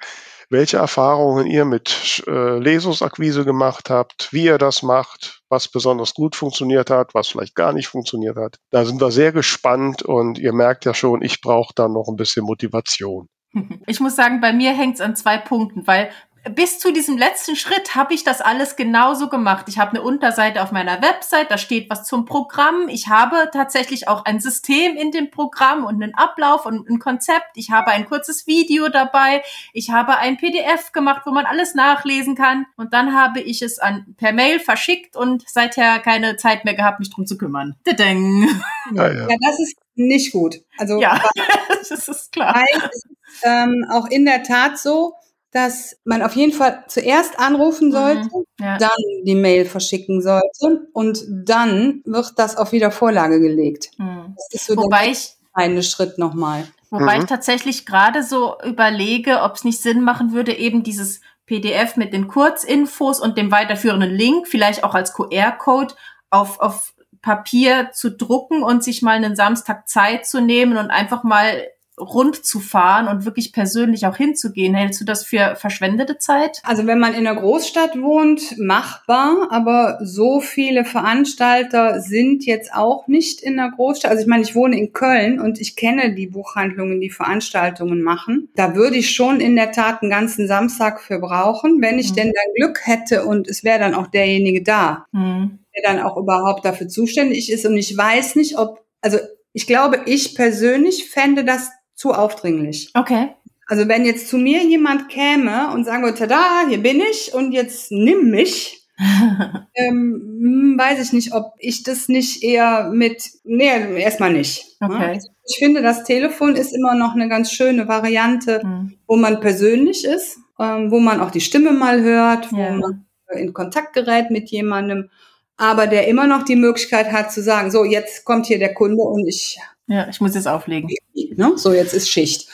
welche 0.49 0.77
Erfahrungen 0.77 1.47
ihr 1.47 1.65
mit 1.65 2.23
äh, 2.27 2.57
Lesungsakquise 2.57 3.45
gemacht 3.45 3.89
habt, 3.89 4.33
wie 4.33 4.45
ihr 4.45 4.57
das 4.57 4.83
macht, 4.83 5.41
was 5.49 5.67
besonders 5.67 6.13
gut 6.13 6.35
funktioniert 6.35 6.89
hat, 6.89 7.13
was 7.13 7.29
vielleicht 7.29 7.55
gar 7.55 7.73
nicht 7.73 7.87
funktioniert 7.87 8.37
hat. 8.37 8.57
Da 8.71 8.85
sind 8.85 8.99
wir 8.99 9.11
sehr 9.11 9.31
gespannt 9.31 10.01
und 10.01 10.39
ihr 10.39 10.53
merkt 10.53 10.85
ja 10.85 10.93
schon, 10.93 11.21
ich 11.21 11.41
brauche 11.41 11.73
da 11.75 11.87
noch 11.87 12.07
ein 12.09 12.15
bisschen 12.15 12.45
Motivation. 12.45 13.27
Ich 13.87 13.99
muss 13.99 14.15
sagen, 14.15 14.41
bei 14.41 14.53
mir 14.53 14.73
hängt 14.73 14.95
es 14.95 15.01
an 15.01 15.15
zwei 15.15 15.37
Punkten, 15.37 15.87
weil 15.87 16.11
bis 16.49 16.79
zu 16.79 16.91
diesem 16.91 17.17
letzten 17.17 17.55
Schritt 17.55 17.95
habe 17.95 18.13
ich 18.13 18.23
das 18.23 18.41
alles 18.41 18.75
genauso 18.75 19.29
gemacht. 19.29 19.65
Ich 19.67 19.77
habe 19.79 19.91
eine 19.91 20.01
Unterseite 20.01 20.61
auf 20.61 20.71
meiner 20.71 21.01
Website, 21.01 21.49
da 21.49 21.57
steht 21.57 21.89
was 21.89 22.05
zum 22.05 22.25
Programm. 22.25 22.87
Ich 22.89 23.07
habe 23.07 23.49
tatsächlich 23.51 24.07
auch 24.07 24.25
ein 24.25 24.39
System 24.39 24.95
in 24.95 25.11
dem 25.11 25.31
Programm 25.31 25.85
und 25.85 26.01
einen 26.01 26.13
Ablauf 26.15 26.65
und 26.65 26.89
ein 26.89 26.99
Konzept. 26.99 27.51
Ich 27.55 27.71
habe 27.71 27.91
ein 27.91 28.05
kurzes 28.05 28.47
Video 28.47 28.89
dabei. 28.89 29.43
Ich 29.73 29.91
habe 29.91 30.17
ein 30.17 30.37
PDF 30.37 30.91
gemacht, 30.91 31.23
wo 31.25 31.31
man 31.31 31.45
alles 31.45 31.75
nachlesen 31.75 32.35
kann. 32.35 32.65
Und 32.75 32.93
dann 32.93 33.15
habe 33.15 33.39
ich 33.39 33.61
es 33.61 33.79
an, 33.79 34.15
per 34.17 34.33
Mail 34.33 34.59
verschickt 34.59 35.15
und 35.15 35.43
seither 35.47 35.99
keine 35.99 36.37
Zeit 36.37 36.65
mehr 36.65 36.73
gehabt, 36.73 36.99
mich 36.99 37.09
drum 37.09 37.25
zu 37.25 37.37
kümmern. 37.37 37.75
Tadang. 37.83 38.47
Ja, 38.93 39.07
ja. 39.07 39.27
Ja, 39.29 39.35
das 39.41 39.59
ist 39.59 39.77
nicht 39.95 40.31
gut. 40.31 40.61
Also 40.77 40.99
Ja, 40.99 41.21
das 41.89 42.07
ist 42.07 42.31
klar. 42.31 42.63
Es 42.75 42.95
ist 42.95 43.07
ähm, 43.43 43.85
auch 43.89 44.07
in 44.07 44.25
der 44.25 44.43
Tat 44.43 44.77
so, 44.77 45.13
dass 45.51 45.97
man 46.03 46.21
auf 46.21 46.35
jeden 46.35 46.53
Fall 46.53 46.83
zuerst 46.87 47.39
anrufen 47.39 47.91
sollte, 47.91 48.27
Mhm, 48.33 48.45
Ja. 48.59 48.77
dann 48.77 48.89
die 49.23 49.35
Mail 49.35 49.65
verschicken 49.65 50.21
sollte 50.21 50.87
und 50.93 51.23
dann 51.27 52.01
wird 52.05 52.33
das 52.37 52.55
auf 52.57 52.71
Wiedervorlage 52.71 53.39
gelegt. 53.39 53.91
Mhm. 53.97 54.35
Das 54.35 54.61
ist 54.61 54.67
so 54.67 54.77
Wobei 54.77 55.03
der 55.05 55.11
ich 55.11 55.35
eine 55.53 55.81
Schritt 55.83 56.17
nochmal. 56.19 56.67
Wobei 56.91 57.15
Mhm. 57.15 57.21
ich 57.23 57.27
tatsächlich 57.29 57.85
gerade 57.85 58.23
so 58.23 58.55
überlege, 58.63 59.41
ob 59.41 59.55
es 59.55 59.63
nicht 59.63 59.81
Sinn 59.81 60.01
machen 60.01 60.33
würde, 60.33 60.53
eben 60.55 60.83
dieses 60.83 61.21
PDF 61.45 61.95
mit 61.97 62.13
den 62.13 62.27
Kurzinfos 62.27 63.19
und 63.19 63.37
dem 63.37 63.51
weiterführenden 63.51 64.11
Link, 64.11 64.47
vielleicht 64.47 64.83
auch 64.83 64.93
als 64.93 65.13
QR-Code, 65.13 65.95
auf, 66.29 66.59
auf 66.59 66.93
Papier 67.23 67.89
zu 67.91 68.11
drucken 68.11 68.61
und 68.63 68.83
sich 68.83 69.01
mal 69.01 69.13
einen 69.15 69.35
Samstag 69.35 69.87
Zeit 69.89 70.25
zu 70.27 70.41
nehmen 70.41 70.77
und 70.77 70.89
einfach 70.91 71.23
mal 71.23 71.67
rund 71.99 72.45
zu 72.45 72.59
fahren 72.59 73.07
und 73.07 73.25
wirklich 73.25 73.53
persönlich 73.53 74.05
auch 74.07 74.17
hinzugehen. 74.17 74.73
Hältst 74.75 75.01
du 75.01 75.05
das 75.05 75.23
für 75.25 75.55
verschwendete 75.55 76.17
Zeit? 76.17 76.59
Also 76.63 76.87
wenn 76.87 76.99
man 76.99 77.13
in 77.13 77.27
einer 77.27 77.39
Großstadt 77.39 77.99
wohnt, 78.01 78.57
machbar, 78.57 79.47
aber 79.51 79.99
so 80.01 80.39
viele 80.39 80.85
Veranstalter 80.85 82.01
sind 82.01 82.45
jetzt 82.45 82.73
auch 82.73 83.07
nicht 83.07 83.41
in 83.41 83.59
einer 83.59 83.71
Großstadt. 83.71 84.11
Also 84.11 84.21
ich 84.21 84.27
meine, 84.27 84.43
ich 84.43 84.55
wohne 84.55 84.77
in 84.77 84.93
Köln 84.93 85.39
und 85.39 85.59
ich 85.59 85.75
kenne 85.75 86.13
die 86.15 86.27
Buchhandlungen, 86.27 87.01
die 87.01 87.09
Veranstaltungen 87.09 88.01
machen. 88.01 88.49
Da 88.55 88.75
würde 88.75 88.97
ich 88.97 89.11
schon 89.11 89.39
in 89.39 89.55
der 89.55 89.71
Tat 89.71 90.01
einen 90.01 90.11
ganzen 90.11 90.47
Samstag 90.47 91.01
für 91.01 91.19
brauchen, 91.19 91.81
wenn 91.81 91.99
ich 91.99 92.11
Mhm. 92.11 92.15
denn 92.15 92.27
dann 92.33 92.53
Glück 92.55 92.81
hätte 92.85 93.25
und 93.25 93.47
es 93.47 93.63
wäre 93.63 93.79
dann 93.79 93.93
auch 93.93 94.07
derjenige 94.07 94.63
da, 94.63 95.05
Hm. 95.13 95.59
der 95.75 95.83
dann 95.93 96.01
auch 96.01 96.17
überhaupt 96.17 96.65
dafür 96.65 96.87
zuständig 96.87 97.51
ist. 97.51 97.65
Und 97.65 97.77
ich 97.77 97.95
weiß 97.95 98.35
nicht, 98.35 98.57
ob, 98.57 98.83
also 99.01 99.17
ich 99.53 99.65
glaube, 99.67 100.01
ich 100.05 100.35
persönlich 100.35 101.09
fände 101.09 101.43
das 101.43 101.69
zu 101.99 102.13
aufdringlich. 102.13 102.91
Okay. 102.93 103.29
Also 103.67 103.87
wenn 103.87 104.05
jetzt 104.05 104.29
zu 104.29 104.37
mir 104.37 104.63
jemand 104.63 105.09
käme 105.09 105.71
und 105.73 105.83
sagen 105.85 106.03
würde, 106.03 106.17
tada, 106.17 106.65
hier 106.67 106.79
bin 106.81 107.01
ich 107.11 107.33
und 107.33 107.51
jetzt 107.51 107.91
nimm 107.91 108.31
mich, 108.31 108.87
ähm, 109.75 110.39
hm, 110.41 110.75
weiß 110.77 111.01
ich 111.05 111.13
nicht, 111.13 111.33
ob 111.33 111.53
ich 111.59 111.83
das 111.83 112.07
nicht 112.09 112.43
eher 112.43 112.89
mit, 112.91 113.23
nee, 113.43 113.99
erstmal 114.01 114.33
nicht. 114.33 114.65
ne? 114.81 114.87
Okay. 114.89 115.19
Ich 115.47 115.57
finde, 115.59 115.81
das 115.81 116.03
Telefon 116.03 116.55
ist 116.55 116.73
immer 116.73 116.95
noch 116.95 117.13
eine 117.15 117.27
ganz 117.29 117.51
schöne 117.51 117.87
Variante, 117.87 118.61
Hm. 118.61 118.93
wo 119.07 119.15
man 119.15 119.39
persönlich 119.39 120.03
ist, 120.05 120.37
ähm, 120.59 120.91
wo 120.91 120.99
man 120.99 121.19
auch 121.21 121.31
die 121.31 121.41
Stimme 121.41 121.71
mal 121.71 122.01
hört, 122.01 122.51
wo 122.51 122.57
Ja. 122.57 122.75
man 122.75 123.05
in 123.33 123.53
Kontakt 123.53 123.93
gerät 123.93 124.31
mit 124.31 124.49
jemandem, 124.49 125.09
aber 125.57 125.85
der 125.87 126.07
immer 126.07 126.27
noch 126.27 126.43
die 126.43 126.55
Möglichkeit 126.55 127.11
hat 127.11 127.31
zu 127.31 127.41
sagen, 127.43 127.69
so 127.71 127.83
jetzt 127.83 128.25
kommt 128.25 128.47
hier 128.47 128.57
der 128.59 128.73
Kunde 128.73 129.03
und 129.03 129.27
ich, 129.27 129.59
Ja, 129.89 130.07
ich 130.07 130.21
muss 130.21 130.35
jetzt 130.35 130.47
auflegen. 130.47 130.89
ne, 131.13 131.53
so 131.55 131.73
jetzt 131.73 131.93
ist 131.93 132.09
Schicht. 132.09 132.47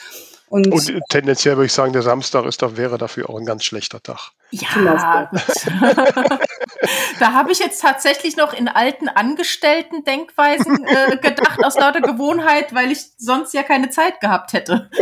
Und, 0.48 0.68
Und 0.68 1.00
tendenziell 1.08 1.56
würde 1.56 1.66
ich 1.66 1.72
sagen, 1.72 1.92
der 1.92 2.02
Samstag 2.02 2.46
ist 2.46 2.62
doch, 2.62 2.76
wäre 2.76 2.98
dafür 2.98 3.28
auch 3.28 3.36
ein 3.36 3.44
ganz 3.44 3.64
schlechter 3.64 4.00
Tag. 4.00 4.30
Ja, 4.52 5.24
gut. 5.24 5.40
da 7.18 7.32
habe 7.32 7.50
ich 7.50 7.58
jetzt 7.58 7.82
tatsächlich 7.82 8.36
noch 8.36 8.54
in 8.54 8.68
alten 8.68 9.08
Angestellten-Denkweisen 9.08 10.86
äh, 10.86 11.16
gedacht, 11.16 11.64
aus 11.64 11.74
lauter 11.74 12.00
Gewohnheit, 12.00 12.72
weil 12.74 12.92
ich 12.92 13.00
sonst 13.18 13.54
ja 13.54 13.64
keine 13.64 13.90
Zeit 13.90 14.20
gehabt 14.20 14.52
hätte. 14.52 14.90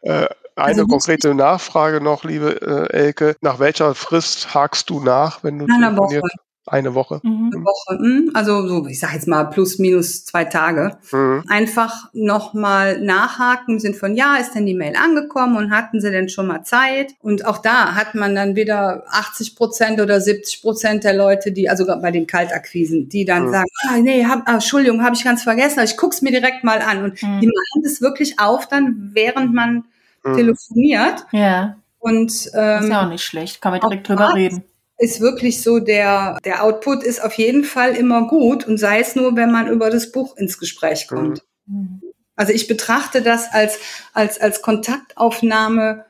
Äh, 0.00 0.26
eine 0.56 0.66
Also 0.66 0.86
konkrete 0.86 1.34
Nachfrage 1.36 2.00
noch, 2.00 2.24
liebe 2.24 2.60
äh, 2.60 2.92
Elke. 2.92 3.36
Nach 3.42 3.60
welcher 3.60 3.94
Frist 3.94 4.54
hakst 4.54 4.90
du 4.90 4.98
nach, 4.98 5.44
wenn 5.44 5.60
du 5.60 5.66
Nach 5.66 5.76
einer 5.76 5.96
Woche. 5.96 6.20
Eine 6.66 6.94
Woche. 6.94 7.20
Mhm. 7.24 7.50
eine 7.52 7.64
Woche, 7.64 7.98
hm, 7.98 8.30
also 8.34 8.68
so, 8.68 8.86
ich 8.86 9.00
sage 9.00 9.14
jetzt 9.14 9.26
mal 9.26 9.44
plus 9.44 9.78
minus 9.80 10.24
zwei 10.24 10.44
Tage, 10.44 10.96
Mhm. 11.10 11.42
einfach 11.48 12.08
nochmal 12.12 13.00
nachhaken 13.00 13.74
im 13.74 13.80
Sinn 13.80 13.94
von, 13.94 14.14
ja, 14.14 14.36
ist 14.36 14.54
denn 14.54 14.64
die 14.66 14.74
Mail 14.74 14.94
angekommen 14.96 15.56
und 15.56 15.72
hatten 15.72 16.00
sie 16.00 16.10
denn 16.12 16.28
schon 16.28 16.46
mal 16.46 16.62
Zeit? 16.62 17.14
Und 17.20 17.46
auch 17.46 17.58
da 17.58 17.94
hat 17.96 18.14
man 18.14 18.36
dann 18.36 18.54
wieder 18.54 19.02
80 19.10 19.56
Prozent 19.56 20.00
oder 20.00 20.20
70 20.20 20.62
Prozent 20.62 21.02
der 21.02 21.14
Leute, 21.14 21.50
die, 21.50 21.68
also 21.68 21.84
gerade 21.84 22.00
bei 22.00 22.12
den 22.12 22.28
Kaltakquisen, 22.28 23.08
die 23.08 23.24
dann 23.24 23.46
Mhm. 23.46 23.50
sagen, 23.50 23.68
ah, 23.88 23.96
nee, 23.98 24.24
hab, 24.24 24.48
ah, 24.48 24.54
Entschuldigung, 24.54 25.02
habe 25.02 25.16
ich 25.16 25.24
ganz 25.24 25.42
vergessen, 25.42 25.80
aber 25.80 25.84
ich 25.88 25.96
guck's 25.96 26.22
mir 26.22 26.30
direkt 26.30 26.62
mal 26.62 26.78
an. 26.80 27.02
Und 27.02 27.20
Mhm. 27.22 27.40
die 27.40 27.46
machen 27.48 27.82
das 27.82 28.00
wirklich 28.00 28.38
auf 28.38 28.68
dann, 28.68 29.10
während 29.14 29.52
man 29.52 29.84
Mhm. 30.24 30.34
telefoniert. 30.36 31.26
Ja, 31.32 31.76
Und 31.98 32.30
ist 32.30 32.52
ähm, 32.54 32.88
ja 32.90 33.04
auch 33.04 33.08
nicht 33.08 33.24
schlecht. 33.24 33.60
Kann 33.60 33.72
man 33.72 33.80
direkt 33.80 34.08
drüber 34.08 34.32
reden. 34.34 34.62
Ist 35.02 35.20
wirklich 35.20 35.62
so, 35.62 35.80
der, 35.80 36.38
der 36.44 36.62
Output 36.62 37.02
ist 37.02 37.22
auf 37.22 37.34
jeden 37.34 37.64
Fall 37.64 37.96
immer 37.96 38.28
gut 38.28 38.66
und 38.66 38.78
sei 38.78 39.00
es 39.00 39.16
nur, 39.16 39.34
wenn 39.36 39.50
man 39.50 39.66
über 39.68 39.90
das 39.90 40.12
Buch 40.12 40.36
ins 40.36 40.58
Gespräch 40.58 41.08
kommt. 41.08 41.42
Mhm. 41.66 42.00
Also 42.36 42.52
ich 42.52 42.68
betrachte 42.68 43.20
das 43.20 43.52
als, 43.52 43.78
als, 44.14 44.40
als 44.40 44.62
Kontaktaufnahme 44.62 46.04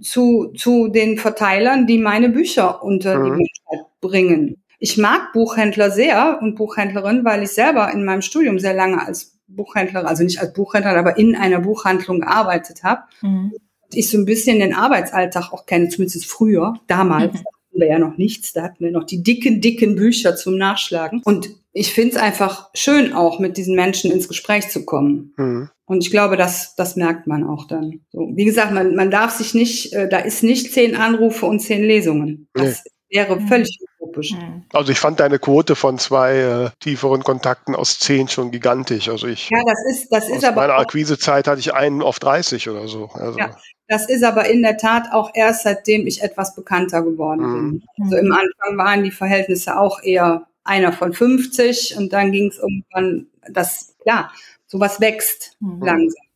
zu, 0.00 0.52
zu 0.56 0.88
den 0.88 1.18
Verteilern, 1.18 1.86
die 1.86 1.98
meine 1.98 2.28
Bücher 2.28 2.82
unter 2.82 3.14
die 3.14 3.30
Mhm. 3.30 3.36
Menschheit 3.36 3.86
bringen. 4.00 4.62
Ich 4.78 4.96
mag 4.96 5.32
Buchhändler 5.32 5.90
sehr 5.90 6.38
und 6.40 6.54
Buchhändlerin, 6.54 7.24
weil 7.24 7.42
ich 7.42 7.50
selber 7.50 7.90
in 7.92 8.04
meinem 8.04 8.22
Studium 8.22 8.58
sehr 8.58 8.74
lange 8.74 9.04
als 9.04 9.38
Buchhändlerin, 9.48 10.06
also 10.06 10.22
nicht 10.22 10.40
als 10.40 10.52
Buchhändlerin, 10.52 10.98
aber 10.98 11.16
in 11.18 11.34
einer 11.34 11.60
Buchhandlung 11.60 12.20
gearbeitet 12.20 12.84
habe. 12.84 13.02
Mhm. 13.22 13.52
Ich 13.92 14.10
so 14.10 14.18
ein 14.18 14.24
bisschen 14.24 14.60
den 14.60 14.74
Arbeitsalltag 14.74 15.52
auch 15.52 15.66
kenne, 15.66 15.88
zumindest 15.88 16.26
früher, 16.26 16.74
damals. 16.86 17.34
Hatten 17.76 17.80
wir 17.80 17.88
ja 17.88 17.98
noch 17.98 18.16
nichts, 18.16 18.52
da 18.52 18.62
hatten 18.62 18.82
wir 18.84 18.90
noch 18.90 19.04
die 19.04 19.22
dicken, 19.22 19.60
dicken 19.60 19.96
Bücher 19.96 20.34
zum 20.34 20.56
Nachschlagen. 20.56 21.20
Und 21.24 21.50
ich 21.72 21.92
finde 21.92 22.16
es 22.16 22.22
einfach 22.22 22.70
schön, 22.72 23.12
auch 23.12 23.38
mit 23.38 23.58
diesen 23.58 23.76
Menschen 23.76 24.10
ins 24.10 24.28
Gespräch 24.28 24.70
zu 24.70 24.86
kommen. 24.86 25.34
Mhm. 25.36 25.68
Und 25.84 26.02
ich 26.02 26.10
glaube, 26.10 26.38
das, 26.38 26.74
das 26.74 26.96
merkt 26.96 27.26
man 27.26 27.44
auch 27.44 27.66
dann. 27.66 28.00
So, 28.12 28.30
wie 28.34 28.46
gesagt, 28.46 28.72
man, 28.72 28.94
man 28.94 29.10
darf 29.10 29.32
sich 29.32 29.52
nicht, 29.52 29.92
äh, 29.92 30.08
da 30.08 30.18
ist 30.18 30.42
nicht 30.42 30.72
zehn 30.72 30.96
Anrufe 30.96 31.44
und 31.44 31.60
zehn 31.60 31.84
Lesungen. 31.84 32.48
Das 32.54 32.82
nee. 33.10 33.18
wäre 33.18 33.36
mhm. 33.36 33.46
völlig 33.48 33.78
utopisch. 34.00 34.32
Mhm. 34.32 34.64
Also 34.72 34.90
ich 34.90 34.98
fand 34.98 35.20
deine 35.20 35.38
Quote 35.38 35.76
von 35.76 35.98
zwei 35.98 36.38
äh, 36.38 36.70
tieferen 36.80 37.22
Kontakten 37.22 37.74
aus 37.74 37.98
zehn 37.98 38.26
schon 38.26 38.50
gigantisch. 38.50 39.10
Also 39.10 39.26
ich. 39.26 39.50
Ja, 39.50 39.58
das 39.66 39.78
ist, 39.90 40.08
das 40.10 40.28
ist 40.28 40.44
aber. 40.44 40.62
In 40.62 40.68
meiner 40.68 40.80
Akquisezeit 40.80 41.46
hatte 41.46 41.60
ich 41.60 41.74
einen 41.74 42.00
auf 42.02 42.18
30 42.18 42.70
oder 42.70 42.88
so. 42.88 43.10
Also. 43.12 43.38
Ja, 43.38 43.54
das 43.88 44.08
ist 44.08 44.24
aber 44.24 44.48
in 44.48 44.62
der 44.62 44.76
Tat 44.76 45.12
auch 45.12 45.30
erst 45.34 45.62
seitdem 45.62 46.06
ich 46.06 46.22
etwas 46.22 46.54
bekannter 46.54 47.02
geworden 47.02 47.42
mhm. 47.42 47.70
bin. 47.70 47.88
Also 48.02 48.16
im 48.16 48.32
Anfang 48.32 48.78
waren 48.78 49.04
die 49.04 49.10
Verhältnisse 49.10 49.78
auch 49.78 50.02
eher 50.02 50.46
einer 50.64 50.92
von 50.92 51.12
50 51.12 51.96
und 51.96 52.12
dann 52.12 52.32
ging 52.32 52.48
es 52.48 52.58
irgendwann, 52.58 53.26
das, 53.48 53.96
klar, 54.02 54.32
sowas 54.66 55.00
wächst 55.00 55.56
mhm. 55.60 55.82
langsam. 55.82 56.26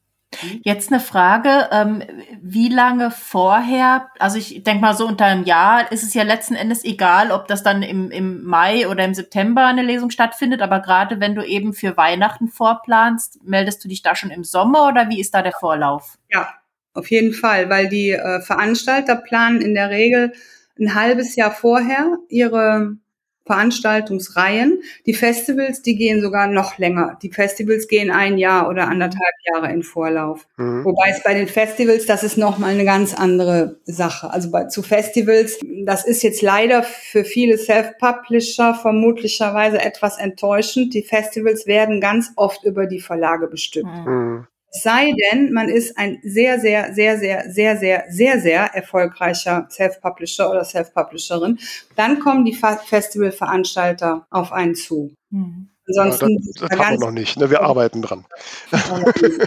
Jetzt 0.63 0.93
eine 0.93 1.01
Frage, 1.01 1.69
ähm, 1.73 2.05
wie 2.41 2.69
lange 2.69 3.11
vorher, 3.11 4.09
also 4.21 4.39
ich 4.39 4.63
denke 4.63 4.81
mal 4.81 4.95
so 4.95 5.05
unter 5.07 5.25
einem 5.25 5.43
Jahr 5.43 5.91
ist 5.91 6.05
es 6.05 6.15
ja 6.15 6.23
letzten 6.23 6.55
Endes 6.55 6.85
egal, 6.85 7.33
ob 7.33 7.49
das 7.49 7.65
dann 7.65 7.83
im, 7.83 8.13
im 8.13 8.45
Mai 8.45 8.89
oder 8.89 9.05
im 9.05 9.13
September 9.13 9.67
eine 9.67 9.83
Lesung 9.83 10.11
stattfindet, 10.11 10.63
aber 10.63 10.79
gerade 10.81 11.19
wenn 11.19 11.35
du 11.35 11.45
eben 11.45 11.73
für 11.73 11.97
Weihnachten 11.97 12.47
vorplanst, 12.47 13.41
meldest 13.43 13.83
du 13.83 13.89
dich 13.89 14.03
da 14.03 14.15
schon 14.15 14.31
im 14.31 14.45
Sommer 14.45 14.87
oder 14.87 15.09
wie 15.09 15.21
ist 15.21 15.35
da 15.35 15.43
der 15.43 15.53
Vorlauf? 15.53 16.17
Ja, 16.31 16.49
auf 16.95 17.11
jeden 17.11 17.33
Fall, 17.33 17.71
weil 17.71 17.89
die 17.89 18.11
äh, 18.11 18.41
Veranstalter 18.41 19.17
planen 19.17 19.61
in 19.61 19.75
der 19.75 19.91
Regel 19.91 20.33
ein 20.79 20.95
halbes 20.95 21.37
Jahr 21.37 21.53
vorher 21.53 22.19
ihre 22.29 22.97
Veranstaltungsreihen. 23.47 24.83
Die 25.07 25.15
Festivals, 25.15 25.83
die 25.83 25.97
gehen 25.97 26.21
sogar 26.21 26.47
noch 26.47 26.79
länger. 26.79 27.19
Die 27.21 27.33
Festivals 27.33 27.89
gehen 27.89 28.11
ein 28.11 28.39
Jahr 28.39 28.69
oder 28.69 28.87
anderthalb 28.87 29.35
Jahre 29.53 29.73
in 29.73 29.83
Vorlauf. 29.83 30.47
Mhm. 30.57 30.85
Wobei 30.85 31.11
es 31.11 31.23
bei 31.23 31.35
den 31.35 31.49
Festivals, 31.49 32.07
das 32.07 32.23
ist 32.23 32.39
nochmal 32.39 32.75
eine 32.75 32.85
ganz 32.85 33.13
andere 33.13 33.81
Sache. 33.85 34.31
Also 34.31 34.53
bei, 34.53 34.67
zu 34.67 34.83
Festivals, 34.83 35.59
das 35.85 36.07
ist 36.07 36.23
jetzt 36.23 36.43
leider 36.43 36.85
für 36.85 37.25
viele 37.25 37.59
Self-Publisher 37.59 38.75
vermutlicherweise 38.75 39.81
etwas 39.81 40.19
enttäuschend. 40.19 40.95
Die 40.95 41.03
Festivals 41.03 41.67
werden 41.67 42.01
ganz 42.01 42.31
oft 42.37 42.65
über 42.65 42.87
die 42.87 43.01
Verlage 43.01 43.49
bestückt. 43.49 43.87
Mhm. 43.87 44.47
Es 44.73 44.83
sei 44.83 45.13
denn, 45.33 45.53
man 45.53 45.69
ist 45.69 45.99
ein 45.99 46.19
sehr, 46.23 46.61
sehr, 46.61 46.95
sehr, 46.95 47.19
sehr, 47.19 47.51
sehr, 47.51 47.77
sehr, 47.79 48.05
sehr, 48.09 48.41
sehr 48.41 48.65
erfolgreicher 48.75 49.67
Self-Publisher 49.71 50.51
oder 50.51 50.65
Self-Publisherin, 50.65 51.59
dann 51.97 52.21
kommen 52.21 52.45
die 52.45 52.55
Festivalveranstalter 52.55 54.27
auf 54.31 54.53
einen 54.53 54.75
zu. 54.75 55.15
Mhm. 55.31 55.71
Ansonsten 55.89 56.31
ja, 56.31 56.39
das, 56.61 56.69
das 56.69 56.79
haben 56.79 57.01
wir 57.01 57.07
noch 57.07 57.13
nicht. 57.13 57.37
Ne? 57.37 57.51
Wir 57.51 57.63
arbeiten 57.63 58.03
dran. 58.03 58.25
Mhm. 58.71 59.41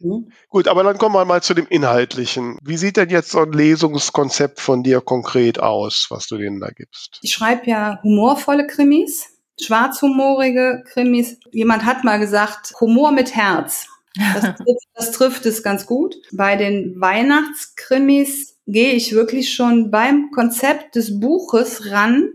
Gut, 0.48 0.68
aber 0.68 0.84
dann 0.84 0.98
kommen 0.98 1.14
wir 1.14 1.24
mal 1.24 1.42
zu 1.42 1.54
dem 1.54 1.66
Inhaltlichen. 1.66 2.58
Wie 2.62 2.76
sieht 2.76 2.96
denn 2.96 3.10
jetzt 3.10 3.30
so 3.30 3.40
ein 3.40 3.52
Lesungskonzept 3.52 4.60
von 4.60 4.82
dir 4.82 5.00
konkret 5.00 5.58
aus, 5.58 6.06
was 6.10 6.28
du 6.28 6.36
denen 6.36 6.60
da 6.60 6.68
gibst? 6.68 7.18
Ich 7.22 7.32
schreibe 7.32 7.68
ja 7.68 8.00
humorvolle 8.02 8.66
Krimis 8.66 9.37
schwarzhumorige 9.60 10.84
Krimis. 10.86 11.38
Jemand 11.52 11.84
hat 11.84 12.04
mal 12.04 12.18
gesagt, 12.18 12.74
Humor 12.80 13.12
mit 13.12 13.34
Herz. 13.34 13.86
Das 14.34 14.42
trifft, 14.56 14.88
das 14.94 15.12
trifft 15.12 15.46
es 15.46 15.62
ganz 15.62 15.86
gut. 15.86 16.16
Bei 16.32 16.56
den 16.56 17.00
Weihnachtskrimis 17.00 18.56
gehe 18.66 18.92
ich 18.92 19.12
wirklich 19.12 19.52
schon 19.52 19.90
beim 19.90 20.30
Konzept 20.30 20.96
des 20.96 21.20
Buches 21.20 21.90
ran 21.90 22.30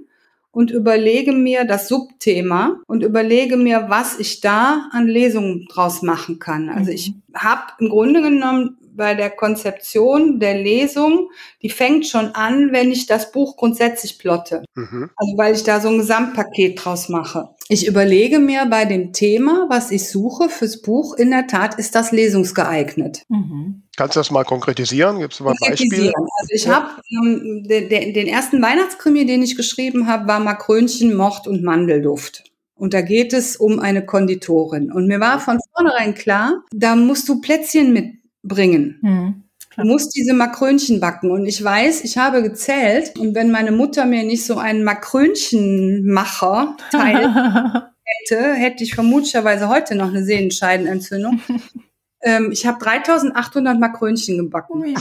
und 0.52 0.70
überlege 0.70 1.32
mir 1.32 1.66
das 1.66 1.88
Subthema 1.88 2.80
und 2.88 3.04
überlege 3.04 3.58
mir, 3.58 3.86
was 3.90 4.20
ich 4.20 4.40
da 4.40 4.88
an 4.92 5.08
Lesungen 5.08 5.68
draus 5.68 6.04
machen 6.04 6.40
kann. 6.40 6.70
Also 6.70 6.92
ich 6.92 7.10
mhm. 7.10 7.22
habe 7.36 7.64
im 7.80 7.90
Grunde 7.90 8.22
genommen 8.22 8.78
bei 8.96 9.14
der 9.16 9.30
Konzeption 9.30 10.39
der 10.39 10.56
Lesung, 10.56 11.30
die 11.62 11.70
fängt 11.70 12.08
schon 12.08 12.28
an, 12.36 12.72
wenn 12.72 12.91
ich 12.91 13.06
das 13.06 13.32
Buch 13.32 13.58
grundsätzlich 13.58 14.20
plotte. 14.20 14.64
Mhm. 14.76 15.10
Also 15.16 15.38
weil 15.38 15.56
ich 15.56 15.64
da 15.64 15.80
so 15.80 15.89
ein 15.89 15.98
Gesamtpaket 15.98 16.84
draus 16.84 17.10
mache. 17.10 17.50
Ich 17.70 17.88
überlege 17.88 18.39
mir 18.39 18.66
bei 18.66 18.86
dem 18.86 19.14
Thema, 19.14 19.68
was 19.70 19.91
ich 19.91 20.10
suche 20.10 20.50
fürs 20.50 20.82
Buch, 20.82 21.16
in 21.16 21.32
der 21.32 21.48
Tat 21.48 21.80
ist 21.80 21.96
das 21.96 22.12
lesungsgeeignet. 22.12 23.24
Mhm. 23.30 23.84
Kannst 23.96 24.16
du 24.16 24.20
das 24.20 24.32
mal 24.32 24.44
konkretisieren? 24.44 25.20
Gibt 25.20 25.34
es 25.34 25.39
mal 25.39 25.56
Beispiele? 25.60 26.12
Also 26.16 26.50
ich 26.50 26.66
ja. 26.66 26.74
habe 26.74 27.02
ähm, 27.12 27.64
den, 27.68 28.14
den 28.14 28.28
ersten 28.28 28.62
Weihnachtskrimi, 28.62 29.26
den 29.26 29.44
ich 29.44 29.56
geschrieben 29.56 30.08
habe, 30.08 30.28
war 30.28 30.39
Makrönchen, 30.39 31.16
Mord 31.16 31.48
und 31.48 31.64
Mandelduft. 31.64 32.44
Und 32.76 32.94
da 32.94 33.02
geht 33.02 33.34
es 33.34 33.56
um 33.56 33.80
eine 33.80 34.06
Konditorin. 34.06 34.91
Und 34.91 35.08
mir 35.08 35.20
war 35.20 35.39
von 35.39 35.60
vornherein 35.74 36.16
klar, 36.16 36.64
da 36.72 36.96
musst 36.96 37.30
du 37.30 37.39
Plätzchen 37.39 37.94
mit 37.94 38.16
bringen. 38.44 39.00
Mhm. 39.02 39.44
Du 39.76 39.86
musst 39.86 40.16
diese 40.16 40.34
Makrönchen 40.34 41.00
backen. 41.00 41.32
Und 41.32 41.46
ich 41.46 41.64
weiß, 41.64 42.04
ich 42.04 42.18
habe 42.18 42.44
gezählt. 42.44 43.18
Und 43.18 43.34
wenn 43.36 43.52
meine 43.52 43.72
Mutter 43.72 44.06
mir 44.06 44.24
nicht 44.24 44.46
so 44.46 44.58
einen 44.58 44.84
Makrönchenmacher 44.84 46.78
teil 46.91 47.34
hätte, 48.04 48.54
hätte 48.54 48.84
ich 48.84 48.94
vermutlicherweise 48.94 49.70
heute 49.70 49.96
noch 49.96 50.10
eine 50.10 50.24
Sehenscheidenentzündung. 50.24 51.41
ähm, 52.22 52.52
ich 52.52 52.68
habe 52.68 52.78
3800 52.84 53.80
Makrönchen 53.80 54.38
gebacken. 54.38 54.84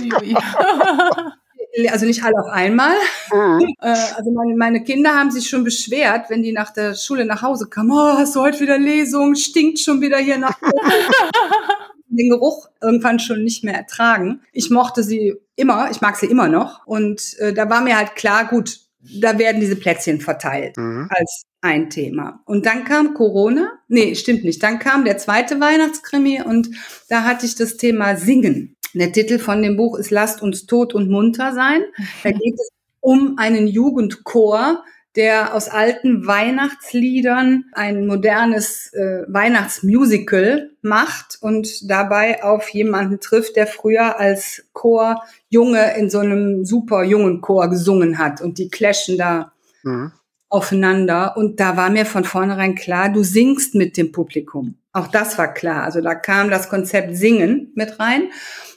also 1.90 2.07
nicht 2.07 2.22
alle 2.22 2.38
auf 2.40 2.49
einmal. 2.49 2.95
Mhm. 3.30 3.74
Äh, 3.80 3.88
also 4.16 4.30
meine, 4.32 4.57
meine, 4.57 4.84
Kinder 4.84 5.14
haben 5.14 5.30
sich 5.30 5.51
schon 5.51 5.64
beschwert, 5.64 6.30
wenn 6.30 6.43
die 6.43 6.53
nach 6.53 6.72
der 6.72 6.95
Schule 6.95 7.26
nach 7.26 7.43
Hause 7.43 7.68
kamen. 7.68 7.90
Oh, 7.93 8.16
hast 8.16 8.36
du 8.36 8.40
heute 8.40 8.61
wieder 8.61 8.78
Lesung? 8.78 9.34
Stinkt 9.34 9.80
schon 9.80 10.01
wieder 10.01 10.16
hier 10.16 10.38
nach. 10.38 10.59
Den 12.16 12.30
Geruch 12.30 12.68
irgendwann 12.80 13.18
schon 13.18 13.42
nicht 13.42 13.64
mehr 13.64 13.74
ertragen. 13.74 14.42
Ich 14.52 14.70
mochte 14.70 15.02
sie 15.02 15.34
immer, 15.56 15.90
ich 15.90 16.00
mag 16.00 16.16
sie 16.16 16.26
immer 16.26 16.48
noch. 16.48 16.86
Und 16.86 17.36
äh, 17.38 17.52
da 17.52 17.68
war 17.68 17.80
mir 17.80 17.96
halt 17.96 18.14
klar, 18.14 18.46
gut, 18.46 18.80
da 19.00 19.38
werden 19.38 19.60
diese 19.60 19.76
Plätzchen 19.76 20.20
verteilt 20.20 20.76
mhm. 20.76 21.08
als 21.10 21.44
ein 21.60 21.90
Thema. 21.90 22.40
Und 22.44 22.66
dann 22.66 22.84
kam 22.84 23.14
Corona. 23.14 23.72
Nee, 23.88 24.14
stimmt 24.14 24.44
nicht. 24.44 24.62
Dann 24.62 24.78
kam 24.78 25.04
der 25.04 25.18
zweite 25.18 25.60
Weihnachtskrimi 25.60 26.42
und 26.42 26.70
da 27.08 27.24
hatte 27.24 27.46
ich 27.46 27.54
das 27.54 27.76
Thema 27.76 28.16
Singen. 28.16 28.76
Der 28.94 29.12
Titel 29.12 29.38
von 29.38 29.62
dem 29.62 29.76
Buch 29.76 29.96
ist 29.96 30.10
Lasst 30.10 30.42
uns 30.42 30.66
tot 30.66 30.94
und 30.94 31.08
munter 31.08 31.54
sein. 31.54 31.82
Da 32.22 32.30
geht 32.30 32.54
es 32.54 32.68
um 33.00 33.38
einen 33.38 33.66
Jugendchor, 33.66 34.84
der 35.16 35.54
aus 35.54 35.68
alten 35.68 36.26
Weihnachtsliedern 36.26 37.66
ein 37.72 38.06
modernes 38.06 38.92
äh, 38.94 39.24
Weihnachtsmusical 39.28 40.70
macht 40.80 41.38
und 41.40 41.90
dabei 41.90 42.42
auf 42.42 42.68
jemanden 42.70 43.20
trifft, 43.20 43.56
der 43.56 43.66
früher 43.66 44.18
als 44.18 44.64
Chor 44.72 45.22
Junge 45.50 45.96
in 45.96 46.08
so 46.08 46.20
einem 46.20 46.64
super 46.64 47.04
jungen 47.04 47.42
Chor 47.42 47.68
gesungen 47.68 48.16
hat 48.18 48.40
und 48.40 48.56
die 48.58 48.70
clashen 48.70 49.18
da 49.18 49.52
mhm. 49.82 50.12
aufeinander 50.48 51.36
und 51.36 51.60
da 51.60 51.76
war 51.76 51.90
mir 51.90 52.06
von 52.06 52.24
vornherein 52.24 52.74
klar, 52.74 53.10
du 53.10 53.22
singst 53.22 53.74
mit 53.74 53.98
dem 53.98 54.12
Publikum. 54.12 54.76
Auch 54.94 55.06
das 55.06 55.38
war 55.38 55.52
klar. 55.52 55.84
Also 55.84 56.02
da 56.02 56.14
kam 56.14 56.50
das 56.50 56.68
Konzept 56.68 57.16
Singen 57.16 57.72
mit 57.74 57.98
rein 57.98 58.30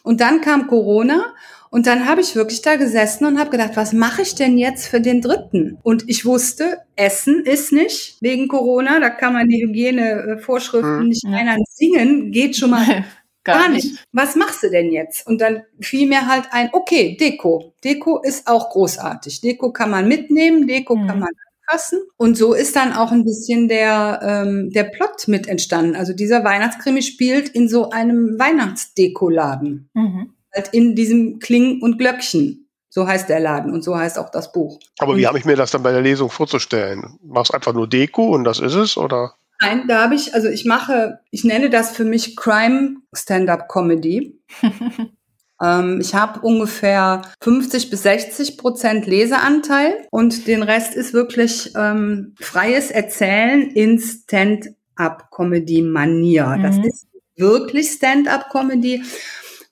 und 0.04 0.22
dann 0.22 0.42
kam 0.42 0.68
Corona 0.68 1.34
und 1.76 1.88
dann 1.88 2.08
habe 2.08 2.22
ich 2.22 2.38
wirklich 2.38 2.62
da 2.62 2.78
gesessen 2.78 3.26
und 3.26 3.38
habe 3.38 3.50
gedacht, 3.50 3.72
was 3.76 3.92
mache 3.92 4.22
ich 4.22 4.34
denn 4.34 4.58
jetzt 4.58 4.88
für 4.88 5.02
den 5.02 5.20
dritten? 5.20 5.78
Und 5.84 6.06
ich 6.08 6.26
wusste, 6.26 6.78
Essen 6.96 7.44
ist 7.44 7.74
nicht 7.74 8.16
wegen 8.22 8.48
Corona, 8.48 9.02
da 9.02 9.10
kann 9.10 9.34
man 9.34 9.50
die 9.50 9.62
Hygienevorschriften 9.62 11.02
hm. 11.02 11.10
nicht 11.10 11.26
ja. 11.26 11.58
Singen 11.68 12.32
geht 12.32 12.56
schon 12.56 12.70
mal 12.70 13.04
Gar, 13.44 13.64
Gar 13.64 13.70
nicht. 13.72 13.92
nicht. 13.92 14.06
Was 14.14 14.38
machst 14.38 14.64
du 14.64 14.70
denn 14.70 14.90
jetzt? 14.90 15.28
Und 15.28 15.42
dann 15.42 15.64
fiel 15.82 16.08
mir 16.08 16.28
halt 16.28 16.46
ein, 16.52 16.70
okay, 16.72 17.18
Deko. 17.20 17.74
Deko 17.84 18.22
ist 18.22 18.48
auch 18.48 18.70
großartig. 18.70 19.42
Deko 19.42 19.74
kann 19.74 19.92
man 19.92 20.08
mitnehmen, 20.08 20.68
Deko 20.68 20.96
mhm. 20.96 21.08
kann 21.08 21.20
man 21.20 21.30
anfassen. 21.68 22.00
Und 22.16 22.38
so 22.38 22.54
ist 22.54 22.78
dann 22.78 22.94
auch 22.94 23.12
ein 23.12 23.26
bisschen 23.26 23.68
der, 23.68 24.22
ähm, 24.24 24.70
der 24.70 24.86
Plot 24.86 25.28
mit 25.28 25.50
entstanden. 25.50 25.98
Also 25.98 26.14
dieser 26.14 26.46
Weihnachtskrimi 26.46 27.02
spielt 27.02 27.50
in 27.50 27.68
so 27.68 27.90
einem 27.90 28.40
Weihnachtsdekoladen. 28.40 29.90
Mhm 29.94 30.35
halt 30.56 30.70
in 30.74 30.96
diesem 30.96 31.40
Kling 31.40 31.82
und 31.82 31.98
Glöckchen. 31.98 32.70
So 32.90 33.06
heißt 33.06 33.28
der 33.28 33.42
Laden 33.42 33.74
und 33.74 33.84
so 33.84 33.98
heißt 33.98 34.18
auch 34.18 34.30
das 34.30 34.54
Buch. 34.54 34.80
Aber 35.00 35.12
und 35.12 35.18
wie 35.18 35.28
habe 35.28 35.38
ich 35.38 35.44
mir 35.44 35.58
das 35.58 35.72
dann 35.72 35.84
bei 35.84 35.92
der 35.92 36.02
Lesung 36.02 36.30
vorzustellen? 36.30 37.20
Machst 37.22 37.54
einfach 37.54 37.74
nur 37.74 37.90
Deko 37.90 38.34
und 38.34 38.46
das 38.46 38.60
ist 38.60 38.74
es, 38.74 38.96
oder? 38.96 39.34
Nein, 39.62 39.84
da 39.88 40.04
habe 40.04 40.16
ich, 40.16 40.34
also 40.34 40.48
ich 40.48 40.64
mache, 40.64 41.20
ich 41.30 41.44
nenne 41.44 41.70
das 41.70 41.92
für 41.92 42.06
mich 42.06 42.38
Crime 42.38 42.98
Stand-up 43.14 43.68
Comedy. 43.68 44.40
ähm, 45.62 46.00
ich 46.00 46.16
habe 46.16 46.40
ungefähr 46.40 47.22
50 47.42 47.90
bis 47.90 48.04
60 48.04 48.58
Prozent 48.58 49.08
Leseanteil 49.08 50.08
und 50.10 50.48
den 50.48 50.64
Rest 50.64 50.96
ist 50.96 51.14
wirklich 51.14 51.74
ähm, 51.76 52.36
freies 52.40 52.92
Erzählen 52.92 53.72
in 53.72 54.00
Stand-up 54.00 55.32
Comedy 55.32 55.82
Manier. 55.82 56.48
Mhm. 56.58 56.64
Das 56.64 56.78
ist 56.78 57.08
wirklich 57.36 57.92
Stand-up 57.92 58.50
Comedy 58.50 59.04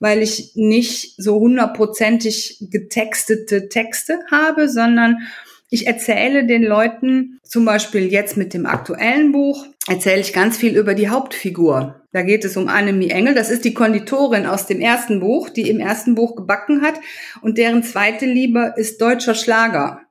weil 0.04 0.22
ich 0.22 0.52
nicht 0.56 1.16
so 1.16 1.40
hundertprozentig 1.40 2.58
getextete 2.70 3.70
Texte 3.70 4.20
habe, 4.30 4.68
sondern 4.68 5.20
Ich 5.70 5.88
erzähle 5.88 6.46
den 6.46 6.62
Leuten, 6.62 7.40
zum 7.42 7.66
Beispiel 7.66 8.12
jetzt 8.12 8.38
mit 8.38 8.54
dem 8.54 8.68
aktuellen 8.68 9.32
Buch, 9.32 9.66
erzähle 9.88 10.22
ich 10.22 10.32
ganz 10.32 10.56
viel 10.56 10.78
über 10.78 10.94
die 10.94 11.10
Hauptfigur. 11.10 12.04
Da 12.12 12.22
geht 12.22 12.46
es 12.46 12.56
um 12.58 12.68
Annemie 12.68 13.10
Engel. 13.10 13.34
Das 13.34 13.50
ist 13.50 13.66
die 13.66 13.74
Konditorin 13.74 14.46
aus 14.46 14.68
dem 14.68 14.82
ersten 14.82 15.20
Buch, 15.20 15.50
die 15.50 15.68
im 15.68 15.80
ersten 15.80 16.14
Buch 16.14 16.36
gebacken 16.36 16.84
hat. 16.84 17.00
Und 17.42 17.58
deren 17.58 17.82
zweite 17.82 18.28
Liebe 18.28 18.76
ist 18.78 19.02
deutscher 19.02 19.34
Schlager. 19.34 20.03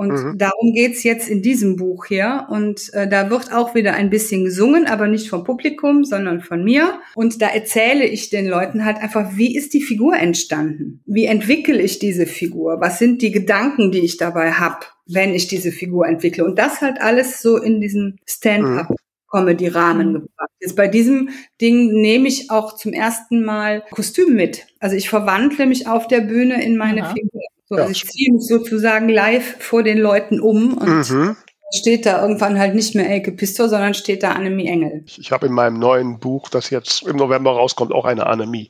Und 0.00 0.12
mhm. 0.12 0.38
darum 0.38 0.72
geht's 0.72 1.02
jetzt 1.02 1.28
in 1.28 1.42
diesem 1.42 1.76
Buch 1.76 2.06
hier. 2.06 2.46
Und 2.48 2.90
äh, 2.94 3.06
da 3.06 3.28
wird 3.28 3.52
auch 3.52 3.74
wieder 3.74 3.92
ein 3.92 4.08
bisschen 4.08 4.46
gesungen, 4.46 4.86
aber 4.86 5.08
nicht 5.08 5.28
vom 5.28 5.44
Publikum, 5.44 6.04
sondern 6.04 6.40
von 6.40 6.64
mir. 6.64 7.00
Und 7.14 7.42
da 7.42 7.48
erzähle 7.48 8.06
ich 8.06 8.30
den 8.30 8.46
Leuten 8.46 8.86
halt 8.86 8.96
einfach, 8.96 9.36
wie 9.36 9.54
ist 9.54 9.74
die 9.74 9.82
Figur 9.82 10.16
entstanden? 10.16 11.02
Wie 11.04 11.26
entwickle 11.26 11.78
ich 11.82 11.98
diese 11.98 12.24
Figur? 12.24 12.80
Was 12.80 12.98
sind 12.98 13.20
die 13.20 13.30
Gedanken, 13.30 13.92
die 13.92 13.98
ich 13.98 14.16
dabei 14.16 14.52
habe, 14.52 14.86
wenn 15.06 15.34
ich 15.34 15.48
diese 15.48 15.70
Figur 15.70 16.06
entwickle? 16.08 16.46
Und 16.46 16.58
das 16.58 16.80
halt 16.80 16.98
alles 17.02 17.42
so 17.42 17.58
in 17.58 17.82
diesem 17.82 18.16
Stand-up. 18.24 18.88
Mhm. 18.88 18.96
Comedy-Rahmen 19.30 20.08
mhm. 20.08 20.12
gebracht. 20.14 20.50
Jetzt 20.60 20.76
bei 20.76 20.88
diesem 20.88 21.28
Ding 21.60 21.92
nehme 21.92 22.26
ich 22.26 22.50
auch 22.50 22.74
zum 22.74 22.92
ersten 22.92 23.44
Mal 23.44 23.84
Kostüm 23.90 24.34
mit. 24.34 24.66
Also 24.80 24.96
ich 24.96 25.08
verwandle 25.08 25.66
mich 25.66 25.86
auf 25.86 26.08
der 26.08 26.22
Bühne 26.22 26.64
in 26.64 26.76
meine 26.76 27.04
Aha. 27.04 27.12
Figur. 27.12 27.42
So, 27.70 27.76
ja. 27.76 27.82
also 27.82 27.92
ich 27.92 28.04
ziehe 28.04 28.32
mich 28.32 28.46
sozusagen 28.46 29.08
live 29.08 29.56
vor 29.60 29.84
den 29.84 29.98
Leuten 29.98 30.40
um 30.40 30.76
und 30.76 31.08
mhm. 31.08 31.36
steht 31.72 32.04
da 32.04 32.20
irgendwann 32.20 32.58
halt 32.58 32.74
nicht 32.74 32.96
mehr 32.96 33.08
Elke 33.08 33.30
Pistor, 33.30 33.68
sondern 33.68 33.94
steht 33.94 34.24
da 34.24 34.32
Annemie 34.32 34.66
Engel. 34.66 35.04
Ich, 35.06 35.20
ich 35.20 35.30
habe 35.30 35.46
in 35.46 35.52
meinem 35.52 35.78
neuen 35.78 36.18
Buch, 36.18 36.48
das 36.48 36.70
jetzt 36.70 37.04
im 37.04 37.14
November 37.14 37.52
rauskommt, 37.52 37.92
auch 37.92 38.06
eine 38.06 38.26
Annemie. 38.26 38.66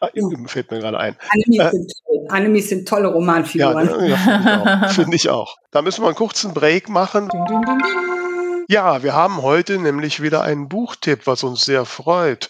Ah, 0.00 0.08
fällt 0.46 0.70
mir 0.70 0.78
gerade 0.78 0.98
ein. 0.98 1.16
Annemie 1.28 1.58
äh, 1.58 1.70
sind, 1.70 1.92
toll. 2.06 2.60
Sind 2.62 2.88
tolle 2.88 3.08
Romanfiguren. 3.08 4.08
Ja, 4.08 4.78
ja 4.80 4.88
finde 4.94 5.16
ich, 5.16 5.28
auch. 5.28 5.58
Da 5.70 5.82
müssen 5.82 6.02
wir 6.02 6.06
einen 6.06 6.16
kurzen 6.16 6.54
Break 6.54 6.88
machen. 6.88 7.28
Ding, 7.28 7.44
ding, 7.44 7.62
ding, 7.62 7.82
ja, 8.70 9.02
wir 9.02 9.14
haben 9.14 9.42
heute 9.42 9.78
nämlich 9.78 10.22
wieder 10.22 10.42
einen 10.42 10.70
Buchtipp, 10.70 11.26
was 11.26 11.44
uns 11.44 11.66
sehr 11.66 11.84
freut. 11.84 12.48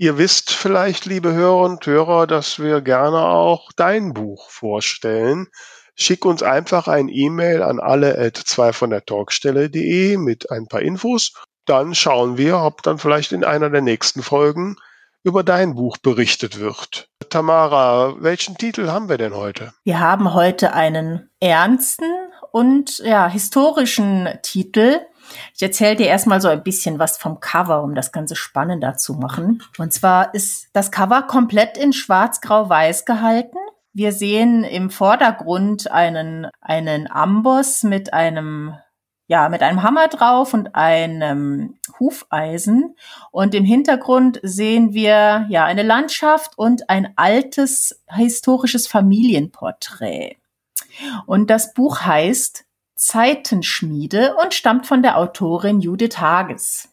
Ihr 0.00 0.16
wisst 0.16 0.50
vielleicht, 0.50 1.04
liebe 1.04 1.34
Hörer 1.34 1.58
und 1.58 1.84
Hörer, 1.84 2.26
dass 2.26 2.58
wir 2.58 2.80
gerne 2.80 3.18
auch 3.18 3.70
dein 3.76 4.14
Buch 4.14 4.48
vorstellen. 4.48 5.48
Schick 5.94 6.24
uns 6.24 6.42
einfach 6.42 6.88
ein 6.88 7.10
E-Mail 7.10 7.62
an 7.62 7.80
alle 7.80 8.18
at 8.18 8.38
2 8.38 8.72
von 8.72 8.88
der 8.88 9.04
Talkstelle.de 9.04 10.16
mit 10.16 10.50
ein 10.50 10.68
paar 10.68 10.80
Infos. 10.80 11.34
Dann 11.66 11.94
schauen 11.94 12.38
wir, 12.38 12.60
ob 12.60 12.82
dann 12.82 12.96
vielleicht 12.96 13.32
in 13.32 13.44
einer 13.44 13.68
der 13.68 13.82
nächsten 13.82 14.22
Folgen 14.22 14.76
über 15.22 15.44
dein 15.44 15.74
Buch 15.74 15.98
berichtet 15.98 16.58
wird. 16.58 17.10
Tamara, 17.28 18.14
welchen 18.20 18.56
Titel 18.56 18.88
haben 18.88 19.10
wir 19.10 19.18
denn 19.18 19.34
heute? 19.34 19.74
Wir 19.84 20.00
haben 20.00 20.32
heute 20.32 20.72
einen 20.72 21.28
ernsten 21.40 22.10
und 22.52 23.00
ja, 23.00 23.28
historischen 23.28 24.30
Titel. 24.42 25.00
Ich 25.54 25.62
erzähle 25.62 25.96
dir 25.96 26.06
erstmal 26.06 26.40
so 26.40 26.48
ein 26.48 26.62
bisschen 26.62 26.98
was 26.98 27.18
vom 27.18 27.40
Cover, 27.40 27.82
um 27.82 27.94
das 27.94 28.12
Ganze 28.12 28.36
spannender 28.36 28.96
zu 28.96 29.14
machen. 29.14 29.62
Und 29.78 29.92
zwar 29.92 30.34
ist 30.34 30.68
das 30.72 30.90
Cover 30.90 31.22
komplett 31.22 31.76
in 31.76 31.92
schwarz-grau-weiß 31.92 33.04
gehalten. 33.04 33.58
Wir 33.92 34.12
sehen 34.12 34.64
im 34.64 34.90
Vordergrund 34.90 35.90
einen, 35.90 36.46
einen 36.60 37.10
Amboss 37.10 37.82
mit 37.82 38.12
einem 38.12 38.74
ja, 39.30 39.48
mit 39.48 39.62
einem 39.62 39.84
Hammer 39.84 40.08
drauf 40.08 40.54
und 40.54 40.74
einem 40.74 41.78
Hufeisen. 42.00 42.96
Und 43.30 43.54
im 43.54 43.64
Hintergrund 43.64 44.40
sehen 44.42 44.92
wir 44.92 45.46
ja 45.48 45.64
eine 45.64 45.84
Landschaft 45.84 46.58
und 46.58 46.90
ein 46.90 47.12
altes 47.14 48.02
historisches 48.08 48.88
Familienporträt. 48.88 50.36
Und 51.26 51.48
das 51.48 51.74
Buch 51.74 52.00
heißt 52.00 52.64
Zeitenschmiede 53.00 54.36
und 54.36 54.54
stammt 54.54 54.86
von 54.86 55.02
der 55.02 55.16
Autorin 55.16 55.80
Judith 55.80 56.18
Hages. 56.18 56.88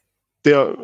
Der 0.45 0.76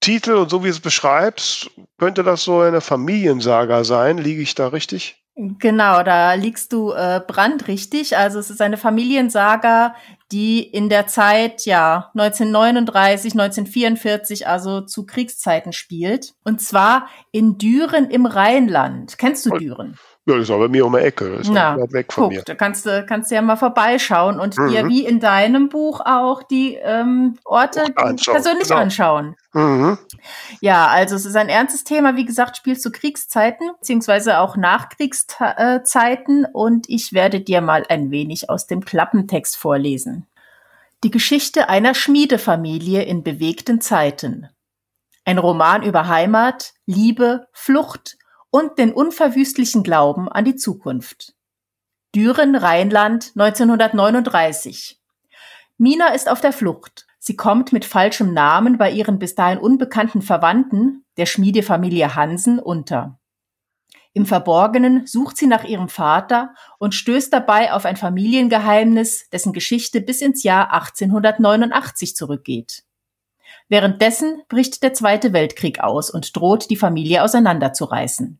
Titel 0.00 0.32
und 0.32 0.50
so 0.50 0.62
wie 0.62 0.68
es 0.68 0.80
beschreibt, 0.80 1.70
könnte 1.98 2.22
das 2.22 2.44
so 2.44 2.60
eine 2.60 2.80
Familiensaga 2.80 3.84
sein. 3.84 4.18
Liege 4.18 4.42
ich 4.42 4.54
da 4.54 4.68
richtig? 4.68 5.16
Genau, 5.36 6.04
da 6.04 6.34
liegst 6.34 6.72
du 6.72 6.92
äh, 6.92 7.20
brandrichtig. 7.26 8.16
Also 8.16 8.38
es 8.38 8.50
ist 8.50 8.60
eine 8.60 8.76
Familiensaga, 8.76 9.96
die 10.30 10.62
in 10.62 10.88
der 10.88 11.08
Zeit 11.08 11.64
ja 11.64 12.10
1939, 12.14 13.32
1944, 13.32 14.46
also 14.46 14.82
zu 14.82 15.06
Kriegszeiten 15.06 15.72
spielt. 15.72 16.34
Und 16.44 16.60
zwar 16.60 17.08
in 17.32 17.58
Düren 17.58 18.10
im 18.10 18.26
Rheinland. 18.26 19.18
Kennst 19.18 19.44
du 19.46 19.50
Düren? 19.50 19.98
Ja, 20.26 20.36
das 20.36 20.44
ist 20.44 20.50
aber 20.50 20.60
bei 20.60 20.68
mir 20.68 20.86
um 20.86 20.94
die 20.94 21.00
Ecke. 21.00 21.32
Das 21.32 21.42
ist 21.42 21.50
Na, 21.50 21.78
weit 21.78 21.92
weg 21.92 22.10
von 22.10 22.24
guck, 22.24 22.32
mir. 22.32 22.42
Da 22.46 22.54
kannst 22.54 22.86
du, 22.86 23.04
kannst 23.06 23.30
du 23.30 23.34
ja 23.34 23.42
mal 23.42 23.56
vorbeischauen 23.56 24.40
und 24.40 24.56
mhm. 24.56 24.68
dir 24.70 24.88
wie 24.88 25.04
in 25.04 25.20
deinem 25.20 25.68
Buch 25.68 26.00
auch 26.00 26.42
die 26.42 26.76
ähm, 26.76 27.38
Orte 27.44 27.84
anschauen. 27.96 28.34
persönlich 28.34 28.68
genau. 28.68 28.80
anschauen. 28.80 29.36
Mhm. 29.52 29.98
Ja, 30.60 30.86
also 30.86 31.14
es 31.14 31.26
ist 31.26 31.36
ein 31.36 31.50
ernstes 31.50 31.84
Thema. 31.84 32.16
Wie 32.16 32.24
gesagt, 32.24 32.56
spielst 32.56 32.82
du 32.86 32.90
Kriegszeiten, 32.90 33.70
beziehungsweise 33.78 34.38
auch 34.38 34.56
Nachkriegszeiten. 34.56 36.46
Und 36.50 36.88
ich 36.88 37.12
werde 37.12 37.40
dir 37.40 37.60
mal 37.60 37.84
ein 37.90 38.10
wenig 38.10 38.48
aus 38.48 38.66
dem 38.66 38.82
Klappentext 38.82 39.58
vorlesen. 39.58 40.26
Die 41.02 41.10
Geschichte 41.10 41.68
einer 41.68 41.94
Schmiedefamilie 41.94 43.02
in 43.02 43.24
bewegten 43.24 43.82
Zeiten. 43.82 44.48
Ein 45.26 45.36
Roman 45.36 45.82
über 45.82 46.08
Heimat, 46.08 46.72
Liebe, 46.86 47.46
Flucht 47.52 48.16
und 48.54 48.78
den 48.78 48.92
unverwüstlichen 48.92 49.82
Glauben 49.82 50.28
an 50.28 50.44
die 50.44 50.54
Zukunft. 50.54 51.34
Düren, 52.14 52.54
Rheinland, 52.54 53.32
1939. 53.34 55.00
Mina 55.76 56.14
ist 56.14 56.30
auf 56.30 56.40
der 56.40 56.52
Flucht. 56.52 57.04
Sie 57.18 57.34
kommt 57.34 57.72
mit 57.72 57.84
falschem 57.84 58.32
Namen 58.32 58.78
bei 58.78 58.92
ihren 58.92 59.18
bis 59.18 59.34
dahin 59.34 59.58
unbekannten 59.58 60.22
Verwandten, 60.22 61.04
der 61.16 61.26
Schmiedefamilie 61.26 62.14
Hansen, 62.14 62.60
unter. 62.60 63.18
Im 64.12 64.24
Verborgenen 64.24 65.04
sucht 65.04 65.36
sie 65.36 65.48
nach 65.48 65.64
ihrem 65.64 65.88
Vater 65.88 66.54
und 66.78 66.94
stößt 66.94 67.32
dabei 67.32 67.72
auf 67.72 67.84
ein 67.84 67.96
Familiengeheimnis, 67.96 69.30
dessen 69.30 69.52
Geschichte 69.52 70.00
bis 70.00 70.20
ins 70.20 70.44
Jahr 70.44 70.72
1889 70.72 72.14
zurückgeht. 72.14 72.84
Währenddessen 73.68 74.42
bricht 74.48 74.84
der 74.84 74.94
Zweite 74.94 75.32
Weltkrieg 75.32 75.80
aus 75.80 76.08
und 76.08 76.36
droht, 76.36 76.70
die 76.70 76.76
Familie 76.76 77.24
auseinanderzureißen. 77.24 78.38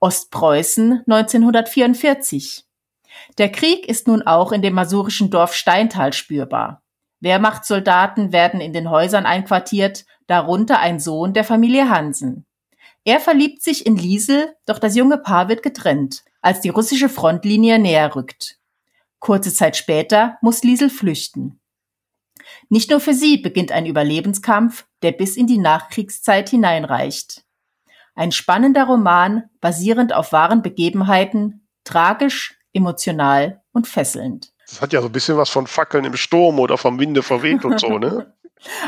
Ostpreußen 0.00 1.02
1944. 1.08 2.64
Der 3.36 3.50
Krieg 3.50 3.88
ist 3.88 4.06
nun 4.06 4.22
auch 4.22 4.52
in 4.52 4.62
dem 4.62 4.74
masurischen 4.74 5.28
Dorf 5.28 5.54
Steintal 5.54 6.12
spürbar. 6.12 6.82
Wehrmachtssoldaten 7.18 8.32
werden 8.32 8.60
in 8.60 8.72
den 8.72 8.90
Häusern 8.90 9.26
einquartiert, 9.26 10.04
darunter 10.28 10.78
ein 10.78 11.00
Sohn 11.00 11.34
der 11.34 11.42
Familie 11.42 11.90
Hansen. 11.90 12.46
Er 13.02 13.18
verliebt 13.18 13.60
sich 13.60 13.86
in 13.86 13.96
Liesel, 13.96 14.54
doch 14.66 14.78
das 14.78 14.94
junge 14.94 15.18
Paar 15.18 15.48
wird 15.48 15.64
getrennt, 15.64 16.22
als 16.42 16.60
die 16.60 16.68
russische 16.68 17.08
Frontlinie 17.08 17.80
näher 17.80 18.14
rückt. 18.14 18.60
Kurze 19.18 19.52
Zeit 19.52 19.76
später 19.76 20.38
muss 20.42 20.62
Liesel 20.62 20.90
flüchten. 20.90 21.58
Nicht 22.68 22.90
nur 22.90 23.00
für 23.00 23.14
sie 23.14 23.38
beginnt 23.38 23.72
ein 23.72 23.86
Überlebenskampf, 23.86 24.86
der 25.02 25.10
bis 25.10 25.36
in 25.36 25.48
die 25.48 25.58
Nachkriegszeit 25.58 26.50
hineinreicht. 26.50 27.44
Ein 28.18 28.32
spannender 28.32 28.82
Roman, 28.82 29.44
basierend 29.60 30.12
auf 30.12 30.32
wahren 30.32 30.60
Begebenheiten, 30.60 31.68
tragisch, 31.84 32.58
emotional 32.72 33.62
und 33.70 33.86
fesselnd. 33.86 34.52
Das 34.66 34.80
hat 34.80 34.92
ja 34.92 35.00
so 35.02 35.06
ein 35.06 35.12
bisschen 35.12 35.36
was 35.36 35.50
von 35.50 35.68
Fackeln 35.68 36.04
im 36.04 36.16
Sturm 36.16 36.58
oder 36.58 36.78
vom 36.78 36.98
Winde 36.98 37.22
verweht 37.22 37.64
und 37.64 37.78
so, 37.78 37.96
ne? 37.96 38.34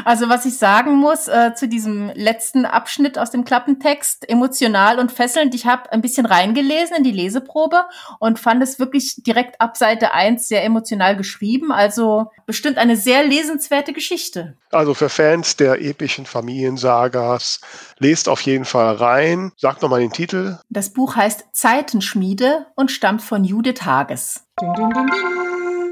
Also 0.05 0.29
was 0.29 0.45
ich 0.45 0.59
sagen 0.59 0.97
muss 0.97 1.29
äh, 1.29 1.55
zu 1.55 1.69
diesem 1.69 2.11
letzten 2.15 2.65
Abschnitt 2.65 3.19
aus 3.19 3.31
dem 3.31 3.45
Klappentext, 3.45 4.29
emotional 4.29 4.99
und 4.99 5.13
fesselnd, 5.13 5.55
ich 5.55 5.67
habe 5.67 5.91
ein 5.93 6.03
bisschen 6.03 6.27
reingelesen 6.27 6.97
in 6.97 7.05
die 7.05 7.13
Leseprobe 7.13 7.85
und 8.19 8.39
fand 8.39 8.63
es 8.63 8.79
wirklich 8.79 9.23
direkt 9.23 9.61
ab 9.61 9.77
Seite 9.77 10.13
1 10.13 10.49
sehr 10.49 10.65
emotional 10.65 11.17
geschrieben. 11.17 11.73
Also 11.73 12.31
bestimmt 12.47 12.79
eine 12.79 12.97
sehr 12.97 13.25
lesenswerte 13.25 13.93
Geschichte. 13.93 14.57
Also 14.71 14.95
für 14.95 15.09
Fans 15.09 15.57
der 15.57 15.81
epischen 15.81 16.27
Familiensagas, 16.27 17.61
lest 17.99 18.29
auf 18.29 18.41
jeden 18.43 18.65
Fall 18.65 18.95
rein. 18.97 19.53
Sag 19.57 19.83
nochmal 19.83 20.01
den 20.01 20.13
Titel. 20.13 20.59
Das 20.69 20.91
Buch 20.91 21.17
heißt 21.17 21.47
Zeitenschmiede 21.53 22.67
und 22.77 22.91
stammt 22.91 23.23
von 23.23 23.45
Judith 23.45 23.83
Hages. 23.83 24.45
Ding, 24.61 24.73
ding, 24.75 24.91
ding, 24.91 25.11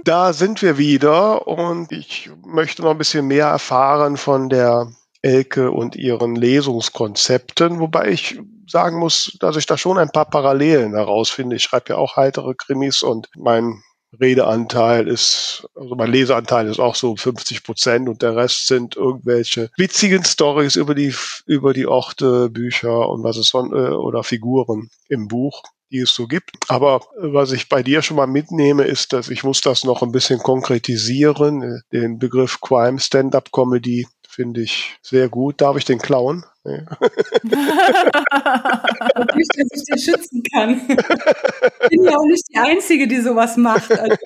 da 0.04 0.32
sind 0.32 0.62
wir 0.62 0.78
wieder 0.78 1.46
und 1.46 1.92
ich 1.92 2.30
möchte 2.46 2.82
noch 2.82 2.90
ein 2.90 2.98
bisschen 2.98 3.26
mehr 3.26 3.46
erfahren 3.46 4.16
von 4.16 4.48
der 4.48 4.90
Elke 5.22 5.70
und 5.70 5.96
ihren 5.96 6.36
Lesungskonzepten, 6.36 7.80
wobei 7.80 8.08
ich 8.08 8.40
sagen 8.68 8.98
muss, 8.98 9.36
dass 9.40 9.56
ich 9.56 9.66
da 9.66 9.76
schon 9.76 9.98
ein 9.98 10.10
paar 10.10 10.26
Parallelen 10.30 10.94
herausfinde. 10.94 11.56
Ich 11.56 11.62
schreibe 11.62 11.90
ja 11.90 11.96
auch 11.96 12.16
heitere 12.16 12.54
Krimis 12.54 13.02
und 13.02 13.28
mein 13.36 13.82
Redeanteil 14.18 15.06
ist, 15.06 15.68
also 15.74 15.94
mein 15.94 16.10
Leseanteil 16.10 16.68
ist 16.68 16.80
auch 16.80 16.94
so 16.94 17.16
50 17.16 17.62
Prozent 17.62 18.08
und 18.08 18.22
der 18.22 18.36
Rest 18.36 18.66
sind 18.66 18.96
irgendwelche 18.96 19.70
witzigen 19.76 20.24
Stories 20.24 20.76
über 20.76 20.94
die, 20.94 21.14
über 21.46 21.72
die 21.72 21.86
Orte, 21.86 22.48
Bücher 22.50 23.08
und 23.08 23.22
was 23.22 23.36
es 23.36 23.50
von, 23.50 23.72
äh, 23.72 23.90
oder 23.90 24.24
Figuren 24.24 24.90
im 25.08 25.28
Buch 25.28 25.62
die 25.90 26.00
es 26.00 26.14
so 26.14 26.26
gibt. 26.26 26.50
Aber 26.68 27.00
was 27.16 27.52
ich 27.52 27.68
bei 27.68 27.82
dir 27.82 28.02
schon 28.02 28.16
mal 28.16 28.26
mitnehme, 28.26 28.84
ist, 28.84 29.12
dass 29.12 29.30
ich 29.30 29.44
muss 29.44 29.60
das 29.60 29.84
noch 29.84 30.02
ein 30.02 30.12
bisschen 30.12 30.38
konkretisieren. 30.38 31.82
Den 31.92 32.18
Begriff 32.18 32.60
Crime 32.60 33.00
Stand-up 33.00 33.52
Comedy 33.52 34.06
finde 34.38 34.60
ich 34.60 34.96
sehr 35.02 35.28
gut. 35.28 35.60
Darf 35.60 35.76
ich 35.76 35.84
den 35.84 35.98
klauen? 35.98 36.44
Nee. 36.62 36.82
Natürlich, 39.16 39.48
dass 39.48 39.66
ich 39.74 39.84
den 39.84 39.98
schützen 39.98 40.44
kann. 40.54 40.80
Ich 41.82 41.88
bin 41.88 42.04
ja 42.04 42.16
auch 42.16 42.24
nicht 42.24 42.44
die 42.48 42.58
Einzige, 42.58 43.08
die 43.08 43.20
sowas 43.20 43.56
macht. 43.56 43.90
Also, 43.90 44.16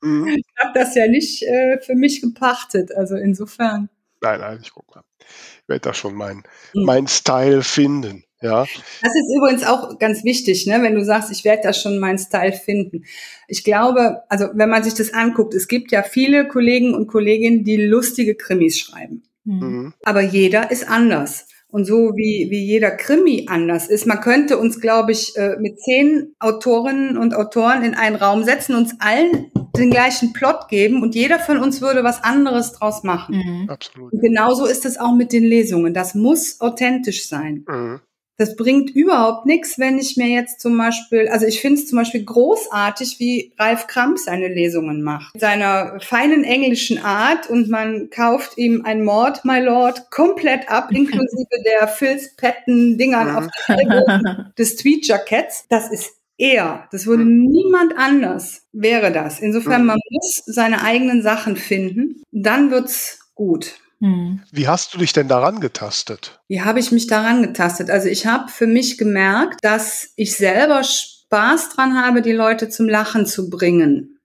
mhm. 0.00 0.28
ich 0.28 0.44
habe 0.60 0.78
das 0.78 0.94
ja 0.94 1.08
nicht 1.08 1.42
äh, 1.42 1.80
für 1.80 1.96
mich 1.96 2.20
gepachtet. 2.20 2.94
Also 2.94 3.16
insofern. 3.16 3.88
Nein, 4.20 4.38
nein, 4.38 4.60
ich 4.62 4.72
gucke 4.72 4.94
mal. 4.94 5.04
Ich 5.18 5.68
werde 5.68 5.80
da 5.80 5.92
schon 5.92 6.14
meinen 6.14 6.44
mhm. 6.72 6.84
mein 6.84 7.08
Style 7.08 7.64
finden. 7.64 8.22
Ja. 8.42 8.60
Das 9.02 9.14
ist 9.14 9.34
übrigens 9.36 9.64
auch 9.64 9.98
ganz 9.98 10.22
wichtig, 10.22 10.66
ne? 10.66 10.82
wenn 10.82 10.94
du 10.94 11.04
sagst, 11.04 11.32
ich 11.32 11.44
werde 11.44 11.62
da 11.64 11.72
schon 11.72 11.98
meinen 11.98 12.18
Style 12.18 12.52
finden. 12.52 13.04
Ich 13.48 13.64
glaube, 13.64 14.22
also 14.28 14.46
wenn 14.54 14.68
man 14.68 14.84
sich 14.84 14.94
das 14.94 15.14
anguckt, 15.14 15.54
es 15.54 15.68
gibt 15.68 15.90
ja 15.90 16.02
viele 16.02 16.46
Kollegen 16.46 16.94
und 16.94 17.06
Kolleginnen, 17.06 17.64
die 17.64 17.76
lustige 17.76 18.34
Krimis 18.34 18.78
schreiben. 18.78 19.22
Mhm. 19.44 19.94
Aber 20.04 20.20
jeder 20.20 20.70
ist 20.70 20.88
anders. 20.88 21.46
Und 21.68 21.84
so 21.84 22.12
wie, 22.16 22.46
wie 22.50 22.64
jeder 22.64 22.90
Krimi 22.90 23.46
anders 23.48 23.88
ist, 23.88 24.06
man 24.06 24.20
könnte 24.20 24.56
uns, 24.56 24.80
glaube 24.80 25.12
ich, 25.12 25.36
äh, 25.36 25.56
mit 25.58 25.80
zehn 25.80 26.34
Autorinnen 26.38 27.18
und 27.18 27.34
Autoren 27.34 27.82
in 27.82 27.94
einen 27.94 28.16
Raum 28.16 28.44
setzen, 28.44 28.76
uns 28.76 28.94
allen 29.00 29.50
den 29.76 29.90
gleichen 29.90 30.32
Plot 30.32 30.68
geben 30.68 31.02
und 31.02 31.14
jeder 31.14 31.38
von 31.38 31.58
uns 31.58 31.82
würde 31.82 32.02
was 32.02 32.22
anderes 32.24 32.72
draus 32.72 33.02
machen. 33.02 33.36
Mhm. 33.36 33.68
Absolut. 33.68 34.12
Und 34.12 34.20
genauso 34.20 34.64
ist 34.64 34.86
es 34.86 34.98
auch 34.98 35.14
mit 35.14 35.32
den 35.32 35.44
Lesungen. 35.44 35.92
Das 35.92 36.14
muss 36.14 36.60
authentisch 36.60 37.28
sein. 37.28 37.64
Mhm. 37.68 38.00
Das 38.38 38.54
bringt 38.54 38.90
überhaupt 38.90 39.46
nichts, 39.46 39.78
wenn 39.78 39.98
ich 39.98 40.16
mir 40.16 40.28
jetzt 40.28 40.60
zum 40.60 40.76
Beispiel, 40.76 41.28
also 41.28 41.46
ich 41.46 41.60
finde 41.60 41.80
es 41.80 41.88
zum 41.88 41.98
Beispiel 41.98 42.24
großartig, 42.24 43.18
wie 43.18 43.52
Ralf 43.58 43.86
Kramp 43.86 44.18
seine 44.18 44.48
Lesungen 44.48 45.02
macht. 45.02 45.34
Mit 45.34 45.40
seiner 45.40 45.98
feinen 46.00 46.44
englischen 46.44 46.98
Art 46.98 47.48
und 47.48 47.70
man 47.70 48.10
kauft 48.10 48.58
ihm 48.58 48.84
ein 48.84 49.04
Mord, 49.04 49.44
my 49.44 49.60
Lord, 49.60 50.10
komplett 50.10 50.68
ab, 50.68 50.90
inklusive 50.92 51.48
der 51.64 51.88
Filzpetten-Dingern 51.88 53.30
mhm. 53.30 53.36
auf 53.36 53.46
der 53.68 54.52
des 54.58 54.76
Tweet-Jacketts. 54.76 55.64
Das 55.70 55.90
ist 55.90 56.12
er. 56.38 56.86
Das 56.92 57.06
würde 57.06 57.24
mhm. 57.24 57.46
niemand 57.46 57.96
anders, 57.96 58.62
wäre 58.72 59.12
das. 59.12 59.40
Insofern, 59.40 59.82
mhm. 59.82 59.86
man 59.86 59.98
muss 60.10 60.42
seine 60.44 60.82
eigenen 60.82 61.22
Sachen 61.22 61.56
finden. 61.56 62.22
Dann 62.32 62.70
wird's 62.70 63.30
gut. 63.34 63.78
Hm. 64.00 64.42
Wie 64.52 64.68
hast 64.68 64.92
du 64.92 64.98
dich 64.98 65.12
denn 65.12 65.28
daran 65.28 65.60
getastet? 65.60 66.40
Wie 66.48 66.62
habe 66.62 66.80
ich 66.80 66.92
mich 66.92 67.06
daran 67.06 67.42
getastet? 67.42 67.90
Also 67.90 68.08
ich 68.08 68.26
habe 68.26 68.48
für 68.48 68.66
mich 68.66 68.98
gemerkt, 68.98 69.60
dass 69.62 70.12
ich 70.16 70.36
selber 70.36 70.84
Spaß 70.84 71.70
dran 71.70 72.00
habe, 72.00 72.20
die 72.20 72.32
Leute 72.32 72.68
zum 72.68 72.88
Lachen 72.88 73.26
zu 73.26 73.48
bringen. 73.48 74.18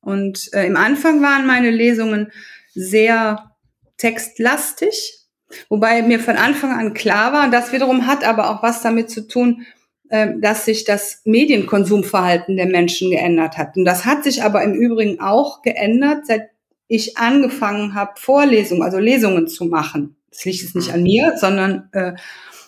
Und 0.00 0.52
äh, 0.52 0.66
im 0.66 0.76
Anfang 0.76 1.22
waren 1.22 1.46
meine 1.46 1.70
Lesungen 1.70 2.32
sehr 2.74 3.52
textlastig, 3.96 5.20
wobei 5.68 6.02
mir 6.02 6.18
von 6.18 6.36
Anfang 6.36 6.72
an 6.72 6.92
klar 6.92 7.32
war, 7.32 7.50
das 7.50 7.72
wiederum 7.72 8.06
hat 8.06 8.24
aber 8.24 8.50
auch 8.50 8.62
was 8.64 8.82
damit 8.82 9.10
zu 9.10 9.28
tun, 9.28 9.64
äh, 10.08 10.32
dass 10.40 10.64
sich 10.64 10.84
das 10.84 11.20
Medienkonsumverhalten 11.24 12.56
der 12.56 12.66
Menschen 12.66 13.10
geändert 13.10 13.56
hat. 13.56 13.76
Und 13.76 13.84
das 13.84 14.04
hat 14.04 14.24
sich 14.24 14.42
aber 14.42 14.62
im 14.62 14.74
Übrigen 14.74 15.20
auch 15.20 15.62
geändert, 15.62 16.26
seit 16.26 16.50
ich 16.88 17.16
angefangen 17.16 17.94
habe, 17.94 18.12
Vorlesungen, 18.16 18.82
also 18.82 18.98
Lesungen 18.98 19.48
zu 19.48 19.64
machen. 19.64 20.16
Das 20.30 20.44
liegt 20.44 20.62
jetzt 20.62 20.74
nicht 20.74 20.92
an 20.92 21.02
mir, 21.02 21.34
sondern 21.38 21.88
äh, 21.92 22.14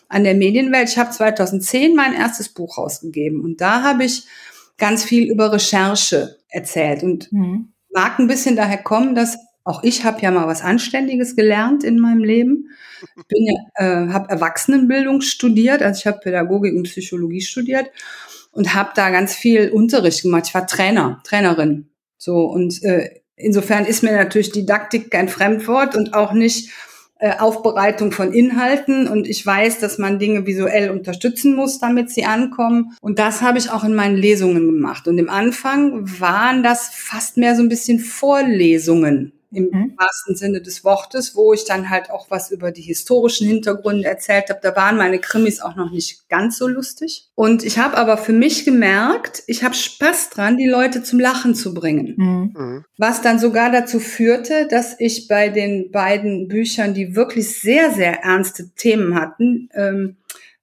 an 0.08 0.24
der 0.24 0.34
Medienwelt. 0.34 0.88
Ich 0.88 0.98
habe 0.98 1.10
2010 1.10 1.94
mein 1.94 2.14
erstes 2.14 2.48
Buch 2.48 2.78
rausgegeben 2.78 3.40
und 3.40 3.60
da 3.60 3.82
habe 3.82 4.04
ich 4.04 4.24
ganz 4.78 5.04
viel 5.04 5.30
über 5.30 5.52
Recherche 5.52 6.38
erzählt 6.48 7.02
und 7.02 7.32
mhm. 7.32 7.72
mag 7.92 8.18
ein 8.18 8.26
bisschen 8.26 8.56
daher 8.56 8.78
kommen, 8.78 9.14
dass 9.14 9.38
auch 9.64 9.82
ich 9.82 10.04
habe 10.04 10.20
ja 10.20 10.30
mal 10.30 10.46
was 10.46 10.62
Anständiges 10.62 11.36
gelernt 11.36 11.84
in 11.84 11.98
meinem 11.98 12.22
Leben. 12.22 12.68
Ich 13.16 13.26
bin 13.26 13.46
ja, 13.46 13.54
äh, 13.76 14.12
habe 14.12 14.28
Erwachsenenbildung 14.28 15.22
studiert, 15.22 15.82
also 15.82 15.98
ich 15.98 16.06
habe 16.06 16.20
Pädagogik 16.20 16.74
und 16.74 16.84
Psychologie 16.84 17.40
studiert 17.40 17.90
und 18.52 18.74
habe 18.74 18.90
da 18.94 19.10
ganz 19.10 19.34
viel 19.34 19.70
Unterricht 19.70 20.22
gemacht. 20.22 20.44
Ich 20.48 20.54
war 20.54 20.66
Trainer, 20.66 21.20
Trainerin. 21.24 21.88
So 22.18 22.44
und 22.44 22.82
äh, 22.84 23.22
Insofern 23.36 23.84
ist 23.84 24.02
mir 24.02 24.12
natürlich 24.12 24.52
Didaktik 24.52 25.10
kein 25.10 25.28
Fremdwort 25.28 25.96
und 25.96 26.14
auch 26.14 26.32
nicht 26.32 26.70
äh, 27.18 27.38
Aufbereitung 27.38 28.12
von 28.12 28.32
Inhalten. 28.32 29.08
Und 29.08 29.26
ich 29.26 29.44
weiß, 29.44 29.78
dass 29.78 29.98
man 29.98 30.18
Dinge 30.18 30.46
visuell 30.46 30.90
unterstützen 30.90 31.56
muss, 31.56 31.78
damit 31.78 32.10
sie 32.10 32.24
ankommen. 32.24 32.96
Und 33.00 33.18
das 33.18 33.42
habe 33.42 33.58
ich 33.58 33.70
auch 33.70 33.84
in 33.84 33.94
meinen 33.94 34.16
Lesungen 34.16 34.66
gemacht. 34.66 35.08
Und 35.08 35.18
im 35.18 35.30
Anfang 35.30 36.20
waren 36.20 36.62
das 36.62 36.90
fast 36.92 37.36
mehr 37.36 37.56
so 37.56 37.62
ein 37.62 37.68
bisschen 37.68 37.98
Vorlesungen 37.98 39.32
im 39.54 39.70
mhm. 39.70 39.92
wahrsten 39.96 40.36
Sinne 40.36 40.60
des 40.60 40.84
Wortes, 40.84 41.34
wo 41.34 41.52
ich 41.52 41.64
dann 41.64 41.90
halt 41.90 42.10
auch 42.10 42.30
was 42.30 42.50
über 42.50 42.72
die 42.72 42.82
historischen 42.82 43.46
Hintergründe 43.46 44.08
erzählt 44.08 44.50
habe. 44.50 44.60
Da 44.62 44.74
waren 44.76 44.96
meine 44.96 45.18
Krimis 45.18 45.60
auch 45.60 45.76
noch 45.76 45.90
nicht 45.90 46.28
ganz 46.28 46.58
so 46.58 46.66
lustig. 46.66 47.28
Und 47.34 47.64
ich 47.64 47.78
habe 47.78 47.96
aber 47.96 48.16
für 48.16 48.32
mich 48.32 48.64
gemerkt, 48.64 49.42
ich 49.46 49.64
habe 49.64 49.74
Spaß 49.74 50.30
dran, 50.30 50.56
die 50.56 50.68
Leute 50.68 51.02
zum 51.02 51.20
Lachen 51.20 51.54
zu 51.54 51.74
bringen. 51.74 52.14
Mhm. 52.16 52.54
mhm. 52.54 52.84
Was 52.96 53.22
dann 53.22 53.38
sogar 53.38 53.70
dazu 53.70 53.98
führte, 53.98 54.68
dass 54.68 54.94
ich 54.98 55.26
bei 55.28 55.48
den 55.48 55.90
beiden 55.90 56.48
Büchern, 56.48 56.94
die 56.94 57.16
wirklich 57.16 57.60
sehr, 57.60 57.90
sehr 57.90 58.22
ernste 58.22 58.70
Themen 58.76 59.14
hatten, 59.14 59.68
ähm, 59.74 60.16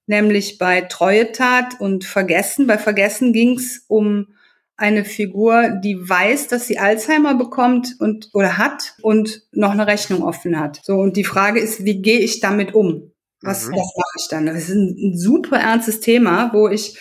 nämlich 0.06 0.58
bei 0.58 0.82
Treuetat 0.82 1.80
und 1.80 2.04
Vergessen. 2.04 2.66
Bei 2.66 2.78
Vergessen 2.78 3.32
ging 3.32 3.58
es 3.58 3.84
um 3.88 4.28
eine 4.76 5.04
Figur, 5.04 5.68
die 5.82 5.96
weiß, 5.96 6.48
dass 6.48 6.66
sie 6.66 6.78
Alzheimer 6.78 7.34
bekommt 7.34 7.96
und 7.98 8.30
oder 8.32 8.58
hat 8.58 8.94
und 9.02 9.42
noch 9.52 9.72
eine 9.72 9.86
Rechnung 9.86 10.22
offen 10.22 10.58
hat. 10.58 10.80
So 10.82 10.96
und 10.96 11.16
die 11.16 11.24
Frage 11.24 11.60
ist, 11.60 11.84
wie 11.84 12.02
gehe 12.02 12.18
ich 12.18 12.40
damit 12.40 12.74
um? 12.74 13.12
Was, 13.42 13.66
mhm. 13.66 13.72
was 13.72 13.94
mache 13.96 14.16
ich 14.18 14.28
dann? 14.28 14.46
Das 14.46 14.56
ist 14.56 14.70
ein, 14.70 14.96
ein 14.98 15.18
super 15.18 15.58
ernstes 15.58 16.00
Thema, 16.00 16.50
wo 16.52 16.68
ich 16.68 16.98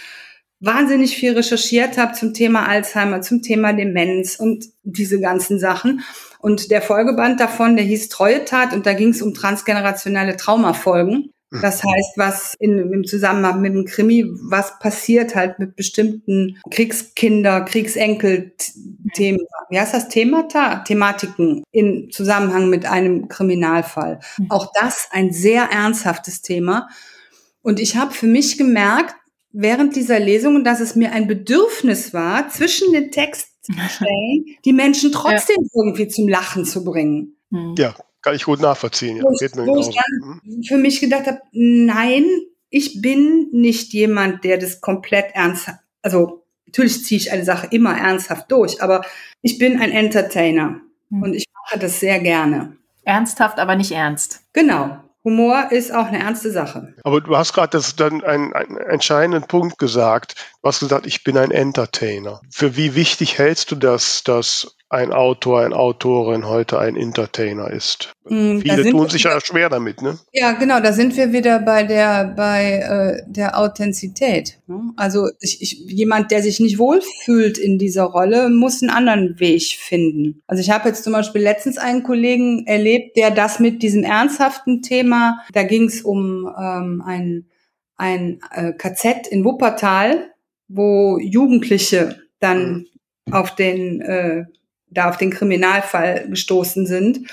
wahnsinnig 0.59 1.15
viel 1.15 1.33
recherchiert 1.33 1.97
habe 1.97 2.13
zum 2.13 2.33
Thema 2.33 2.67
Alzheimer, 2.67 3.21
zum 3.21 3.41
Thema 3.41 3.73
Demenz 3.73 4.35
und 4.35 4.65
diese 4.83 5.19
ganzen 5.19 5.59
Sachen. 5.59 6.01
Und 6.39 6.71
der 6.71 6.81
Folgeband 6.81 7.39
davon, 7.39 7.75
der 7.75 7.85
hieß 7.85 8.09
Treue 8.09 8.45
Tat 8.45 8.73
und 8.73 8.85
da 8.85 8.93
ging 8.93 9.09
es 9.09 9.21
um 9.21 9.33
transgenerationelle 9.33 10.37
Traumafolgen. 10.37 11.31
Das 11.51 11.83
heißt, 11.83 12.13
was 12.15 12.55
in, 12.59 12.79
im 12.93 13.03
Zusammenhang 13.03 13.59
mit 13.59 13.73
dem 13.73 13.85
Krimi, 13.85 14.25
was 14.41 14.79
passiert 14.79 15.35
halt 15.35 15.59
mit 15.59 15.75
bestimmten 15.75 16.57
Kriegskinder, 16.69 17.61
Kriegsenkel-Themen, 17.61 19.41
wie 19.69 19.79
heißt 19.79 19.93
das, 19.93 20.07
Themata, 20.07 20.77
Thematiken 20.79 21.63
im 21.71 22.09
Zusammenhang 22.09 22.69
mit 22.69 22.85
einem 22.85 23.27
Kriminalfall. 23.27 24.19
Mhm. 24.37 24.49
Auch 24.49 24.71
das 24.79 25.09
ein 25.11 25.33
sehr 25.33 25.63
ernsthaftes 25.63 26.41
Thema. 26.41 26.87
Und 27.61 27.81
ich 27.81 27.97
habe 27.97 28.13
für 28.13 28.27
mich 28.27 28.57
gemerkt, 28.57 29.15
während 29.51 29.97
dieser 29.97 30.21
Lesung, 30.21 30.63
dass 30.63 30.79
es 30.79 30.95
mir 30.95 31.11
ein 31.11 31.27
Bedürfnis 31.27 32.13
war, 32.13 32.47
zwischen 32.47 32.93
den 32.93 33.11
Textstellen 33.11 34.45
die 34.65 34.73
Menschen 34.73 35.11
trotzdem 35.11 35.57
ja. 35.59 35.69
irgendwie 35.75 36.07
zum 36.07 36.29
Lachen 36.29 36.63
zu 36.63 36.85
bringen. 36.85 37.35
Mhm. 37.49 37.75
Ja, 37.77 37.93
kann 38.21 38.35
ich 38.35 38.43
gut 38.43 38.59
nachvollziehen. 38.59 39.17
Ja. 39.17 39.23
Geht 39.39 39.55
mir 39.55 39.65
wo 39.65 39.79
ich 39.79 39.95
dann 39.95 40.41
mhm. 40.43 40.63
für 40.63 40.77
mich 40.77 40.99
gedacht 40.99 41.27
habe, 41.27 41.41
nein, 41.51 42.25
ich 42.69 43.01
bin 43.01 43.49
nicht 43.51 43.93
jemand, 43.93 44.43
der 44.43 44.57
das 44.57 44.81
komplett 44.81 45.33
ernst, 45.33 45.69
also 46.01 46.45
natürlich 46.65 47.03
ziehe 47.03 47.19
ich 47.19 47.31
eine 47.31 47.43
Sache 47.43 47.67
immer 47.71 47.97
ernsthaft 47.97 48.51
durch, 48.51 48.81
aber 48.81 49.03
ich 49.41 49.57
bin 49.57 49.79
ein 49.79 49.91
Entertainer 49.91 50.81
mhm. 51.09 51.23
und 51.23 51.33
ich 51.33 51.45
mache 51.65 51.79
das 51.79 51.99
sehr 51.99 52.19
gerne. 52.19 52.77
Ernsthaft, 53.03 53.59
aber 53.59 53.75
nicht 53.75 53.91
ernst. 53.91 54.41
Genau. 54.53 54.97
Humor 55.23 55.71
ist 55.71 55.93
auch 55.93 56.07
eine 56.07 56.19
ernste 56.19 56.51
Sache. 56.51 56.95
Aber 57.03 57.21
du 57.21 57.37
hast 57.37 57.53
gerade 57.53 57.79
dann 57.97 58.23
einen, 58.23 58.53
einen, 58.53 58.77
entscheidenden 58.77 59.43
Punkt 59.43 59.77
gesagt. 59.77 60.35
Du 60.61 60.67
hast 60.67 60.79
gesagt, 60.79 61.05
ich 61.05 61.23
bin 61.23 61.37
ein 61.37 61.51
Entertainer. 61.51 62.41
Für 62.49 62.75
wie 62.75 62.95
wichtig 62.95 63.37
hältst 63.37 63.69
du 63.69 63.75
das, 63.75 64.23
dass 64.23 64.75
ein 64.91 65.13
Autor, 65.13 65.61
eine 65.61 65.75
Autorin 65.75 66.45
heute 66.45 66.77
ein 66.79 66.97
Entertainer 66.97 67.71
ist. 67.71 68.11
Mm, 68.29 68.59
Viele 68.59 68.89
tun 68.89 69.09
sich 69.09 69.23
ja 69.23 69.39
schwer 69.39 69.69
damit, 69.69 70.01
ne? 70.01 70.19
Ja, 70.33 70.51
genau, 70.51 70.81
da 70.81 70.91
sind 70.91 71.15
wir 71.15 71.31
wieder 71.31 71.59
bei 71.59 71.83
der 71.83 72.25
bei 72.35 73.21
äh, 73.23 73.23
der 73.25 73.57
Authentizität. 73.57 74.59
Ne? 74.67 74.91
Also 74.97 75.29
ich, 75.39 75.61
ich, 75.61 75.79
jemand, 75.87 76.31
der 76.31 76.41
sich 76.41 76.59
nicht 76.59 76.77
wohlfühlt 76.77 77.57
in 77.57 77.79
dieser 77.79 78.03
Rolle, 78.03 78.49
muss 78.49 78.81
einen 78.81 78.91
anderen 78.91 79.39
Weg 79.39 79.61
finden. 79.63 80.41
Also 80.47 80.61
ich 80.61 80.71
habe 80.71 80.89
jetzt 80.89 81.03
zum 81.03 81.13
Beispiel 81.13 81.41
letztens 81.41 81.77
einen 81.77 82.03
Kollegen 82.03 82.67
erlebt, 82.67 83.15
der 83.15 83.31
das 83.31 83.59
mit 83.59 83.83
diesem 83.83 84.03
ernsthaften 84.03 84.81
Thema, 84.81 85.39
da 85.53 85.63
ging 85.63 85.85
es 85.85 86.01
um 86.01 86.49
ähm, 86.59 87.01
ein 87.05 87.45
ein 87.95 88.39
äh, 88.51 88.73
KZ 88.73 89.27
in 89.27 89.45
Wuppertal, 89.45 90.31
wo 90.67 91.19
Jugendliche 91.19 92.19
dann 92.39 92.73
mhm 92.73 92.85
auf 93.29 93.55
den, 93.55 94.01
äh, 94.01 94.45
da 94.91 95.09
auf 95.09 95.17
den 95.17 95.31
Kriminalfall 95.31 96.27
gestoßen 96.29 96.85
sind. 96.85 97.31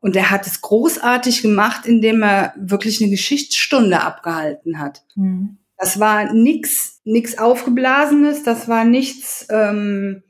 Und 0.00 0.16
er 0.16 0.30
hat 0.30 0.46
es 0.46 0.62
großartig 0.62 1.42
gemacht, 1.42 1.84
indem 1.84 2.22
er 2.22 2.54
wirklich 2.56 3.00
eine 3.02 3.10
Geschichtsstunde 3.10 4.00
abgehalten 4.00 4.78
hat. 4.78 5.02
Mhm. 5.14 5.58
Das 5.76 6.00
war 6.00 6.32
nix, 6.32 7.00
nix 7.04 7.38
aufgeblasenes, 7.38 8.42
das 8.42 8.68
war 8.68 8.84
nichts 8.84 9.46
ähm, 9.50 10.22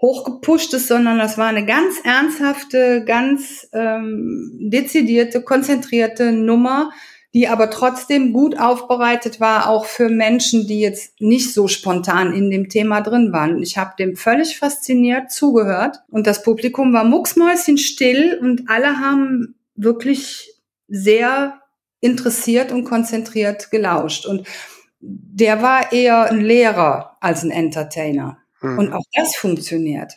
hochgepushtes, 0.00 0.88
sondern 0.88 1.18
das 1.18 1.38
war 1.38 1.46
eine 1.46 1.64
ganz 1.64 1.96
ernsthafte, 2.04 3.04
ganz 3.04 3.68
ähm, 3.72 4.52
dezidierte, 4.60 5.42
konzentrierte 5.42 6.32
Nummer, 6.32 6.92
die 7.36 7.48
aber 7.48 7.68
trotzdem 7.68 8.32
gut 8.32 8.58
aufbereitet 8.58 9.40
war, 9.40 9.68
auch 9.68 9.84
für 9.84 10.08
Menschen, 10.08 10.66
die 10.66 10.80
jetzt 10.80 11.20
nicht 11.20 11.52
so 11.52 11.68
spontan 11.68 12.32
in 12.32 12.50
dem 12.50 12.70
Thema 12.70 13.02
drin 13.02 13.30
waren. 13.30 13.62
Ich 13.62 13.76
habe 13.76 13.92
dem 13.98 14.16
völlig 14.16 14.58
fasziniert 14.58 15.30
zugehört 15.30 15.98
und 16.08 16.26
das 16.26 16.42
Publikum 16.42 16.94
war 16.94 17.04
mucksmäuschenstill 17.04 18.38
und 18.40 18.70
alle 18.70 19.00
haben 19.00 19.54
wirklich 19.74 20.50
sehr 20.88 21.60
interessiert 22.00 22.72
und 22.72 22.84
konzentriert 22.84 23.70
gelauscht. 23.70 24.24
Und 24.24 24.48
der 25.00 25.60
war 25.60 25.92
eher 25.92 26.30
ein 26.30 26.40
Lehrer 26.40 27.18
als 27.20 27.42
ein 27.42 27.50
Entertainer. 27.50 28.38
Mhm. 28.62 28.78
Und 28.78 28.92
auch 28.94 29.04
das 29.12 29.36
funktioniert. 29.36 30.14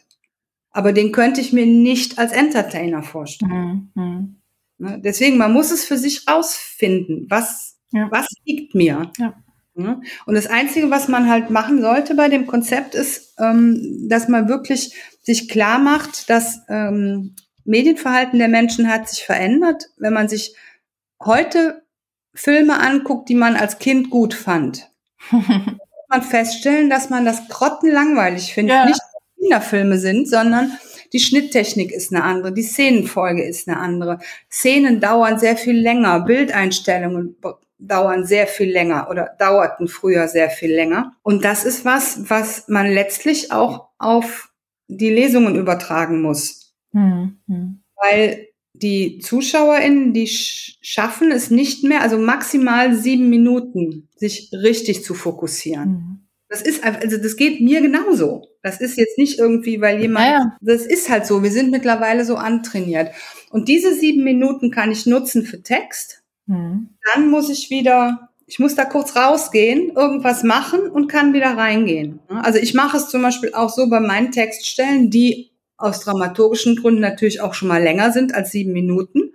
Aber 0.71 0.93
den 0.93 1.11
könnte 1.11 1.41
ich 1.41 1.51
mir 1.51 1.65
nicht 1.65 2.17
als 2.17 2.31
Entertainer 2.31 3.03
vorstellen. 3.03 3.91
Mhm. 3.93 4.38
Ne? 4.79 4.99
Deswegen, 5.03 5.37
man 5.37 5.53
muss 5.53 5.71
es 5.71 5.85
für 5.85 5.97
sich 5.97 6.27
rausfinden. 6.27 7.27
Was, 7.29 7.77
ja. 7.91 8.07
was 8.11 8.27
liegt 8.45 8.73
mir? 8.73 9.11
Ja. 9.17 9.35
Ne? 9.75 10.01
Und 10.25 10.35
das 10.35 10.47
Einzige, 10.47 10.89
was 10.89 11.07
man 11.07 11.29
halt 11.29 11.49
machen 11.49 11.81
sollte 11.81 12.15
bei 12.15 12.27
dem 12.27 12.47
Konzept, 12.47 12.95
ist, 12.95 13.35
ähm, 13.39 14.07
dass 14.09 14.27
man 14.27 14.49
wirklich 14.49 14.95
sich 15.21 15.47
klar 15.47 15.79
macht, 15.79 16.29
dass 16.29 16.61
ähm, 16.67 17.35
Medienverhalten 17.65 18.39
der 18.39 18.47
Menschen 18.47 18.89
hat 18.89 19.07
sich 19.07 19.23
verändert. 19.23 19.85
Wenn 19.97 20.13
man 20.13 20.27
sich 20.27 20.55
heute 21.23 21.83
Filme 22.33 22.79
anguckt, 22.79 23.29
die 23.29 23.35
man 23.35 23.55
als 23.55 23.79
Kind 23.79 24.09
gut 24.09 24.33
fand, 24.33 24.91
man 26.09 26.21
feststellen, 26.23 26.89
dass 26.89 27.09
man 27.09 27.25
das 27.25 27.47
grottenlangweilig 27.47 28.53
findet. 28.53 28.75
Ja. 28.75 28.85
Nicht 28.85 29.01
Kinderfilme 29.39 29.97
sind, 29.97 30.27
sondern 30.27 30.77
die 31.13 31.19
Schnitttechnik 31.19 31.91
ist 31.91 32.13
eine 32.13 32.23
andere, 32.23 32.53
die 32.53 32.63
Szenenfolge 32.63 33.43
ist 33.43 33.67
eine 33.67 33.79
andere. 33.79 34.19
Szenen 34.51 34.99
dauern 34.99 35.39
sehr 35.39 35.57
viel 35.57 35.79
länger, 35.79 36.21
Bildeinstellungen 36.21 37.35
dauern 37.79 38.25
sehr 38.25 38.45
viel 38.45 38.71
länger 38.71 39.09
oder 39.09 39.35
dauerten 39.39 39.87
früher 39.87 40.27
sehr 40.27 40.49
viel 40.49 40.73
länger. 40.73 41.13
Und 41.23 41.45
das 41.45 41.63
ist 41.63 41.85
was, 41.85 42.29
was 42.29 42.67
man 42.67 42.91
letztlich 42.91 43.51
auch 43.51 43.87
auf 43.97 44.49
die 44.87 45.09
Lesungen 45.09 45.55
übertragen 45.55 46.21
muss. 46.21 46.75
Mhm. 46.91 47.83
Weil 47.95 48.47
die 48.73 49.19
ZuschauerInnen, 49.19 50.13
die 50.13 50.27
schaffen 50.27 51.31
es 51.31 51.49
nicht 51.49 51.83
mehr, 51.83 52.01
also 52.01 52.17
maximal 52.17 52.95
sieben 52.95 53.29
Minuten, 53.29 54.09
sich 54.15 54.51
richtig 54.53 55.03
zu 55.03 55.13
fokussieren. 55.13 55.89
Mhm. 55.89 56.19
Das 56.49 56.61
ist 56.61 56.83
also 56.83 57.17
das 57.17 57.35
geht 57.35 57.61
mir 57.61 57.81
genauso. 57.81 58.48
Das 58.61 58.81
ist 58.81 58.97
jetzt 58.97 59.17
nicht 59.17 59.39
irgendwie, 59.39 59.79
weil 59.79 60.01
jemand, 60.01 60.27
ja. 60.27 60.57
das 60.61 60.85
ist 60.85 61.09
halt 61.09 61.25
so. 61.25 61.43
Wir 61.43 61.51
sind 61.51 61.71
mittlerweile 61.71 62.25
so 62.25 62.35
antrainiert. 62.35 63.11
Und 63.51 63.67
diese 63.67 63.93
sieben 63.93 64.23
Minuten 64.23 64.69
kann 64.69 64.91
ich 64.91 65.05
nutzen 65.05 65.45
für 65.45 65.61
Text. 65.63 66.23
Mhm. 66.45 66.89
Dann 67.13 67.29
muss 67.29 67.49
ich 67.49 67.69
wieder, 67.69 68.29
ich 68.47 68.59
muss 68.59 68.75
da 68.75 68.83
kurz 68.83 69.15
rausgehen, 69.15 69.91
irgendwas 69.95 70.43
machen 70.43 70.89
und 70.89 71.07
kann 71.07 71.33
wieder 71.33 71.57
reingehen. 71.57 72.19
Also 72.27 72.59
ich 72.59 72.73
mache 72.73 72.97
es 72.97 73.07
zum 73.07 73.21
Beispiel 73.21 73.53
auch 73.53 73.69
so 73.69 73.89
bei 73.89 74.01
meinen 74.01 74.31
Textstellen, 74.31 75.09
die 75.09 75.51
aus 75.77 76.01
dramaturgischen 76.01 76.75
Gründen 76.75 76.99
natürlich 76.99 77.39
auch 77.39 77.53
schon 77.53 77.69
mal 77.69 77.81
länger 77.81 78.11
sind 78.11 78.35
als 78.35 78.51
sieben 78.51 78.73
Minuten. 78.73 79.31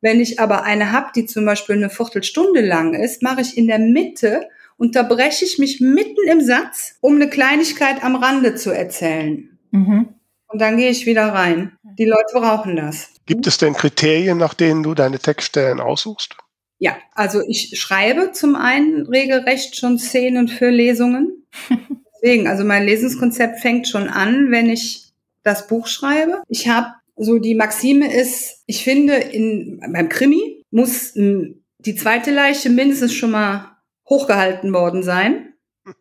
Wenn 0.00 0.20
ich 0.20 0.38
aber 0.38 0.64
eine 0.64 0.92
habe, 0.92 1.08
die 1.14 1.24
zum 1.24 1.44
Beispiel 1.44 1.76
eine 1.76 1.90
Viertelstunde 1.90 2.60
lang 2.60 2.94
ist, 2.94 3.22
mache 3.22 3.40
ich 3.40 3.56
in 3.56 3.66
der 3.66 3.78
Mitte 3.78 4.48
unterbreche 4.78 5.44
ich 5.44 5.58
mich 5.58 5.80
mitten 5.80 6.26
im 6.30 6.40
Satz, 6.40 6.96
um 7.00 7.16
eine 7.16 7.28
Kleinigkeit 7.28 8.02
am 8.02 8.16
Rande 8.16 8.54
zu 8.54 8.70
erzählen. 8.70 9.58
Mhm. 9.70 10.14
Und 10.46 10.60
dann 10.60 10.78
gehe 10.78 10.88
ich 10.88 11.04
wieder 11.04 11.26
rein. 11.26 11.76
Die 11.98 12.06
Leute 12.06 12.32
brauchen 12.32 12.76
das. 12.76 13.10
Gibt 13.26 13.46
es 13.46 13.58
denn 13.58 13.74
Kriterien, 13.74 14.38
nach 14.38 14.54
denen 14.54 14.82
du 14.82 14.94
deine 14.94 15.18
Textstellen 15.18 15.80
aussuchst? 15.80 16.36
Ja, 16.78 16.96
also 17.14 17.42
ich 17.46 17.78
schreibe 17.78 18.32
zum 18.32 18.54
einen 18.54 19.06
regelrecht 19.06 19.76
schon 19.76 19.98
Szenen 19.98 20.48
für 20.48 20.70
Lesungen. 20.70 21.44
Deswegen, 22.22 22.46
also 22.46 22.64
mein 22.64 22.84
Lesungskonzept 22.84 23.60
fängt 23.60 23.88
schon 23.88 24.08
an, 24.08 24.50
wenn 24.50 24.70
ich 24.70 25.12
das 25.42 25.66
Buch 25.66 25.86
schreibe. 25.86 26.42
Ich 26.48 26.68
habe 26.68 26.94
so 27.16 27.38
die 27.38 27.54
Maxime 27.54 28.12
ist, 28.12 28.62
ich 28.66 28.84
finde, 28.84 29.14
in, 29.14 29.80
beim 29.92 30.08
Krimi 30.08 30.64
muss 30.70 31.12
die 31.14 31.94
zweite 31.96 32.30
Leiche 32.30 32.70
mindestens 32.70 33.12
schon 33.12 33.32
mal 33.32 33.77
hochgehalten 34.08 34.72
worden 34.72 35.02
sein. 35.02 35.54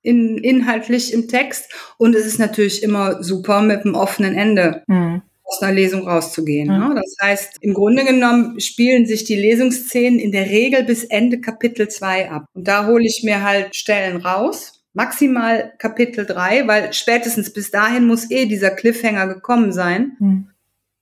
In, 0.00 0.38
inhaltlich 0.38 1.12
im 1.12 1.28
Text. 1.28 1.70
Und 1.98 2.14
es 2.14 2.24
ist 2.24 2.38
natürlich 2.38 2.82
immer 2.82 3.22
super, 3.22 3.60
mit 3.60 3.84
einem 3.84 3.94
offenen 3.94 4.34
Ende 4.34 4.84
mhm. 4.86 5.22
aus 5.42 5.60
einer 5.60 5.74
Lesung 5.74 6.08
rauszugehen. 6.08 6.68
Mhm. 6.68 6.88
Ne? 6.88 6.94
Das 6.94 7.16
heißt, 7.20 7.56
im 7.60 7.74
Grunde 7.74 8.04
genommen 8.04 8.58
spielen 8.60 9.06
sich 9.06 9.24
die 9.24 9.36
Lesungsszenen 9.36 10.18
in 10.18 10.32
der 10.32 10.46
Regel 10.46 10.84
bis 10.84 11.04
Ende 11.04 11.40
Kapitel 11.40 11.88
2 11.88 12.30
ab. 12.30 12.46
Und 12.54 12.68
da 12.68 12.86
hole 12.86 13.04
ich 13.04 13.22
mir 13.24 13.42
halt 13.42 13.76
Stellen 13.76 14.18
raus. 14.18 14.78
Maximal 14.94 15.74
Kapitel 15.78 16.24
3, 16.24 16.66
weil 16.66 16.92
spätestens 16.92 17.52
bis 17.52 17.70
dahin 17.70 18.06
muss 18.06 18.30
eh 18.30 18.46
dieser 18.46 18.70
Cliffhanger 18.70 19.26
gekommen 19.26 19.72
sein, 19.72 20.16
mhm. 20.18 20.50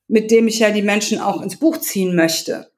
mit 0.08 0.30
dem 0.30 0.48
ich 0.48 0.58
ja 0.58 0.70
die 0.70 0.82
Menschen 0.82 1.20
auch 1.20 1.42
ins 1.42 1.56
Buch 1.56 1.76
ziehen 1.76 2.16
möchte. 2.16 2.70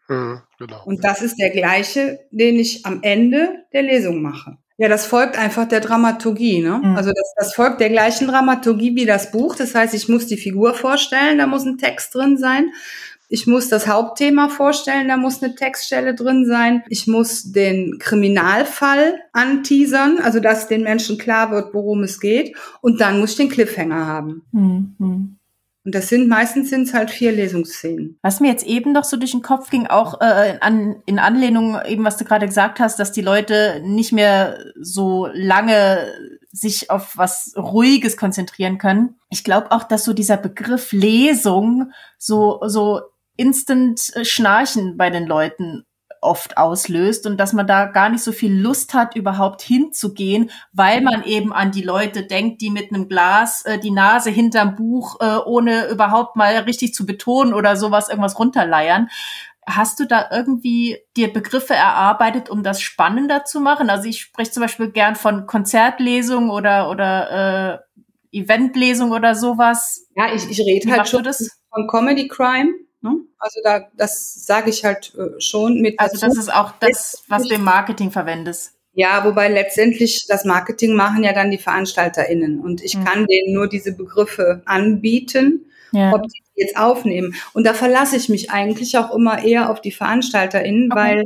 Mhm, 0.58 0.66
genau. 0.66 0.82
Und 0.84 1.04
das 1.04 1.22
ist 1.22 1.36
der 1.38 1.50
gleiche, 1.50 2.20
den 2.30 2.58
ich 2.58 2.84
am 2.86 3.00
Ende 3.02 3.64
der 3.72 3.82
Lesung 3.82 4.22
mache. 4.22 4.58
Ja, 4.80 4.88
das 4.88 5.06
folgt 5.06 5.36
einfach 5.36 5.66
der 5.66 5.80
Dramaturgie. 5.80 6.60
Ne? 6.60 6.80
Mhm. 6.82 6.96
Also 6.96 7.10
das, 7.10 7.34
das 7.36 7.54
folgt 7.54 7.80
der 7.80 7.90
gleichen 7.90 8.28
Dramaturgie 8.28 8.94
wie 8.94 9.06
das 9.06 9.32
Buch. 9.32 9.56
Das 9.56 9.74
heißt, 9.74 9.92
ich 9.92 10.08
muss 10.08 10.26
die 10.26 10.36
Figur 10.36 10.74
vorstellen, 10.74 11.38
da 11.38 11.48
muss 11.48 11.64
ein 11.64 11.78
Text 11.78 12.14
drin 12.14 12.38
sein. 12.38 12.70
Ich 13.28 13.46
muss 13.46 13.68
das 13.68 13.88
Hauptthema 13.88 14.48
vorstellen, 14.48 15.08
da 15.08 15.16
muss 15.18 15.42
eine 15.42 15.54
Textstelle 15.54 16.14
drin 16.14 16.46
sein. 16.46 16.82
Ich 16.88 17.06
muss 17.06 17.52
den 17.52 17.98
Kriminalfall 17.98 19.18
anteasern, 19.32 20.18
also 20.18 20.40
dass 20.40 20.68
den 20.68 20.82
Menschen 20.82 21.18
klar 21.18 21.50
wird, 21.50 21.74
worum 21.74 22.04
es 22.04 22.20
geht. 22.20 22.56
Und 22.80 23.00
dann 23.00 23.20
muss 23.20 23.32
ich 23.32 23.36
den 23.36 23.50
Cliffhanger 23.50 24.06
haben. 24.06 24.42
Mhm. 24.52 25.37
Und 25.88 25.94
das 25.94 26.10
sind 26.10 26.28
meistens 26.28 26.68
sind 26.68 26.82
es 26.82 26.92
halt 26.92 27.10
vier 27.10 27.32
Lesungsszenen. 27.32 28.18
Was 28.20 28.40
mir 28.40 28.48
jetzt 28.48 28.66
eben 28.66 28.92
noch 28.92 29.04
so 29.04 29.16
durch 29.16 29.30
den 29.30 29.40
Kopf 29.40 29.70
ging, 29.70 29.86
auch 29.86 30.20
äh, 30.20 30.58
an, 30.60 31.02
in 31.06 31.18
Anlehnung 31.18 31.78
eben, 31.86 32.04
was 32.04 32.18
du 32.18 32.26
gerade 32.26 32.44
gesagt 32.44 32.78
hast, 32.78 32.98
dass 32.98 33.10
die 33.10 33.22
Leute 33.22 33.80
nicht 33.82 34.12
mehr 34.12 34.58
so 34.78 35.30
lange 35.32 36.12
sich 36.52 36.90
auf 36.90 37.16
was 37.16 37.54
Ruhiges 37.56 38.18
konzentrieren 38.18 38.76
können. 38.76 39.16
Ich 39.30 39.44
glaube 39.44 39.72
auch, 39.72 39.84
dass 39.84 40.04
so 40.04 40.12
dieser 40.12 40.36
Begriff 40.36 40.92
Lesung 40.92 41.90
so, 42.18 42.60
so 42.66 43.00
instant 43.38 44.14
äh, 44.14 44.26
Schnarchen 44.26 44.98
bei 44.98 45.08
den 45.08 45.24
Leuten 45.24 45.86
oft 46.20 46.56
auslöst 46.56 47.26
und 47.26 47.38
dass 47.38 47.52
man 47.52 47.66
da 47.66 47.86
gar 47.86 48.08
nicht 48.08 48.22
so 48.22 48.32
viel 48.32 48.52
Lust 48.52 48.94
hat, 48.94 49.16
überhaupt 49.16 49.62
hinzugehen, 49.62 50.50
weil 50.72 51.00
man 51.00 51.24
eben 51.24 51.52
an 51.52 51.70
die 51.70 51.82
Leute 51.82 52.24
denkt, 52.24 52.60
die 52.60 52.70
mit 52.70 52.92
einem 52.92 53.08
Glas 53.08 53.64
äh, 53.64 53.78
die 53.78 53.90
Nase 53.90 54.30
hinterm 54.30 54.76
Buch, 54.76 55.20
äh, 55.20 55.36
ohne 55.44 55.88
überhaupt 55.88 56.36
mal 56.36 56.56
richtig 56.58 56.94
zu 56.94 57.06
betonen 57.06 57.54
oder 57.54 57.76
sowas, 57.76 58.08
irgendwas 58.08 58.38
runterleiern. 58.38 59.08
Hast 59.66 60.00
du 60.00 60.06
da 60.06 60.28
irgendwie 60.32 60.98
dir 61.16 61.32
Begriffe 61.32 61.74
erarbeitet, 61.74 62.48
um 62.48 62.62
das 62.62 62.80
spannender 62.80 63.44
zu 63.44 63.60
machen? 63.60 63.90
Also 63.90 64.08
ich 64.08 64.20
spreche 64.20 64.50
zum 64.50 64.62
Beispiel 64.62 64.90
gern 64.90 65.14
von 65.14 65.46
Konzertlesung 65.46 66.48
oder, 66.50 66.90
oder 66.90 67.82
äh, 68.32 68.38
Eventlesung 68.38 69.12
oder 69.12 69.34
sowas. 69.34 70.06
Ja, 70.16 70.32
ich, 70.34 70.48
ich 70.50 70.60
rede 70.60 70.90
halt 70.90 71.08
schon 71.08 71.24
von 71.24 71.86
Comedy 71.88 72.28
Crime. 72.28 72.72
Ne? 73.00 73.16
Also 73.38 73.60
da, 73.62 73.88
das 73.96 74.46
sage 74.46 74.70
ich 74.70 74.84
halt 74.84 75.14
äh, 75.14 75.40
schon 75.40 75.80
mit. 75.80 75.98
Also 75.98 76.18
das 76.18 76.36
ist 76.36 76.52
auch 76.52 76.72
das, 76.80 77.22
was 77.28 77.44
du 77.44 77.54
im 77.54 77.64
Marketing 77.64 78.10
verwendest. 78.10 78.72
Ja, 78.92 79.24
wobei 79.24 79.48
letztendlich 79.48 80.26
das 80.26 80.44
Marketing 80.44 80.94
machen 80.94 81.22
ja 81.22 81.32
dann 81.32 81.52
die 81.52 81.58
VeranstalterInnen 81.58 82.60
und 82.60 82.82
ich 82.82 82.96
mhm. 82.96 83.04
kann 83.04 83.26
denen 83.26 83.54
nur 83.54 83.68
diese 83.68 83.96
Begriffe 83.96 84.62
anbieten, 84.64 85.70
ja. 85.92 86.12
ob 86.12 86.24
die 86.24 86.42
jetzt 86.56 86.76
aufnehmen. 86.76 87.36
Und 87.52 87.64
da 87.64 87.74
verlasse 87.74 88.16
ich 88.16 88.28
mich 88.28 88.50
eigentlich 88.50 88.98
auch 88.98 89.14
immer 89.14 89.44
eher 89.44 89.70
auf 89.70 89.80
die 89.80 89.92
VeranstalterInnen, 89.92 90.90
okay. 90.90 91.00
weil 91.00 91.24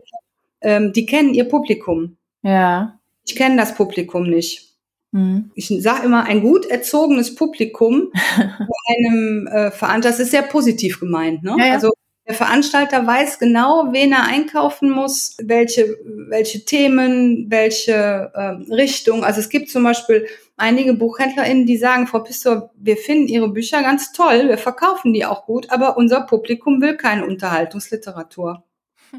ähm, 0.60 0.92
die 0.92 1.06
kennen 1.06 1.32
ihr 1.32 1.44
Publikum. 1.44 2.18
Ja. 2.42 2.98
Ich 3.24 3.36
kenne 3.36 3.56
das 3.56 3.74
Publikum 3.74 4.24
nicht. 4.24 4.71
Mhm. 5.12 5.50
Ich 5.54 5.68
sage 5.68 6.06
immer, 6.06 6.24
ein 6.24 6.40
gut 6.42 6.66
erzogenes 6.66 7.34
Publikum 7.34 8.10
bei 8.36 8.96
einem 8.96 9.46
äh, 9.46 9.70
Veranstalter, 9.70 10.08
das 10.08 10.20
ist 10.20 10.30
sehr 10.30 10.42
positiv 10.42 11.00
gemeint. 11.00 11.42
Ne? 11.42 11.54
Ja, 11.58 11.66
ja. 11.66 11.72
Also 11.74 11.92
Der 12.26 12.34
Veranstalter 12.34 13.06
weiß 13.06 13.38
genau, 13.38 13.88
wen 13.92 14.12
er 14.12 14.24
einkaufen 14.24 14.90
muss, 14.90 15.36
welche, 15.42 15.98
welche 16.28 16.64
Themen, 16.64 17.46
welche 17.50 17.92
äh, 18.34 18.72
Richtung. 18.72 19.22
Also 19.22 19.40
es 19.40 19.50
gibt 19.50 19.68
zum 19.68 19.84
Beispiel 19.84 20.26
einige 20.56 20.94
BuchhändlerInnen, 20.94 21.66
die 21.66 21.76
sagen, 21.76 22.06
Frau 22.06 22.20
Pistor, 22.20 22.70
wir 22.74 22.96
finden 22.96 23.28
Ihre 23.28 23.50
Bücher 23.50 23.82
ganz 23.82 24.12
toll, 24.12 24.48
wir 24.48 24.58
verkaufen 24.58 25.12
die 25.12 25.26
auch 25.26 25.44
gut, 25.44 25.70
aber 25.70 25.98
unser 25.98 26.22
Publikum 26.22 26.80
will 26.80 26.96
keine 26.96 27.26
Unterhaltungsliteratur. 27.26 28.64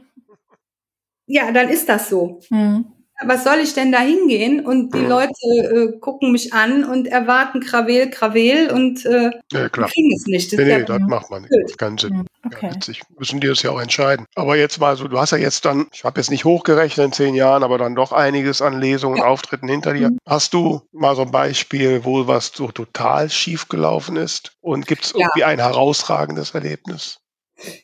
Ja, 1.26 1.54
dann 1.54 1.70
ist 1.70 1.88
das 1.88 2.10
so. 2.10 2.42
Mhm 2.50 3.03
was 3.26 3.44
soll 3.44 3.60
ich 3.60 3.74
denn 3.74 3.92
da 3.92 4.00
hingehen? 4.00 4.66
Und 4.66 4.94
die 4.94 5.00
Leute 5.00 5.32
äh, 5.46 6.00
gucken 6.00 6.32
mich 6.32 6.54
an 6.54 6.84
und 6.84 7.08
erwarten 7.08 7.60
Krawel, 7.60 8.10
Krawel 8.10 8.72
und 8.72 9.06
äh, 9.06 9.32
ja, 9.52 9.70
kriegen 9.70 10.14
es 10.16 10.26
nicht. 10.26 10.52
Das 10.52 10.60
nee, 10.60 10.78
nee, 10.78 10.84
das 10.84 11.00
macht 11.02 11.30
man 11.30 11.44
nicht. 11.44 11.78
Keinen 11.78 11.98
Sinn. 11.98 12.26
Okay. 12.46 12.68
Ja, 12.68 12.74
letztlich 12.74 13.02
müssen 13.18 13.40
die 13.40 13.48
das 13.48 13.62
ja 13.62 13.72
auch 13.72 13.80
entscheiden. 13.80 14.26
Aber 14.36 14.58
jetzt 14.58 14.80
mal 14.80 14.98
so, 14.98 15.08
du 15.08 15.20
hast 15.20 15.32
ja 15.32 15.38
jetzt 15.38 15.64
dann, 15.66 15.88
ich 15.94 16.04
habe 16.04 16.20
jetzt 16.20 16.30
nicht 16.30 16.44
hochgerechnet 16.44 17.06
in 17.06 17.14
zehn 17.14 17.36
Jahren, 17.36 17.64
aber 17.64 17.78
dann 17.78 17.96
doch 17.96 18.12
einiges 18.12 18.62
an 18.62 18.80
Lesungen, 18.80 19.18
ja. 19.18 19.26
Auftritten 19.26 19.68
hinter 19.68 19.94
dir. 19.94 20.10
Mhm. 20.10 20.18
Hast 20.28 20.54
du 20.54 20.82
mal 20.92 21.16
so 21.16 21.22
ein 21.22 21.32
Beispiel, 21.32 22.04
wo 22.04 22.28
was 22.28 22.52
so 22.54 22.70
total 22.72 23.30
schief 23.30 23.70
gelaufen 23.70 24.18
ist? 24.18 24.52
Und 24.62 24.88
gibt 24.88 25.06
es 25.06 25.12
irgendwie 25.12 25.42
ja. 25.42 25.48
ein 25.48 25.60
herausragendes 25.60 26.52
Erlebnis? 26.52 27.20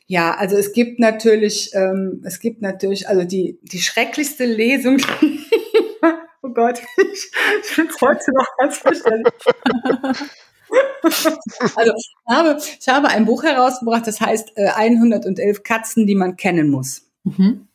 Ja, 0.06 0.34
also 0.34 0.56
es 0.56 0.72
gibt 0.72 0.98
natürlich, 0.98 1.70
ähm, 1.74 2.22
es 2.24 2.40
gibt 2.40 2.62
natürlich, 2.62 3.08
also 3.08 3.24
die, 3.24 3.58
die 3.62 3.80
schrecklichste 3.80 4.44
Lesung, 4.44 4.98
oh 6.42 6.48
Gott, 6.50 6.80
ich, 7.12 7.30
ich 7.62 7.78
es 7.78 8.00
heute 8.00 8.32
noch 8.34 8.46
ganz 8.58 8.78
fürchterlich. 8.78 9.26
also 11.76 11.92
ich 11.96 12.14
habe, 12.28 12.58
ich 12.80 12.88
habe 12.88 13.08
ein 13.08 13.24
Buch 13.24 13.42
herausgebracht, 13.42 14.06
das 14.06 14.20
heißt 14.20 14.52
äh, 14.56 14.68
111 14.68 15.62
Katzen, 15.62 16.06
die 16.06 16.14
man 16.14 16.36
kennen 16.36 16.68
muss. 16.70 17.02
Mhm. 17.24 17.68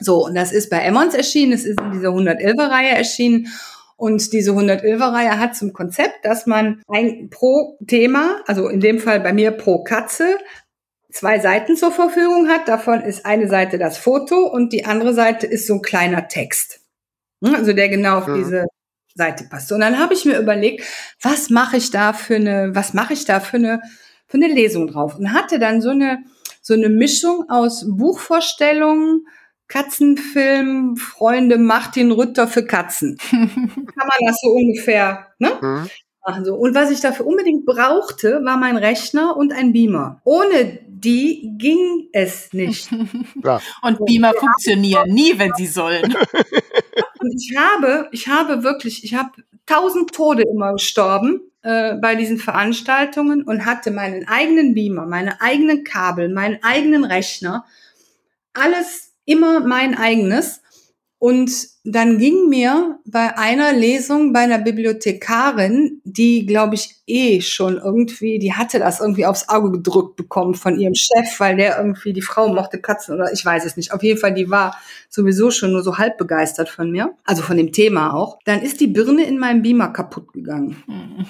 So, 0.00 0.26
und 0.26 0.34
das 0.34 0.52
ist 0.52 0.70
bei 0.70 0.78
Emmons 0.78 1.14
erschienen, 1.14 1.52
es 1.52 1.64
ist 1.64 1.80
in 1.80 1.92
dieser 1.92 2.08
111er-Reihe 2.10 2.90
erschienen. 2.90 3.48
Und 3.96 4.32
diese 4.32 4.50
111er-Reihe 4.50 5.38
hat 5.38 5.54
zum 5.56 5.72
Konzept, 5.72 6.24
dass 6.24 6.46
man 6.46 6.82
ein 6.88 7.30
pro 7.30 7.78
Thema, 7.86 8.42
also 8.46 8.68
in 8.68 8.80
dem 8.80 8.98
Fall 8.98 9.20
bei 9.20 9.32
mir 9.32 9.52
pro 9.52 9.84
Katze, 9.84 10.36
zwei 11.14 11.38
Seiten 11.38 11.76
zur 11.76 11.92
Verfügung 11.92 12.48
hat. 12.48 12.68
Davon 12.68 13.00
ist 13.00 13.24
eine 13.24 13.48
Seite 13.48 13.78
das 13.78 13.96
Foto 13.96 14.46
und 14.46 14.72
die 14.72 14.84
andere 14.84 15.14
Seite 15.14 15.46
ist 15.46 15.66
so 15.66 15.74
ein 15.74 15.82
kleiner 15.82 16.28
Text. 16.28 16.80
Hm, 17.42 17.54
also 17.54 17.72
der 17.72 17.88
genau 17.88 18.18
auf 18.18 18.26
mhm. 18.26 18.34
diese 18.36 18.66
Seite 19.14 19.44
passt. 19.44 19.70
Und 19.72 19.80
dann 19.80 19.98
habe 19.98 20.12
ich 20.12 20.24
mir 20.24 20.38
überlegt, 20.38 20.84
was 21.22 21.50
mache 21.50 21.76
ich 21.76 21.90
da 21.90 22.12
für 22.12 22.36
eine, 22.36 22.74
was 22.74 22.94
mache 22.94 23.12
ich 23.12 23.24
da 23.24 23.40
für 23.40 23.56
eine, 23.56 23.80
für 24.26 24.36
eine 24.36 24.48
Lesung 24.48 24.88
drauf? 24.88 25.16
Und 25.16 25.32
hatte 25.32 25.58
dann 25.58 25.80
so 25.80 25.90
eine, 25.90 26.24
so 26.60 26.74
eine 26.74 26.88
Mischung 26.88 27.48
aus 27.48 27.86
Buchvorstellungen, 27.88 29.26
Katzenfilm, 29.68 30.96
Freunde 30.96 31.58
Martin 31.58 32.10
Rütter 32.10 32.48
für 32.48 32.66
Katzen. 32.66 33.16
Kann 33.30 33.48
man 33.96 34.26
das 34.26 34.40
so 34.42 34.50
ungefähr, 34.50 35.28
ne? 35.38 35.52
Mhm. 35.60 35.90
Machen 36.26 36.44
so. 36.44 36.54
Und 36.54 36.74
was 36.74 36.90
ich 36.90 37.00
dafür 37.00 37.26
unbedingt 37.26 37.66
brauchte, 37.66 38.40
war 38.44 38.56
mein 38.56 38.78
Rechner 38.78 39.36
und 39.36 39.52
ein 39.52 39.72
Beamer. 39.72 40.22
Ohne 40.24 40.78
die 41.04 41.54
ging 41.58 42.08
es 42.12 42.52
nicht. 42.52 42.90
Ja. 43.44 43.60
Und 43.82 44.04
Beamer 44.06 44.32
funktionieren 44.32 45.10
nie, 45.10 45.38
wenn 45.38 45.52
sie 45.54 45.66
sollen. 45.66 46.14
Und 47.20 47.34
ich 47.34 47.54
habe, 47.56 48.08
ich 48.12 48.28
habe 48.28 48.62
wirklich, 48.62 49.04
ich 49.04 49.14
habe 49.14 49.30
tausend 49.66 50.14
Tode 50.14 50.44
immer 50.44 50.72
gestorben 50.72 51.40
äh, 51.62 51.94
bei 51.94 52.14
diesen 52.14 52.38
Veranstaltungen 52.38 53.42
und 53.42 53.64
hatte 53.66 53.90
meinen 53.90 54.28
eigenen 54.28 54.74
Beamer, 54.74 55.06
meine 55.06 55.40
eigenen 55.40 55.84
Kabel, 55.84 56.28
meinen 56.28 56.62
eigenen 56.62 57.04
Rechner, 57.04 57.64
alles 58.52 59.12
immer 59.24 59.60
mein 59.60 59.96
eigenes. 59.96 60.62
Und 61.18 61.50
dann 61.84 62.18
ging 62.18 62.48
mir 62.48 62.98
bei 63.06 63.36
einer 63.38 63.72
Lesung 63.72 64.32
bei 64.32 64.40
einer 64.40 64.58
Bibliothekarin, 64.58 66.00
die, 66.04 66.44
glaube 66.44 66.74
ich, 66.74 66.96
eh 67.06 67.40
schon 67.40 67.78
irgendwie, 67.78 68.38
die 68.38 68.52
hatte 68.54 68.78
das 68.78 69.00
irgendwie 69.00 69.26
aufs 69.26 69.48
Auge 69.48 69.70
gedrückt 69.70 70.16
bekommen 70.16 70.54
von 70.54 70.78
ihrem 70.78 70.94
Chef, 70.94 71.38
weil 71.38 71.56
der 71.56 71.78
irgendwie, 71.78 72.12
die 72.12 72.22
Frau 72.22 72.48
mochte 72.48 72.80
Katzen 72.80 73.14
oder 73.14 73.32
ich 73.32 73.44
weiß 73.44 73.64
es 73.64 73.76
nicht. 73.76 73.92
Auf 73.92 74.02
jeden 74.02 74.18
Fall, 74.18 74.34
die 74.34 74.50
war 74.50 74.76
sowieso 75.08 75.50
schon 75.50 75.72
nur 75.72 75.82
so 75.82 75.98
halb 75.98 76.18
begeistert 76.18 76.68
von 76.68 76.90
mir, 76.90 77.14
also 77.24 77.42
von 77.42 77.56
dem 77.56 77.72
Thema 77.72 78.14
auch. 78.14 78.38
Dann 78.44 78.62
ist 78.62 78.80
die 78.80 78.86
Birne 78.86 79.24
in 79.24 79.38
meinem 79.38 79.62
Beamer 79.62 79.88
kaputt 79.88 80.32
gegangen. 80.32 80.82
Mhm. 80.86 81.26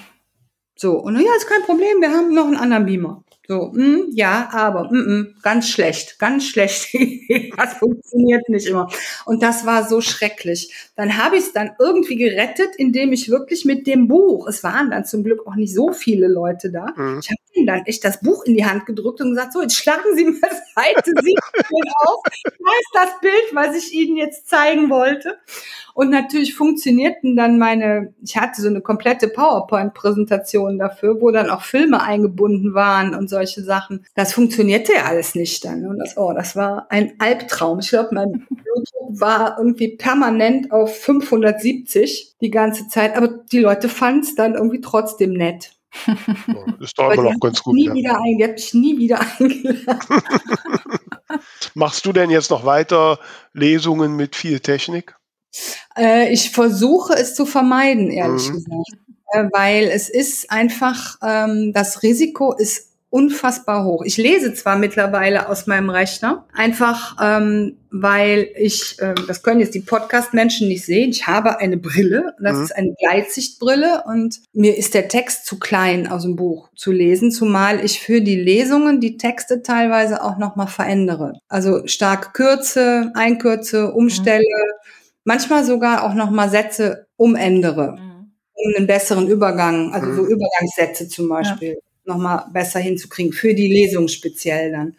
So, 0.77 0.99
und 0.99 1.15
ja, 1.15 1.31
ist 1.37 1.47
kein 1.47 1.61
Problem, 1.63 2.01
wir 2.01 2.11
haben 2.11 2.33
noch 2.33 2.47
einen 2.47 2.57
anderen 2.57 2.85
Beamer. 2.85 3.23
So, 3.47 3.71
mh, 3.73 3.83
hm, 3.83 4.09
ja, 4.13 4.49
aber 4.51 4.89
mh, 4.91 5.01
mh, 5.01 5.25
ganz 5.41 5.69
schlecht, 5.69 6.19
ganz 6.19 6.47
schlecht. 6.47 6.93
das 7.57 7.73
funktioniert 7.75 8.47
nicht 8.49 8.67
immer. 8.67 8.89
Und 9.25 9.43
das 9.43 9.65
war 9.65 9.87
so 9.87 10.01
schrecklich. 10.01 10.73
Dann 10.95 11.17
habe 11.17 11.37
ich 11.37 11.43
es 11.43 11.53
dann 11.53 11.71
irgendwie 11.79 12.15
gerettet, 12.15 12.75
indem 12.77 13.13
ich 13.13 13.29
wirklich 13.29 13.65
mit 13.65 13.87
dem 13.87 14.07
Buch, 14.07 14.47
es 14.47 14.63
waren 14.63 14.89
dann 14.89 15.05
zum 15.05 15.23
Glück 15.23 15.45
auch 15.47 15.55
nicht 15.55 15.73
so 15.73 15.91
viele 15.91 16.27
Leute 16.27 16.71
da, 16.71 16.87
mhm. 16.95 17.19
ich 17.19 17.29
habe 17.29 17.44
dann 17.63 17.85
echt 17.85 18.03
das 18.03 18.19
Buch 18.19 18.43
in 18.43 18.55
die 18.55 18.65
Hand 18.65 18.85
gedrückt 18.85 19.21
und 19.21 19.29
gesagt, 19.29 19.53
so, 19.53 19.61
jetzt 19.61 19.75
schlagen 19.75 20.15
Sie 20.15 20.25
mal 20.25 20.49
Seite 20.75 21.11
17 21.11 21.35
auf. 22.05 22.21
Da 22.43 22.51
ist 22.51 22.91
das 22.93 23.19
Bild, 23.21 23.53
was 23.53 23.75
ich 23.75 23.93
Ihnen 23.93 24.17
jetzt 24.17 24.49
zeigen 24.49 24.89
wollte. 24.89 25.37
Und 25.93 26.09
natürlich 26.09 26.55
funktionierten 26.55 27.37
dann 27.37 27.57
meine, 27.57 28.13
ich 28.21 28.35
hatte 28.35 28.61
so 28.61 28.67
eine 28.67 28.81
komplette 28.81 29.29
PowerPoint-Präsentation 29.29 30.77
dafür, 30.77 31.21
wo 31.21 31.31
dann 31.31 31.49
auch 31.49 31.61
Filme 31.61 32.01
eingebunden 32.01 32.73
waren 32.73 33.15
und 33.15 33.29
solche 33.29 33.63
Sachen. 33.63 34.05
Das 34.13 34.33
funktionierte 34.33 34.91
ja 34.93 35.05
alles 35.05 35.35
nicht 35.35 35.63
dann. 35.63 35.87
Und 35.87 35.99
das, 35.99 36.17
oh, 36.17 36.33
das 36.33 36.57
war 36.57 36.87
ein 36.89 37.13
Albtraum. 37.19 37.79
Ich 37.79 37.89
glaube, 37.89 38.09
mein 38.13 38.45
Blutdruck 38.49 39.21
war 39.21 39.57
irgendwie 39.57 39.95
permanent 39.95 40.73
auf 40.73 40.97
570 40.97 42.35
die 42.41 42.51
ganze 42.51 42.89
Zeit, 42.89 43.15
aber 43.15 43.29
die 43.29 43.59
Leute 43.59 43.87
fanden 43.87 44.19
es 44.19 44.35
dann 44.35 44.55
irgendwie 44.55 44.81
trotzdem 44.81 45.31
nett. 45.31 45.74
Ist 46.79 46.97
doch 46.97 47.11
immer 47.11 47.31
noch 47.31 47.39
ganz 47.39 47.61
gut. 47.61 47.75
Nie 47.75 47.87
ja. 47.87 47.93
wieder 47.93 48.17
ein, 48.19 48.37
die 48.37 48.43
hat 48.43 48.51
mich 48.53 48.73
nie 48.73 48.97
wieder 48.97 49.19
eingeladen. 49.39 50.01
Machst 51.73 52.05
du 52.05 52.13
denn 52.13 52.29
jetzt 52.29 52.51
noch 52.51 52.65
weiter 52.65 53.19
Lesungen 53.53 54.15
mit 54.15 54.35
viel 54.35 54.59
Technik? 54.59 55.15
Äh, 55.97 56.31
ich 56.31 56.51
versuche 56.51 57.13
es 57.13 57.35
zu 57.35 57.45
vermeiden, 57.45 58.11
ehrlich 58.11 58.49
mhm. 58.49 58.53
gesagt. 58.53 58.89
Äh, 59.31 59.49
weil 59.53 59.85
es 59.85 60.09
ist 60.09 60.51
einfach, 60.51 61.17
ähm, 61.21 61.73
das 61.73 62.03
Risiko 62.03 62.53
ist 62.53 62.84
unfassbar 63.09 63.85
hoch. 63.85 64.03
Ich 64.03 64.17
lese 64.17 64.53
zwar 64.53 64.77
mittlerweile 64.77 65.47
aus 65.47 65.67
meinem 65.67 65.89
Rechner, 65.89 66.45
einfach 66.53 67.15
ähm, 67.21 67.77
weil 67.91 68.49
ich, 68.57 68.99
äh, 68.99 69.15
das 69.27 69.41
können 69.41 69.61
jetzt 69.61 69.73
die 69.73 69.79
Podcast-Menschen 69.79 70.67
nicht 70.67 70.85
sehen, 70.85 71.11
ich 71.11 71.25
habe 71.25 71.59
eine 71.59 71.77
Brille, 71.77 72.33
das 72.41 72.57
mhm. 72.57 72.63
ist 72.63 72.75
eine 72.75 72.95
Gleitsichtbrille 72.99 74.03
und 74.05 74.41
mir 74.53 74.77
ist 74.77 74.93
der 74.93 75.07
Text 75.07 75.45
zu 75.45 75.59
klein 75.59 76.07
aus 76.07 76.23
dem 76.23 76.35
Buch 76.35 76.69
zu 76.75 76.91
lesen, 76.91 77.31
zumal 77.31 77.83
ich 77.83 78.01
für 78.01 78.21
die 78.21 78.35
Lesungen 78.35 78.99
die 78.99 79.17
Texte 79.17 79.63
teilweise 79.63 80.21
auch 80.21 80.37
nochmal 80.37 80.67
verändere. 80.67 81.33
Also 81.47 81.87
stark 81.87 82.33
kürze, 82.33 83.11
einkürze, 83.13 83.93
umstelle. 83.93 84.43
Mhm 84.43 84.85
manchmal 85.25 85.65
sogar 85.65 86.03
auch 86.03 86.13
nochmal 86.13 86.49
Sätze 86.49 87.07
umändere, 87.17 87.97
mhm. 87.97 88.31
um 88.53 88.73
einen 88.77 88.87
besseren 88.87 89.27
Übergang, 89.27 89.93
also 89.93 90.13
so 90.13 90.21
mhm. 90.21 90.29
Übergangssätze 90.29 91.09
zum 91.09 91.27
Beispiel, 91.27 91.73
ja. 91.73 91.79
Nochmal 92.05 92.45
besser 92.51 92.79
hinzukriegen, 92.79 93.33
für 93.33 93.53
die 93.53 93.67
Lesung 93.67 94.07
speziell 94.07 94.71
dann. 94.71 94.95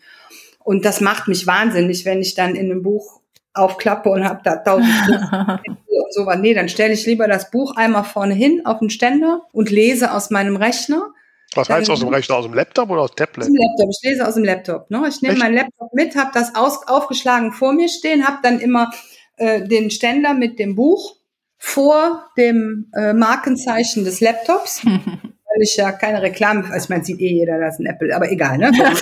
Und 0.65 0.85
das 0.85 1.01
macht 1.01 1.29
mich 1.29 1.47
wahnsinnig, 1.47 2.05
wenn 2.05 2.21
ich 2.21 2.35
dann 2.35 2.55
in 2.55 2.71
einem 2.71 2.83
Buch 2.83 3.21
aufklappe 3.55 4.11
und 4.11 4.25
habe 4.25 4.41
da 4.45 4.57
tausend 4.57 4.89
und 5.87 6.15
so 6.15 6.27
was. 6.27 6.39
Nee, 6.39 6.55
dann 6.55 6.69
stelle 6.69 6.93
ich 6.93 7.07
lieber 7.07 7.27
das 7.29 7.51
Buch 7.51 7.77
einmal 7.77 8.05
vorne 8.05 8.35
hin 8.35 8.63
auf 8.65 8.81
den 8.81 8.91
Ständer 8.91 9.43
und 9.53 9.71
lese 9.71 10.13
aus 10.13 10.31
meinem 10.31 10.57
Rechner. 10.57 11.13
Was 11.55 11.71
heißt 11.71 11.89
aus 11.91 12.01
dem 12.01 12.09
Rechner? 12.09 12.37
Aus 12.37 12.45
dem 12.45 12.55
Laptop 12.55 12.91
oder 12.91 13.03
aus 13.03 13.13
dem 13.13 13.17
Tablet? 13.17 13.47
Aus 13.47 13.47
dem 13.47 13.57
Laptop. 13.57 13.91
Ich 13.91 14.11
lese 14.11 14.27
aus 14.27 14.35
dem 14.35 14.45
Laptop. 14.45 14.91
Ne? 14.91 15.05
Ich 15.09 15.23
nehme 15.23 15.39
meinen 15.39 15.55
Laptop 15.55 15.95
mit, 15.95 16.17
habe 16.17 16.31
das 16.35 16.55
aus, 16.55 16.87
aufgeschlagen 16.87 17.53
vor 17.53 17.73
mir 17.73 17.89
stehen, 17.89 18.27
habe 18.27 18.39
dann 18.43 18.61
immer 18.61 18.91
äh, 19.37 19.67
den 19.67 19.91
Ständer 19.91 20.35
mit 20.35 20.59
dem 20.59 20.75
Buch 20.75 21.17
vor 21.59 22.27
dem 22.37 22.91
äh, 22.95 23.13
Markenzeichen 23.13 24.05
des 24.05 24.21
Laptops, 24.21 24.85
ich 25.61 25.77
ja 25.77 25.93
keine 25.93 26.23
Reklame, 26.23 26.65
also 26.71 26.85
ich 26.85 26.89
meine, 26.89 27.05
sieht 27.05 27.21
eh 27.21 27.33
jeder, 27.33 27.59
das 27.59 27.75
ist 27.75 27.81
ein 27.81 27.87
Apple, 27.87 28.15
aber 28.15 28.31
egal, 28.31 28.59
ne? 28.59 28.73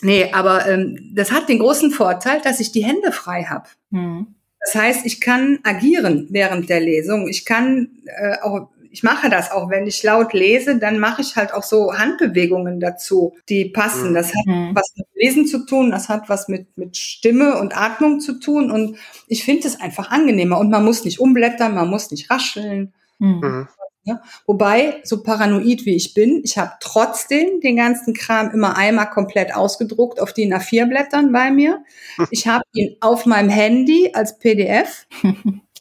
nee, 0.00 0.32
aber 0.32 0.66
ähm, 0.66 1.12
das 1.14 1.32
hat 1.32 1.48
den 1.48 1.58
großen 1.58 1.90
Vorteil, 1.90 2.40
dass 2.42 2.60
ich 2.60 2.72
die 2.72 2.84
Hände 2.84 3.12
frei 3.12 3.44
habe. 3.44 3.68
Hm. 3.90 4.34
Das 4.60 4.74
heißt, 4.74 5.06
ich 5.06 5.20
kann 5.20 5.60
agieren 5.62 6.26
während 6.30 6.68
der 6.68 6.80
Lesung. 6.80 7.28
Ich 7.28 7.44
kann 7.44 7.88
äh, 8.06 8.38
auch 8.42 8.68
ich 8.96 9.02
mache 9.02 9.28
das 9.28 9.50
auch, 9.50 9.68
wenn 9.68 9.86
ich 9.86 10.02
laut 10.02 10.32
lese, 10.32 10.78
dann 10.78 10.98
mache 10.98 11.20
ich 11.20 11.36
halt 11.36 11.52
auch 11.52 11.62
so 11.62 11.92
Handbewegungen 11.92 12.80
dazu, 12.80 13.34
die 13.50 13.66
passen. 13.66 14.14
Das 14.14 14.28
hat 14.28 14.46
mhm. 14.46 14.70
was 14.74 14.90
mit 14.96 15.06
Lesen 15.14 15.46
zu 15.46 15.66
tun, 15.66 15.90
das 15.90 16.08
hat 16.08 16.30
was 16.30 16.48
mit, 16.48 16.78
mit 16.78 16.96
Stimme 16.96 17.58
und 17.58 17.76
Atmung 17.76 18.20
zu 18.20 18.40
tun 18.40 18.70
und 18.70 18.96
ich 19.28 19.44
finde 19.44 19.68
es 19.68 19.78
einfach 19.78 20.10
angenehmer 20.10 20.58
und 20.58 20.70
man 20.70 20.82
muss 20.82 21.04
nicht 21.04 21.20
umblättern, 21.20 21.74
man 21.74 21.90
muss 21.90 22.10
nicht 22.10 22.30
rascheln. 22.30 22.94
Mhm. 23.18 23.40
mhm. 23.42 23.68
Ne? 24.08 24.22
Wobei, 24.46 25.00
so 25.02 25.22
paranoid 25.22 25.84
wie 25.84 25.96
ich 25.96 26.14
bin, 26.14 26.40
ich 26.44 26.56
habe 26.56 26.72
trotzdem 26.80 27.60
den 27.60 27.76
ganzen 27.76 28.14
Kram 28.14 28.50
immer 28.52 28.78
einmal 28.78 29.10
komplett 29.10 29.54
ausgedruckt 29.54 30.20
auf 30.20 30.32
DIN 30.32 30.54
A4-Blättern 30.54 31.32
bei 31.32 31.50
mir. 31.50 31.84
Ich 32.30 32.46
habe 32.46 32.62
ihn 32.72 32.96
auf 33.00 33.26
meinem 33.26 33.50
Handy 33.50 34.12
als 34.14 34.38
PDF. 34.38 35.06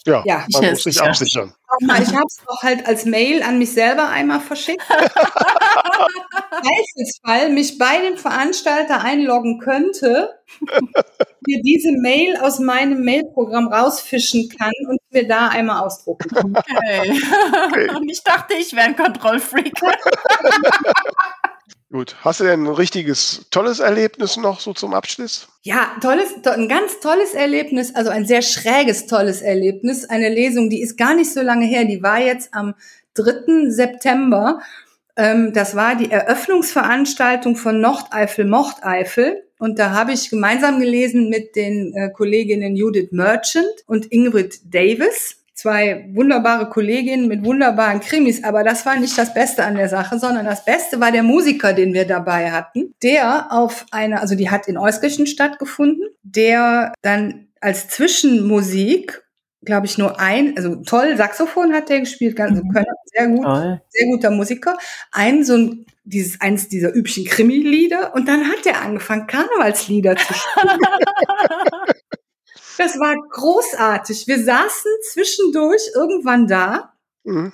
Ja, 0.05 0.23
ja 0.25 0.45
man 0.53 0.69
muss 0.71 0.83
sich 0.83 1.01
absichern. 1.01 1.53
Ich 1.81 1.87
habe 2.15 2.25
es 2.27 2.37
auch 2.47 2.63
halt 2.63 2.87
als 2.87 3.05
Mail 3.05 3.43
an 3.43 3.57
mich 3.57 3.73
selber 3.73 4.09
einmal 4.09 4.39
verschickt. 4.39 4.81
Zweifelsfall 6.49 7.49
mich 7.49 7.77
bei 7.77 8.01
dem 8.01 8.17
Veranstalter 8.17 9.01
einloggen 9.01 9.59
könnte, 9.59 10.39
mir 11.47 11.61
diese 11.61 11.91
Mail 11.91 12.37
aus 12.37 12.59
meinem 12.59 13.03
Mailprogramm 13.03 13.67
rausfischen 13.67 14.49
kann 14.49 14.71
und 14.87 14.99
mir 15.11 15.27
da 15.27 15.49
einmal 15.49 15.83
ausdrucken 15.83 16.29
kann. 16.29 16.55
Okay. 16.55 17.21
okay. 17.67 17.89
Und 17.95 18.09
ich 18.09 18.23
dachte, 18.23 18.53
ich 18.55 18.73
wäre 18.73 18.87
ein 18.87 18.95
Kontrollfreak. 18.95 19.73
Gut. 21.95 22.17
Hast 22.25 22.41
du 22.41 22.43
denn 22.43 22.65
ein 22.65 22.67
richtiges, 22.67 23.45
tolles 23.51 23.79
Erlebnis 23.79 24.35
noch 24.35 24.59
so 24.59 24.73
zum 24.73 24.93
Abschluss? 24.93 25.47
Ja, 25.61 25.95
tolles, 26.01 26.27
ein 26.43 26.67
ganz 26.67 26.99
tolles 26.99 27.33
Erlebnis, 27.33 27.95
also 27.95 28.09
ein 28.09 28.25
sehr 28.25 28.41
schräges, 28.41 29.07
tolles 29.07 29.41
Erlebnis. 29.41 30.03
Eine 30.03 30.27
Lesung, 30.27 30.69
die 30.69 30.81
ist 30.81 30.97
gar 30.97 31.15
nicht 31.15 31.31
so 31.31 31.41
lange 31.41 31.65
her, 31.65 31.85
die 31.85 32.03
war 32.03 32.19
jetzt 32.19 32.53
am 32.53 32.73
3. 33.13 33.69
September. 33.69 34.59
Ähm, 35.15 35.53
das 35.53 35.77
war 35.77 35.95
die 35.95 36.11
Eröffnungsveranstaltung 36.11 37.55
von 37.55 37.79
Nordeifel, 37.79 38.43
Mordeifel. 38.43 39.45
Und 39.57 39.79
da 39.79 39.91
habe 39.91 40.11
ich 40.11 40.29
gemeinsam 40.29 40.81
gelesen 40.81 41.29
mit 41.29 41.55
den 41.55 41.93
äh, 41.95 42.09
Kolleginnen 42.09 42.75
Judith 42.75 43.13
Merchant 43.13 43.85
und 43.87 44.11
Ingrid 44.11 44.59
Davis 44.65 45.44
zwei 45.55 46.09
wunderbare 46.13 46.69
Kolleginnen 46.69 47.27
mit 47.27 47.43
wunderbaren 47.43 48.01
Krimis, 48.01 48.43
aber 48.43 48.63
das 48.63 48.85
war 48.85 48.97
nicht 48.99 49.17
das 49.17 49.33
Beste 49.33 49.63
an 49.63 49.75
der 49.75 49.89
Sache, 49.89 50.19
sondern 50.19 50.45
das 50.45 50.65
Beste 50.65 50.99
war 50.99 51.11
der 51.11 51.23
Musiker, 51.23 51.73
den 51.73 51.93
wir 51.93 52.05
dabei 52.05 52.51
hatten, 52.51 52.93
der 53.01 53.51
auf 53.51 53.85
einer, 53.91 54.21
also 54.21 54.35
die 54.35 54.49
hat 54.51 54.67
in 54.67 54.77
Euskirchen 54.77 55.27
stattgefunden, 55.27 56.09
der 56.23 56.93
dann 57.01 57.47
als 57.61 57.87
Zwischenmusik 57.87 59.25
glaube 59.65 59.87
ich, 59.87 59.97
nur 59.97 60.19
ein, 60.19 60.55
also 60.55 60.75
toll, 60.75 61.17
Saxophon 61.17 61.73
hat 61.73 61.89
der 61.89 62.01
gespielt, 62.01 62.35
ganz 62.35 62.61
mhm. 62.61 62.69
Kölner, 62.71 62.93
sehr 63.05 63.27
gut, 63.27 63.43
toll. 63.43 63.81
sehr 63.89 64.07
guter 64.07 64.29
Musiker. 64.29 64.77
Ein, 65.11 65.43
so 65.43 65.57
ein, 65.57 65.85
dieses, 66.03 66.39
eins 66.39 66.69
dieser 66.69 66.93
üblichen 66.93 67.25
Krimi-Lieder 67.25 68.13
und 68.13 68.27
dann 68.27 68.47
hat 68.47 68.65
er 68.65 68.81
angefangen, 68.83 69.25
Karnevalslieder 69.25 70.15
zu 70.15 70.33
spielen. 70.33 70.77
Das 72.77 72.99
war 72.99 73.15
großartig. 73.29 74.27
Wir 74.27 74.43
saßen 74.43 74.91
zwischendurch 75.11 75.91
irgendwann 75.93 76.47
da 76.47 76.93
mhm. 77.23 77.51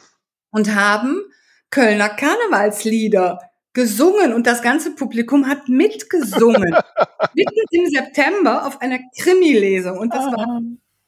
und 0.52 0.76
haben 0.76 1.22
Kölner 1.70 2.10
Karnevalslieder 2.10 3.40
gesungen 3.74 4.34
und 4.34 4.48
das 4.48 4.62
ganze 4.62 4.96
Publikum 4.96 5.48
hat 5.48 5.70
mitgesungen. 5.70 6.76
Mitten 7.34 7.66
im 7.72 7.90
September 7.90 8.66
auf 8.68 8.82
einer 8.82 9.00
Krimi-Lesung. 9.18 9.98
Und 9.98 10.14
das 10.14 10.26
war 10.26 10.48
ah. 10.48 10.62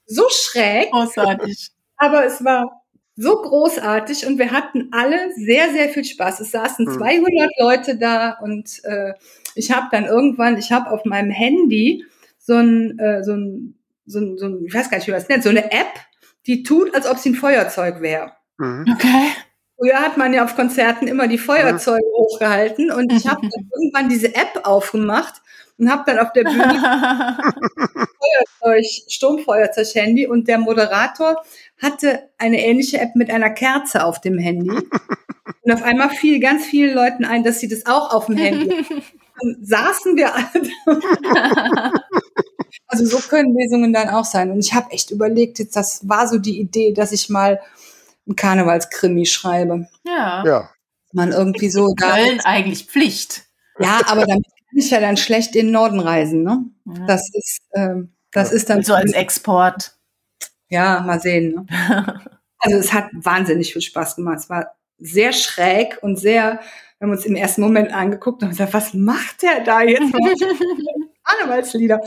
so 0.05 0.28
schräg. 0.30 0.91
Großartig. 0.91 1.72
Aber 1.97 2.26
es 2.26 2.43
war 2.43 2.84
so 3.16 3.41
großartig 3.41 4.26
und 4.26 4.39
wir 4.39 4.51
hatten 4.51 4.89
alle 4.91 5.34
sehr, 5.36 5.72
sehr 5.72 5.89
viel 5.89 6.05
Spaß. 6.05 6.39
Es 6.39 6.51
saßen 6.51 6.88
200 6.88 7.26
mhm. 7.26 7.49
Leute 7.59 7.97
da 7.97 8.38
und 8.41 8.84
äh, 8.86 9.14
ich 9.55 9.72
habe 9.72 9.88
dann 9.91 10.05
irgendwann, 10.05 10.57
ich 10.57 10.72
habe 10.72 10.89
auf 10.89 11.05
meinem 11.05 11.30
Handy 11.30 12.05
so 12.39 12.55
ein, 12.55 12.97
äh, 12.97 13.24
so 13.24 13.34
ein 13.34 13.78
so, 14.06 14.38
so 14.38 14.60
ich 14.66 14.74
weiß 14.74 14.89
gar 14.89 14.97
nicht, 14.97 15.08
wie 15.08 15.12
man 15.12 15.22
es 15.22 15.30
nennt, 15.30 15.43
so 15.43 15.49
eine 15.49 15.72
App, 15.72 15.93
die 16.45 16.64
tut, 16.64 16.93
als 16.93 17.08
ob 17.08 17.18
sie 17.18 17.30
ein 17.30 17.36
Feuerzeug 17.36 18.01
wäre. 18.01 18.34
Mhm. 18.58 18.86
Okay. 18.93 19.30
Früher 19.78 19.99
hat 19.99 20.18
man 20.18 20.34
ja 20.34 20.43
auf 20.43 20.56
Konzerten 20.56 21.08
immer 21.08 21.28
die 21.28 21.38
Feuerzeuge 21.38 22.06
mhm. 22.06 22.18
hochgehalten 22.18 22.91
und 22.91 23.12
ich 23.12 23.28
habe 23.28 23.41
irgendwann 23.76 24.10
diese 24.10 24.36
App 24.36 24.62
aufgemacht 24.64 25.41
und 25.78 25.91
habe 25.91 26.04
dann 26.06 26.20
auf 26.20 26.32
der 26.34 26.43
Bühne 26.43 26.64
Feuerzeug, 28.60 28.86
Sturmfeuerzeug-Handy 29.10 30.28
und 30.28 30.47
der 30.47 30.60
Moderator 30.60 31.43
hatte 31.82 32.30
eine 32.38 32.64
ähnliche 32.64 32.99
App 32.99 33.16
mit 33.16 33.30
einer 33.32 33.49
Kerze 33.49 34.06
auf 34.06 34.22
dem 34.22 34.38
Handy. 34.38 34.70
Und 34.70 35.72
auf 35.72 35.84
einmal 35.84 36.10
fiel 36.10 36.39
ganz 36.39 36.66
vielen 36.66 36.93
Leuten 36.93 37.26
ein, 37.26 37.43
dass 37.43 37.60
sie 37.60 37.68
das 37.68 37.86
auch 37.86 38.14
auf 38.14 38.28
dem 38.28 38.38
Handy 38.38 38.70
Dann 39.41 39.58
saßen 39.62 40.16
wir 40.16 40.34
alle. 40.34 41.91
Also 42.94 43.08
so 43.08 43.28
können 43.28 43.58
Lesungen 43.58 43.91
dann 43.91 44.10
auch 44.10 44.24
sein. 44.24 44.52
Und 44.52 44.60
ich 44.60 44.76
habe 44.76 44.91
echt 44.91 45.10
überlegt, 45.10 45.58
jetzt 45.58 45.76
das 45.76 46.08
war 46.08 46.28
so 46.28 46.38
die 46.38 46.60
Idee, 46.60 46.94
dass 46.94 47.12
ich 47.12 47.28
mal 47.28 47.60
einen 48.28 48.36
Karnevalskrimi 48.36 49.26
schreibe. 49.26 49.88
Ja. 50.06 50.46
Ja. 50.46 50.70
Man 51.12 51.32
irgendwie 51.32 51.70
so 51.70 51.91
da. 51.98 52.14
Köln 52.14 52.39
eigentlich 52.44 52.86
Pflicht. 52.86 53.46
Ja, 53.80 54.02
aber 54.06 54.28
damit 54.28 54.46
kann 54.46 54.78
ich 54.78 54.91
ja 54.91 55.00
dann 55.00 55.18
schlecht 55.18 55.56
in 55.56 55.66
den 55.68 55.72
Norden 55.72 56.00
reisen, 56.00 56.44
ne? 56.44 56.66
Ja. 56.86 57.06
Das 57.08 57.28
ist, 57.34 57.62
ähm, 57.74 58.14
das 58.32 58.52
ist 58.52 58.70
dann. 58.70 58.84
So 58.84 58.94
als 58.94 59.14
Export. 59.14 59.98
Ja, 60.70 61.02
mal 61.02 61.20
sehen. 61.20 61.56
Ne? 61.56 61.66
also 62.60 62.78
es 62.78 62.94
hat 62.94 63.10
wahnsinnig 63.14 63.74
viel 63.74 63.82
Spaß 63.82 64.18
gemacht. 64.18 64.38
Es 64.38 64.50
war 64.52 64.76
sehr 65.00 65.34
schräg 65.34 65.98
und 66.04 66.18
sehr, 66.18 66.60
wir 67.00 67.08
haben 67.08 67.12
uns 67.12 67.26
im 67.26 67.36
ersten 67.36 67.62
Moment 67.62 67.91
angeguckt 67.91 68.44
und 68.44 68.50
gesagt, 68.50 68.76
was 68.76 68.94
macht 68.94 69.41
der 69.41 69.62
da 69.62 69.82
jetzt? 69.82 70.14
Karnevalslieder. 71.24 72.00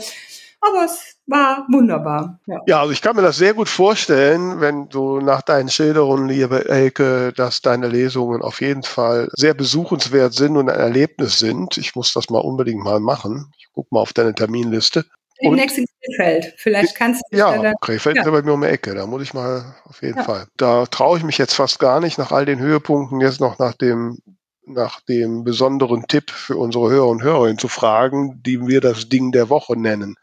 Aber 0.67 0.85
es 0.85 1.17
war 1.27 1.65
wunderbar. 1.69 2.39
Ja. 2.45 2.61
ja, 2.67 2.79
also 2.81 2.91
ich 2.91 3.01
kann 3.01 3.15
mir 3.15 3.21
das 3.21 3.37
sehr 3.37 3.53
gut 3.53 3.69
vorstellen, 3.69 4.59
wenn 4.59 4.89
du 4.89 5.19
nach 5.19 5.41
deinen 5.41 5.69
Schilderungen, 5.69 6.27
liebe 6.27 6.67
Elke, 6.67 7.33
dass 7.33 7.61
deine 7.61 7.87
Lesungen 7.87 8.41
auf 8.41 8.61
jeden 8.61 8.83
Fall 8.83 9.29
sehr 9.33 9.53
besuchenswert 9.53 10.33
sind 10.33 10.57
und 10.57 10.69
ein 10.69 10.79
Erlebnis 10.79 11.39
sind. 11.39 11.77
Ich 11.77 11.95
muss 11.95 12.13
das 12.13 12.29
mal 12.29 12.39
unbedingt 12.39 12.83
mal 12.83 12.99
machen. 12.99 13.51
Ich 13.57 13.67
gucke 13.73 13.89
mal 13.91 14.01
auf 14.01 14.13
deine 14.13 14.33
Terminliste. 14.33 15.05
Demnächst 15.41 15.77
in 15.77 15.85
Krefeld. 16.03 16.53
Vielleicht 16.57 16.95
kannst 16.95 17.23
du. 17.29 17.37
Ja, 17.37 17.61
ja 17.61 17.73
Krefeld 17.81 18.15
ja. 18.15 18.23
ist 18.23 18.31
bei 18.31 18.41
mir 18.41 18.53
um 18.53 18.61
die 18.61 18.67
Ecke. 18.67 18.95
Da 18.95 19.05
muss 19.05 19.21
ich 19.21 19.33
mal 19.33 19.75
auf 19.85 20.01
jeden 20.01 20.17
ja. 20.17 20.23
Fall. 20.23 20.47
Da 20.57 20.85
traue 20.87 21.17
ich 21.17 21.23
mich 21.23 21.37
jetzt 21.37 21.53
fast 21.53 21.79
gar 21.79 21.99
nicht 21.99 22.17
nach 22.17 22.31
all 22.31 22.45
den 22.45 22.59
Höhepunkten 22.59 23.21
jetzt 23.21 23.39
noch 23.39 23.59
nach 23.59 23.73
dem 23.73 24.17
nach 24.65 24.99
dem 25.01 25.43
besonderen 25.43 26.07
Tipp 26.07 26.29
für 26.29 26.57
unsere 26.57 26.89
Hörer 26.89 27.07
und 27.07 27.23
Hörerinnen 27.23 27.57
zu 27.57 27.69
fragen, 27.69 28.41
die 28.43 28.67
wir 28.67 28.81
das 28.81 29.07
Ding 29.07 29.31
der 29.31 29.49
Woche 29.49 29.79
nennen. 29.79 30.15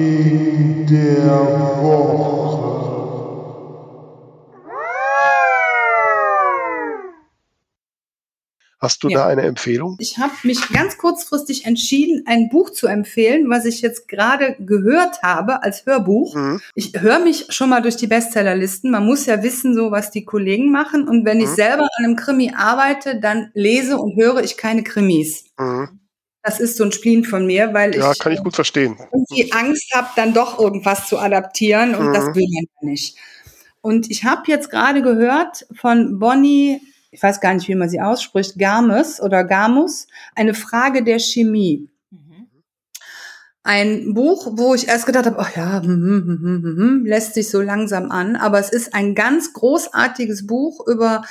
Ding 0.00 0.86
der 0.86 1.28
Woche. 1.82 2.30
Hast 8.78 9.04
du 9.04 9.10
ja. 9.10 9.18
da 9.18 9.26
eine 9.26 9.42
Empfehlung? 9.42 9.96
Ich 9.98 10.16
habe 10.16 10.32
mich 10.42 10.70
ganz 10.70 10.96
kurzfristig 10.96 11.66
entschieden, 11.66 12.22
ein 12.26 12.48
Buch 12.48 12.70
zu 12.70 12.86
empfehlen, 12.86 13.50
was 13.50 13.66
ich 13.66 13.82
jetzt 13.82 14.08
gerade 14.08 14.56
gehört 14.58 15.22
habe 15.22 15.62
als 15.62 15.84
Hörbuch. 15.84 16.34
Mhm. 16.34 16.62
Ich 16.74 16.98
höre 16.98 17.18
mich 17.18 17.48
schon 17.50 17.68
mal 17.68 17.82
durch 17.82 17.96
die 17.96 18.06
Bestsellerlisten. 18.06 18.90
Man 18.90 19.04
muss 19.04 19.26
ja 19.26 19.42
wissen, 19.42 19.74
so 19.74 19.90
was 19.90 20.10
die 20.10 20.24
Kollegen 20.24 20.72
machen. 20.72 21.06
Und 21.08 21.26
wenn 21.26 21.36
mhm. 21.36 21.44
ich 21.44 21.50
selber 21.50 21.82
an 21.82 22.04
einem 22.04 22.16
Krimi 22.16 22.54
arbeite, 22.56 23.20
dann 23.20 23.50
lese 23.52 23.98
und 23.98 24.16
höre 24.16 24.42
ich 24.42 24.56
keine 24.56 24.82
Krimis. 24.82 25.44
Mhm. 25.58 26.00
Das 26.42 26.58
ist 26.58 26.76
so 26.76 26.84
ein 26.84 26.92
Spleen 26.92 27.24
von 27.24 27.46
mir, 27.46 27.74
weil 27.74 27.94
ja, 27.94 28.12
ich, 28.12 28.18
kann 28.18 28.32
ich 28.32 28.42
gut 28.42 28.54
verstehen. 28.54 28.96
irgendwie 29.12 29.52
Angst 29.52 29.92
habe, 29.94 30.08
dann 30.16 30.32
doch 30.32 30.58
irgendwas 30.58 31.06
zu 31.06 31.18
adaptieren 31.18 31.94
und 31.94 32.08
mhm. 32.08 32.14
das 32.14 32.34
will 32.34 32.46
man 32.48 32.90
nicht. 32.90 33.16
Und 33.82 34.10
ich 34.10 34.24
habe 34.24 34.42
jetzt 34.46 34.70
gerade 34.70 35.02
gehört 35.02 35.66
von 35.74 36.18
Bonnie, 36.18 36.80
ich 37.10 37.22
weiß 37.22 37.40
gar 37.40 37.54
nicht, 37.54 37.68
wie 37.68 37.74
man 37.74 37.88
sie 37.88 38.00
ausspricht, 38.00 38.56
Games 38.56 39.20
oder 39.20 39.44
Gamus, 39.44 40.06
eine 40.34 40.54
Frage 40.54 41.02
der 41.02 41.18
Chemie. 41.18 41.88
Mhm. 42.10 42.46
Ein 43.62 44.14
Buch, 44.14 44.52
wo 44.52 44.74
ich 44.74 44.88
erst 44.88 45.06
gedacht 45.06 45.26
habe, 45.26 45.38
ach 45.38 45.54
ja, 45.56 45.82
hm, 45.82 45.88
hm, 45.88 46.40
hm, 46.42 46.76
hm, 46.78 47.06
lässt 47.06 47.34
sich 47.34 47.50
so 47.50 47.60
langsam 47.60 48.10
an, 48.10 48.36
aber 48.36 48.58
es 48.58 48.70
ist 48.70 48.94
ein 48.94 49.14
ganz 49.14 49.52
großartiges 49.52 50.46
Buch 50.46 50.86
über 50.86 51.22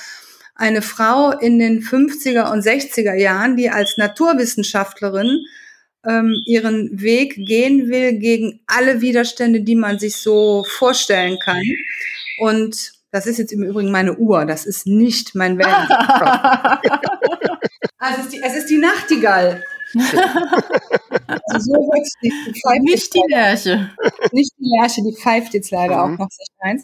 eine 0.60 0.82
Frau 0.82 1.32
in 1.32 1.58
den 1.58 1.82
50er 1.82 2.52
und 2.52 2.66
60er 2.66 3.14
Jahren, 3.14 3.56
die 3.56 3.70
als 3.70 3.96
Naturwissenschaftlerin 3.98 5.46
ähm, 6.06 6.36
ihren 6.46 7.02
Weg 7.02 7.36
gehen 7.36 7.90
will 7.90 8.20
gegen 8.20 8.60
alle 8.68 9.00
Widerstände, 9.00 9.62
die 9.62 9.76
man 9.76 10.00
sich 10.00 10.18
so 10.18 10.66
vorstellen 10.68 11.40
kann. 11.40 11.64
Und 12.40 12.92
das 13.12 13.26
ist 13.26 13.40
jetzt 13.40 13.54
im 13.54 13.64
Übrigen 13.64 13.90
meine 13.90 14.18
Uhr, 14.18 14.46
das 14.46 14.66
ist 14.66 14.86
nicht 14.86 15.34
mein 15.34 15.58
Welt. 15.58 15.68
also 17.98 18.20
es, 18.20 18.26
ist 18.26 18.34
die, 18.34 18.42
es 18.44 18.56
ist 18.56 18.70
die 18.70 18.80
Nachtigall. 18.80 19.64
also 21.48 21.72
so 21.72 21.74
hört 21.74 22.06
die, 22.22 22.30
die 22.30 22.80
Nicht 22.82 23.14
die 23.14 23.24
Lerche. 23.30 23.92
Nicht 24.34 24.52
die 24.60 24.70
Lerche, 24.78 25.02
die 25.04 25.16
pfeift 25.16 25.54
jetzt 25.54 25.72
leider 25.72 26.06
mhm. 26.06 26.16
auch 26.16 26.20
noch 26.20 26.30
sich 26.30 26.48
eins. 26.60 26.84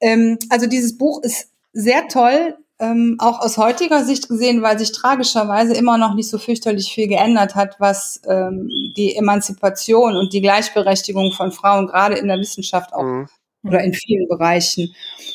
Ähm, 0.00 0.38
also 0.50 0.66
dieses 0.66 0.98
Buch 0.98 1.22
ist 1.22 1.48
sehr 1.72 2.08
toll 2.08 2.58
ähm, 2.78 3.16
auch 3.18 3.40
aus 3.40 3.56
heutiger 3.56 4.04
Sicht 4.04 4.28
gesehen, 4.28 4.62
weil 4.62 4.78
sich 4.78 4.92
tragischerweise 4.92 5.74
immer 5.74 5.96
noch 5.96 6.14
nicht 6.14 6.28
so 6.28 6.38
fürchterlich 6.38 6.92
viel 6.92 7.08
geändert 7.08 7.54
hat, 7.54 7.76
was 7.78 8.20
ähm, 8.28 8.68
die 8.96 9.16
Emanzipation 9.16 10.16
und 10.16 10.32
die 10.32 10.42
Gleichberechtigung 10.42 11.32
von 11.32 11.52
Frauen 11.52 11.86
gerade 11.86 12.16
in 12.16 12.28
der 12.28 12.38
Wissenschaft 12.38 12.92
auch 12.92 13.02
mhm. 13.02 13.28
oder 13.64 13.82
in 13.82 13.94
vielen 13.94 14.28
Bereichen 14.28 14.94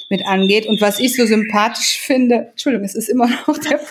mit 0.10 0.26
angeht. 0.26 0.68
Und 0.68 0.82
was 0.82 1.00
ich 1.00 1.16
so 1.16 1.26
sympathisch 1.26 2.00
finde, 2.00 2.50
Entschuldigung, 2.52 2.86
es 2.86 2.96
ist 2.96 3.10
immer 3.10 3.28
noch 3.48 3.58
der 3.58 3.80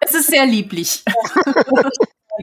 Es 0.00 0.14
ist 0.14 0.26
sehr 0.26 0.44
lieblich. 0.44 1.02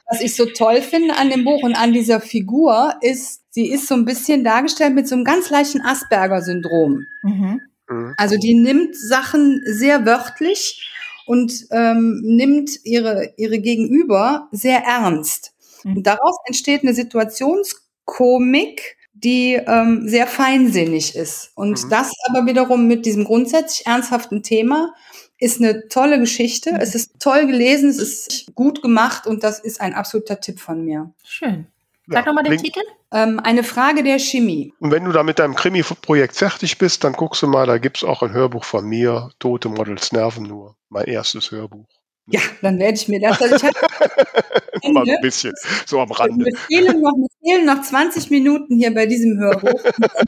Was 0.10 0.22
ich 0.22 0.36
so 0.36 0.46
toll 0.46 0.82
finde 0.82 1.16
an 1.16 1.30
dem 1.30 1.44
Buch 1.44 1.64
und 1.64 1.76
an 1.76 1.94
dieser 1.94 2.22
Figur 2.22 2.96
ist, 3.02 3.42
sie 3.50 3.70
ist 3.70 3.88
so 3.88 3.96
ein 3.96 4.06
bisschen 4.06 4.44
dargestellt 4.44 4.96
mit 4.96 5.08
so 5.08 5.16
einem 5.16 5.26
ganz 5.26 5.50
leichten 5.50 5.82
Asperger-Syndrom. 5.82 7.06
Mhm. 7.24 7.62
Mhm. 7.92 8.14
Also 8.18 8.38
die 8.38 8.56
nimmt 8.56 8.96
Sachen 8.96 9.62
sehr 9.66 10.06
wörtlich 10.06 10.88
und 11.26 11.66
ähm, 11.72 12.22
nimmt 12.24 12.72
ihre, 12.84 13.34
ihre 13.38 13.60
Gegenüber 13.60 14.48
sehr 14.52 14.80
ernst. 14.80 15.54
Mhm. 15.84 15.98
Und 15.98 16.08
daraus 16.08 16.38
entsteht 16.46 16.84
eine 16.84 16.94
Situationskomik, 16.94 18.98
die 19.14 19.54
ähm, 19.54 20.08
sehr 20.08 20.28
feinsinnig 20.28 21.16
ist. 21.16 21.52
Und 21.56 21.84
mhm. 21.84 21.90
das 21.90 22.12
aber 22.28 22.46
wiederum 22.46 22.88
mit 22.88 23.06
diesem 23.06 23.26
grundsätzlich 23.26 23.86
ernsthaften 23.86 24.44
Thema 24.44 24.94
ist 25.38 25.60
eine 25.60 25.88
tolle 25.90 26.20
Geschichte. 26.20 26.72
Mhm. 26.72 26.80
Es 26.80 26.96
ist 26.96 27.20
toll 27.20 27.48
gelesen, 27.48 27.90
es 27.90 28.00
ist 28.00 28.56
gut 28.56 28.82
gemacht 28.82 29.28
und 29.28 29.44
das 29.44 29.60
ist 29.60 29.82
ein 29.82 29.94
absoluter 29.94 30.40
Tipp 30.40 30.60
von 30.60 30.84
mir. 30.84 31.12
Schön. 31.24 31.68
Sag 32.08 32.26
ja, 32.26 32.34
nochmal 32.34 32.44
den 32.44 32.58
Titel. 32.58 32.82
Ähm, 33.14 33.40
eine 33.44 33.64
Frage 33.64 34.04
der 34.04 34.20
Chemie. 34.20 34.74
Und 34.80 34.92
wenn 34.92 35.04
du 35.04 35.12
da 35.12 35.24
mit 35.24 35.40
deinem 35.40 35.56
Krimi-Projekt 35.56 36.36
fertig 36.36 36.78
bist, 36.78 37.04
dann 37.04 37.14
guckst 37.14 37.42
du 37.42 37.48
mal, 37.48 37.68
da 37.68 37.78
gibt 37.78 37.98
es 37.98 38.04
auch 38.04 38.24
ein 38.24 38.32
Hörbuch 38.32 38.64
von 38.64 38.86
mir, 38.86 39.32
Tote 39.40 39.68
Models 39.68 40.12
nerven 40.14 40.44
nur. 40.44 40.78
Mein 40.90 41.06
erstes 41.06 41.52
Hörbuch. 41.52 41.88
Ja, 42.28 42.40
dann 42.62 42.80
werde 42.80 42.98
ich 42.98 43.08
mir 43.08 43.20
das. 43.20 43.42
Also 43.42 43.56
ich 43.56 43.64
Mal 44.94 45.08
ein 45.08 45.22
bisschen, 45.22 45.54
so 45.86 46.00
am 46.00 46.12
Rande. 46.12 46.46
Mir 46.46 46.56
fehlen, 46.56 47.02
noch, 47.02 47.16
mir 47.16 47.28
fehlen 47.44 47.66
noch 47.66 47.82
20 47.82 48.30
Minuten 48.30 48.78
hier 48.78 48.94
bei 48.94 49.06
diesem 49.06 49.38
Hörbuch. 49.38 49.80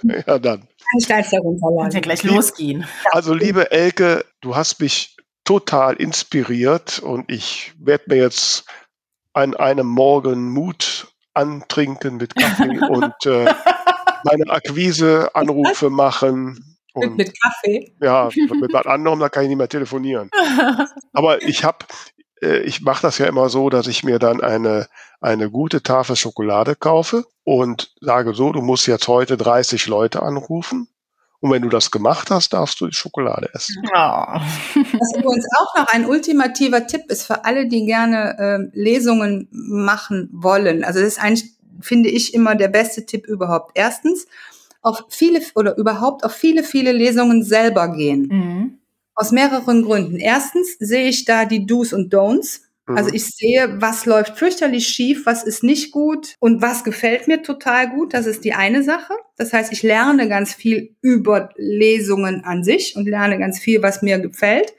ja, 0.28 0.38
dann. 0.38 0.60
Kann 0.60 1.00
ich 1.00 1.06
gleich. 1.08 1.30
Kann 1.30 1.92
ja 1.92 2.00
gleich 2.00 2.24
losgehen. 2.24 2.86
Also, 3.12 3.34
liebe 3.34 3.72
Elke, 3.72 4.26
du 4.42 4.56
hast 4.56 4.80
mich 4.80 5.16
total 5.44 5.96
inspiriert 5.96 7.00
und 7.00 7.32
ich 7.32 7.74
werde 7.80 8.04
mir 8.08 8.18
jetzt 8.18 8.66
an 9.34 9.56
einem 9.56 9.88
Morgen 9.88 10.50
Mut 10.50 11.13
antrinken 11.34 12.18
mit 12.18 12.36
Kaffee 12.36 12.80
und 12.90 13.26
äh, 13.26 13.54
meine 14.24 14.50
Akquise-Anrufe 14.50 15.90
machen. 15.90 16.78
Und, 16.94 17.18
mit 17.18 17.34
Kaffee? 17.42 17.96
Ja, 18.02 18.30
mit 18.36 18.74
was 18.74 18.86
anderem, 18.86 19.20
da 19.20 19.30
kann 19.30 19.44
ich 19.44 19.50
nicht 19.50 19.58
mehr 19.58 19.70
telefonieren. 19.70 20.30
Aber 21.14 21.42
ich 21.42 21.64
habe, 21.64 21.86
äh, 22.42 22.60
ich 22.60 22.82
mache 22.82 23.02
das 23.02 23.18
ja 23.18 23.26
immer 23.26 23.50
so, 23.50 23.70
dass 23.70 23.88
ich 23.88 24.04
mir 24.04 24.20
dann 24.20 24.42
eine, 24.42 24.88
eine 25.20 25.50
gute 25.50 25.82
Tafel 25.82 26.16
Schokolade 26.16 26.76
kaufe 26.76 27.26
und 27.44 27.94
sage 28.00 28.34
so, 28.34 28.52
du 28.52 28.62
musst 28.62 28.88
jetzt 28.88 29.08
heute 29.08 29.38
30 29.38 29.88
Leute 29.88 30.22
anrufen. 30.22 30.88
Und 31.44 31.52
wenn 31.52 31.62
du 31.62 31.68
das 31.68 31.92
gemacht 31.92 32.32
hast, 32.32 32.54
darfst 32.54 32.80
du 32.80 32.88
die 32.88 32.96
Schokolade 32.96 33.50
essen. 33.54 33.84
Ja. 33.94 34.42
Was 34.76 35.18
übrigens 35.18 35.46
auch 35.60 35.78
noch 35.78 35.88
ein 35.92 36.06
ultimativer 36.06 36.88
Tipp 36.88 37.02
ist 37.10 37.26
für 37.26 37.44
alle, 37.44 37.68
die 37.68 37.86
gerne 37.86 38.38
äh, 38.40 38.80
Lesungen 38.80 39.50
machen 39.52 40.30
wollen. 40.32 40.86
Also 40.86 41.02
das 41.02 41.10
ist 41.10 41.20
eigentlich, 41.22 41.52
finde 41.82 42.08
ich, 42.08 42.34
immer 42.34 42.56
der 42.56 42.70
beste 42.70 43.06
Tipp 43.06 43.28
überhaupt. 43.28 43.72
Erstens, 43.74 44.26
auf 44.82 45.04
viele 45.10 45.42
oder 45.56 45.76
überhaupt 45.78 46.24
auf 46.24 46.32
viele, 46.32 46.64
viele 46.64 46.94
Lesungen 46.94 47.44
selber 47.44 47.90
gehen. 47.90 48.30
Mhm. 48.32 48.78
Aus 49.14 49.32
mehreren 49.32 49.84
Gründen. 49.84 50.20
Erstens 50.20 50.78
sehe 50.80 51.10
ich 51.10 51.26
da 51.26 51.44
die 51.44 51.66
Do's 51.66 51.92
und 51.92 52.14
Don'ts. 52.14 52.62
Also 52.86 53.10
mhm. 53.10 53.16
ich 53.16 53.26
sehe, 53.28 53.82
was 53.82 54.06
läuft 54.06 54.38
fürchterlich 54.38 54.88
schief, 54.88 55.26
was 55.26 55.44
ist 55.44 55.64
nicht 55.64 55.92
gut 55.92 56.36
und 56.40 56.62
was 56.62 56.84
gefällt 56.84 57.28
mir 57.30 57.42
total 57.42 57.90
gut. 57.90 58.14
Das 58.14 58.26
ist 58.26 58.44
die 58.44 58.54
eine 58.54 58.84
Sache. 58.84 59.14
Das 59.38 59.54
heißt, 59.54 59.72
ich 59.72 59.84
lerne 59.84 60.28
ganz 60.28 60.54
viel 60.54 60.96
über 61.02 61.50
Lesungen 61.56 62.44
an 62.44 62.64
sich 62.64 62.96
und 62.98 63.08
lerne 63.08 63.40
ganz 63.40 63.58
viel, 63.58 63.82
was 63.82 64.02
mir 64.02 64.20
gefällt 64.20 64.74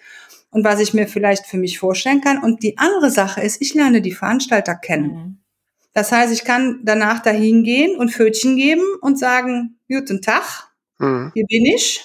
und 0.51 0.65
was 0.65 0.81
ich 0.81 0.93
mir 0.93 1.09
vielleicht 1.09 1.47
für 1.47 1.57
mich 1.57 1.79
vorstellen 1.79 2.21
kann. 2.21 2.43
Und 2.43 2.63
die 2.63 2.77
andere 2.77 3.11
Sache 3.11 3.41
ist, 3.41 3.63
ich 3.63 3.73
lerne 3.73 4.03
die 4.03 4.13
Veranstalter 4.13 4.75
kennen. 4.75 5.11
Mhm. 5.11 5.39
Das 5.95 6.13
heißt, 6.13 6.33
ich 6.33 6.45
kann 6.45 6.81
danach 6.83 7.23
dahin 7.23 7.65
gehen 7.65 7.97
und 7.97 8.13
Pfötchen 8.13 8.57
geben 8.57 8.85
und 9.01 9.19
sagen, 9.19 9.79
guten 9.89 10.21
Tag, 10.21 10.69
mhm. 10.99 11.31
hier 11.33 11.47
bin 11.47 11.65
ich. 11.65 12.05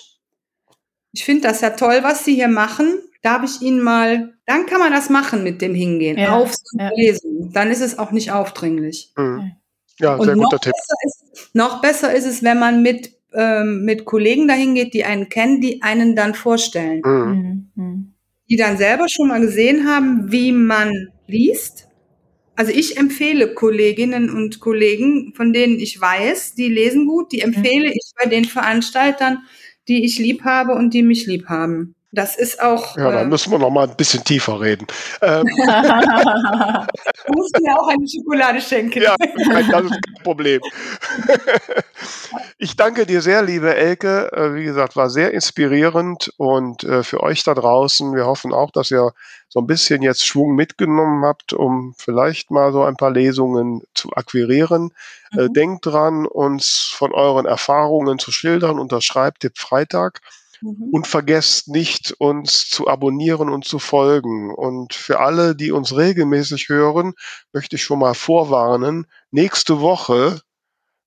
Ich 1.12 1.26
finde 1.26 1.42
das 1.42 1.60
ja 1.60 1.72
toll, 1.72 2.00
was 2.04 2.24
Sie 2.24 2.36
hier 2.36 2.48
machen 2.48 3.00
darf 3.22 3.44
ich 3.44 3.62
Ihnen 3.62 3.82
mal, 3.82 4.34
dann 4.46 4.66
kann 4.66 4.80
man 4.80 4.92
das 4.92 5.10
machen 5.10 5.44
mit 5.44 5.62
dem 5.62 5.76
Hingehen, 5.76 6.18
ja, 6.18 6.36
auf 6.36 6.54
ja. 6.74 6.90
Lesen. 6.96 7.52
Dann 7.54 7.72
ist 7.72 7.82
es 7.82 8.00
auch 8.00 8.12
nicht 8.12 8.32
aufdringlich. 8.32 9.12
Mhm. 9.18 9.52
Ja, 10.00 10.16
Und 10.16 10.26
sehr 10.26 10.36
guter 10.36 10.60
Tipp. 10.60 10.74
Besser 10.74 10.96
ist, 11.06 11.56
noch 11.56 11.82
besser 11.82 12.14
ist 12.14 12.26
es, 12.26 12.44
wenn 12.44 12.60
man 12.60 12.82
mit, 12.82 13.12
ähm, 13.34 13.84
mit 13.84 14.06
Kollegen 14.06 14.48
dahin 14.48 14.76
geht, 14.76 14.94
die 14.94 15.04
einen 15.04 15.30
kennen, 15.30 15.60
die 15.62 15.82
einen 15.82 16.16
dann 16.16 16.36
vorstellen. 16.36 17.02
Mhm. 17.04 17.72
mhm. 17.76 18.14
Die 18.50 18.56
dann 18.56 18.78
selber 18.78 19.06
schon 19.08 19.28
mal 19.28 19.42
gesehen 19.42 19.88
haben, 19.88 20.32
wie 20.32 20.52
man 20.52 20.92
liest. 21.28 21.88
Also 22.56 22.72
ich 22.72 22.98
empfehle 22.98 23.54
Kolleginnen 23.54 24.32
und 24.32 24.60
Kollegen, 24.60 25.34
von 25.36 25.54
denen 25.54 25.80
ich 25.80 26.02
weiß, 26.02 26.56
die 26.56 26.68
lesen 26.68 27.06
gut, 27.06 27.32
die 27.32 27.42
empfehle 27.42 27.90
ich 27.90 28.12
bei 28.18 28.28
den 28.28 28.46
Veranstaltern, 28.46 29.44
die 29.88 30.04
ich 30.04 30.18
lieb 30.18 30.44
habe 30.44 30.74
und 30.74 30.96
die 30.96 31.04
mich 31.04 31.28
lieb 31.28 31.46
haben. 31.46 31.96
Das 32.12 32.36
ist 32.36 32.60
auch. 32.60 32.98
Ja, 32.98 33.12
da 33.12 33.22
äh, 33.22 33.26
müssen 33.26 33.52
wir 33.52 33.60
noch 33.60 33.70
mal 33.70 33.88
ein 33.88 33.96
bisschen 33.96 34.24
tiefer 34.24 34.60
reden. 34.60 34.88
Ähm, 35.22 35.46
du 37.28 37.34
musst 37.34 37.56
mir 37.62 37.80
auch 37.80 37.88
eine 37.88 38.08
Schokolade 38.08 38.60
schenken. 38.62 39.04
Ja, 39.04 39.16
das 39.20 39.84
ist 39.84 39.92
kein 39.92 40.24
Problem. 40.24 40.60
ich 42.58 42.76
danke 42.76 43.06
dir 43.06 43.22
sehr, 43.22 43.44
liebe 43.44 43.76
Elke. 43.76 44.32
Äh, 44.34 44.56
wie 44.56 44.64
gesagt, 44.64 44.96
war 44.96 45.12
sehr 45.12 45.32
inspirierend 45.34 46.34
und 46.38 46.84
äh, 46.84 47.04
für 47.04 47.22
euch 47.22 47.44
da 47.44 47.54
draußen. 47.54 48.16
Wir 48.16 48.26
hoffen 48.26 48.54
auch, 48.54 48.72
dass 48.72 48.90
ihr 48.90 49.14
so 49.48 49.60
ein 49.60 49.68
bisschen 49.68 50.02
jetzt 50.02 50.26
Schwung 50.26 50.56
mitgenommen 50.56 51.24
habt, 51.24 51.54
um 51.54 51.94
vielleicht 51.96 52.50
mal 52.50 52.72
so 52.72 52.84
ein 52.84 52.98
paar 52.98 53.12
Lesungen 53.12 53.84
zu 53.94 54.14
akquirieren. 54.14 54.94
Mhm. 55.32 55.54
Denkt 55.54 55.86
dran, 55.86 56.26
uns 56.26 56.92
von 56.92 57.14
euren 57.14 57.46
Erfahrungen 57.46 58.18
zu 58.18 58.32
schildern 58.32 58.80
unter 58.80 59.00
Schreibtipp 59.00 59.60
Freitag. 59.60 60.22
Mhm. 60.62 60.90
Und 60.92 61.08
vergesst 61.08 61.68
nicht, 61.68 62.14
uns 62.20 62.70
zu 62.70 62.88
abonnieren 62.88 63.50
und 63.50 63.66
zu 63.66 63.80
folgen. 63.80 64.54
Und 64.54 64.94
für 64.94 65.20
alle, 65.20 65.56
die 65.56 65.72
uns 65.72 65.96
regelmäßig 65.96 66.70
hören, 66.70 67.14
möchte 67.54 67.76
ich 67.76 67.84
schon 67.84 68.00
mal 68.00 68.14
vorwarnen, 68.14 69.08
nächste 69.32 69.82
Woche 69.82 70.42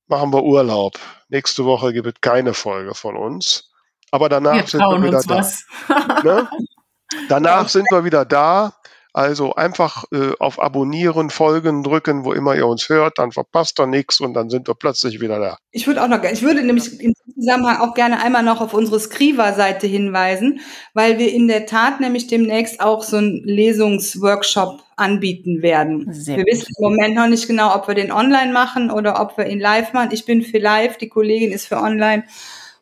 machen 0.07 0.33
wir 0.33 0.43
Urlaub. 0.43 0.99
Nächste 1.29 1.65
Woche 1.65 1.93
gibt 1.93 2.07
es 2.07 2.21
keine 2.21 2.55
Folge 2.55 2.95
von 2.95 3.17
uns. 3.17 3.71
Aber 4.11 4.29
danach 4.29 4.57
wir 4.57 4.67
sind 4.67 4.81
wir 4.81 5.03
wieder 5.03 5.23
da. 5.23 6.23
Ne? 6.23 6.49
Danach 7.29 7.69
sind 7.69 7.87
wir 7.91 8.05
wieder 8.05 8.25
da. 8.25 8.75
Also 9.15 9.55
einfach 9.55 10.05
äh, 10.11 10.33
auf 10.39 10.61
Abonnieren, 10.61 11.29
Folgen 11.29 11.83
drücken, 11.83 12.25
wo 12.25 12.33
immer 12.33 12.55
ihr 12.55 12.67
uns 12.67 12.89
hört, 12.89 13.19
dann 13.19 13.31
verpasst 13.31 13.79
ihr 13.79 13.87
nichts 13.87 14.21
und 14.21 14.33
dann 14.33 14.49
sind 14.49 14.69
wir 14.69 14.75
plötzlich 14.75 15.21
wieder 15.21 15.39
da. 15.39 15.59
Ich 15.71 15.87
würde 15.87 16.03
auch 16.03 16.09
noch, 16.09 16.23
ich 16.25 16.41
würde 16.41 16.63
nämlich 16.63 16.99
in 16.99 17.13
diesem 17.13 17.35
Zusammenhang 17.35 17.81
auch 17.81 17.93
gerne 17.93 18.23
einmal 18.23 18.43
noch 18.43 18.63
auf 18.63 18.73
unsere 18.73 18.99
Skriva-Seite 18.99 19.87
hinweisen, 19.87 20.61
weil 20.95 21.19
wir 21.19 21.31
in 21.31 21.47
der 21.47 21.67
Tat 21.67 22.01
nämlich 22.01 22.27
demnächst 22.27 22.81
auch 22.81 23.03
so 23.03 23.19
einen 23.19 23.45
Lesungsworkshop 23.45 24.83
anbieten 24.97 25.61
werden. 25.61 26.11
Sehr 26.15 26.39
wir 26.39 26.45
wissen 26.47 26.73
im 26.79 26.83
Moment 26.83 27.15
noch 27.15 27.27
nicht 27.29 27.47
genau, 27.47 27.75
ob 27.75 27.89
wir 27.89 27.95
den 27.95 28.13
online 28.13 28.53
machen 28.53 28.91
oder 28.91 29.21
ob 29.21 29.37
wir 29.37 29.47
ihn 29.47 29.61
live 29.61 29.93
machen. 29.93 30.11
Ich 30.13 30.25
bin 30.25 30.43
für 30.43 30.59
live, 30.59 30.97
die 30.97 31.09
Kollegin 31.11 31.53
ist 31.53 31.67
für 31.67 31.77
online. 31.77 32.25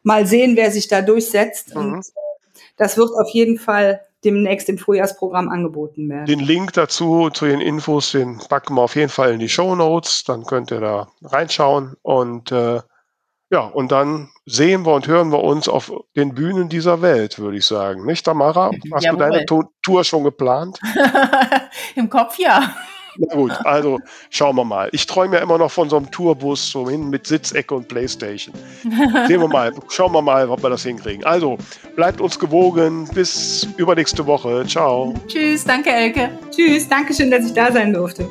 Mal 0.05 0.27
sehen, 0.27 0.55
wer 0.55 0.71
sich 0.71 0.87
da 0.87 1.03
durchsetzt. 1.03 1.75
Mhm. 1.75 1.81
Und 1.81 1.99
äh, 1.99 2.61
das 2.77 2.97
wird 2.97 3.11
auf 3.19 3.31
jeden 3.31 3.59
Fall 3.59 4.03
demnächst 4.25 4.69
im 4.69 4.79
Frühjahrsprogramm 4.79 5.49
angeboten 5.49 6.09
werden. 6.09 6.27
Den 6.27 6.41
Link 6.41 6.73
dazu, 6.75 7.31
zu 7.31 7.47
den 7.47 7.61
Infos, 7.61 8.13
den 8.13 8.39
packen 8.49 8.75
wir 8.75 8.83
auf 8.83 8.97
jeden 8.97 9.09
Fall 9.09 9.33
in 9.33 9.41
die 9.41 9.49
Show 9.49 9.75
Notes. 9.75 10.25
Dann 10.25 10.45
könnt 10.45 10.71
ihr 10.71 10.81
da 10.81 11.09
reinschauen. 11.23 11.97
Und 12.03 12.53
äh, 12.53 12.81
ja, 13.51 13.61
und 13.61 13.91
dann 13.91 14.31
sehen 14.47 14.87
wir 14.87 14.95
und 14.95 15.09
hören 15.09 15.33
wir 15.33 15.43
uns 15.43 15.69
auf 15.69 15.93
den 16.15 16.35
Bühnen 16.35 16.69
dieser 16.69 17.03
Welt, 17.03 17.39
würde 17.39 17.57
ich 17.57 17.67
sagen. 17.67 18.05
Nicht, 18.05 18.25
Tamara? 18.25 18.71
Hast 18.93 19.05
Jawohl. 19.05 19.19
du 19.19 19.31
deine 19.31 19.71
Tour 19.83 20.05
schon 20.05 20.23
geplant? 20.23 20.79
Im 21.97 22.09
Kopf 22.09 22.39
ja. 22.39 22.75
Na 23.21 23.35
gut, 23.35 23.53
also 23.65 24.01
schauen 24.31 24.57
wir 24.57 24.65
mal. 24.65 24.89
Ich 24.93 25.07
träume 25.07 25.37
ja 25.37 25.43
immer 25.43 25.59
noch 25.59 25.71
von 25.71 25.91
so 25.91 25.97
einem 25.97 26.11
Tourbus, 26.11 26.71
so 26.71 26.89
hin 26.89 27.11
mit 27.11 27.27
Sitzecke 27.27 27.75
und 27.75 27.87
Playstation. 27.87 28.55
Sehen 28.83 29.41
wir 29.41 29.49
mal, 29.49 29.73
schauen 29.91 30.13
wir 30.13 30.23
mal, 30.23 30.49
ob 30.49 30.63
wir 30.63 30.71
das 30.71 30.85
hinkriegen. 30.85 31.23
Also, 31.25 31.59
bleibt 31.97 32.23
uns 32.23 32.39
gewogen. 32.39 33.07
Bis 33.13 33.69
übernächste 33.77 34.27
Woche. 34.27 34.65
Ciao. 34.67 35.13
Tschüss, 35.27 35.65
danke 35.65 35.91
Elke. 35.91 36.31
Tschüss, 36.51 36.89
danke 36.89 37.13
schön, 37.13 37.31
dass 37.31 37.45
ich 37.45 37.53
da 37.53 37.71
sein 37.71 37.93
durfte. 37.93 38.27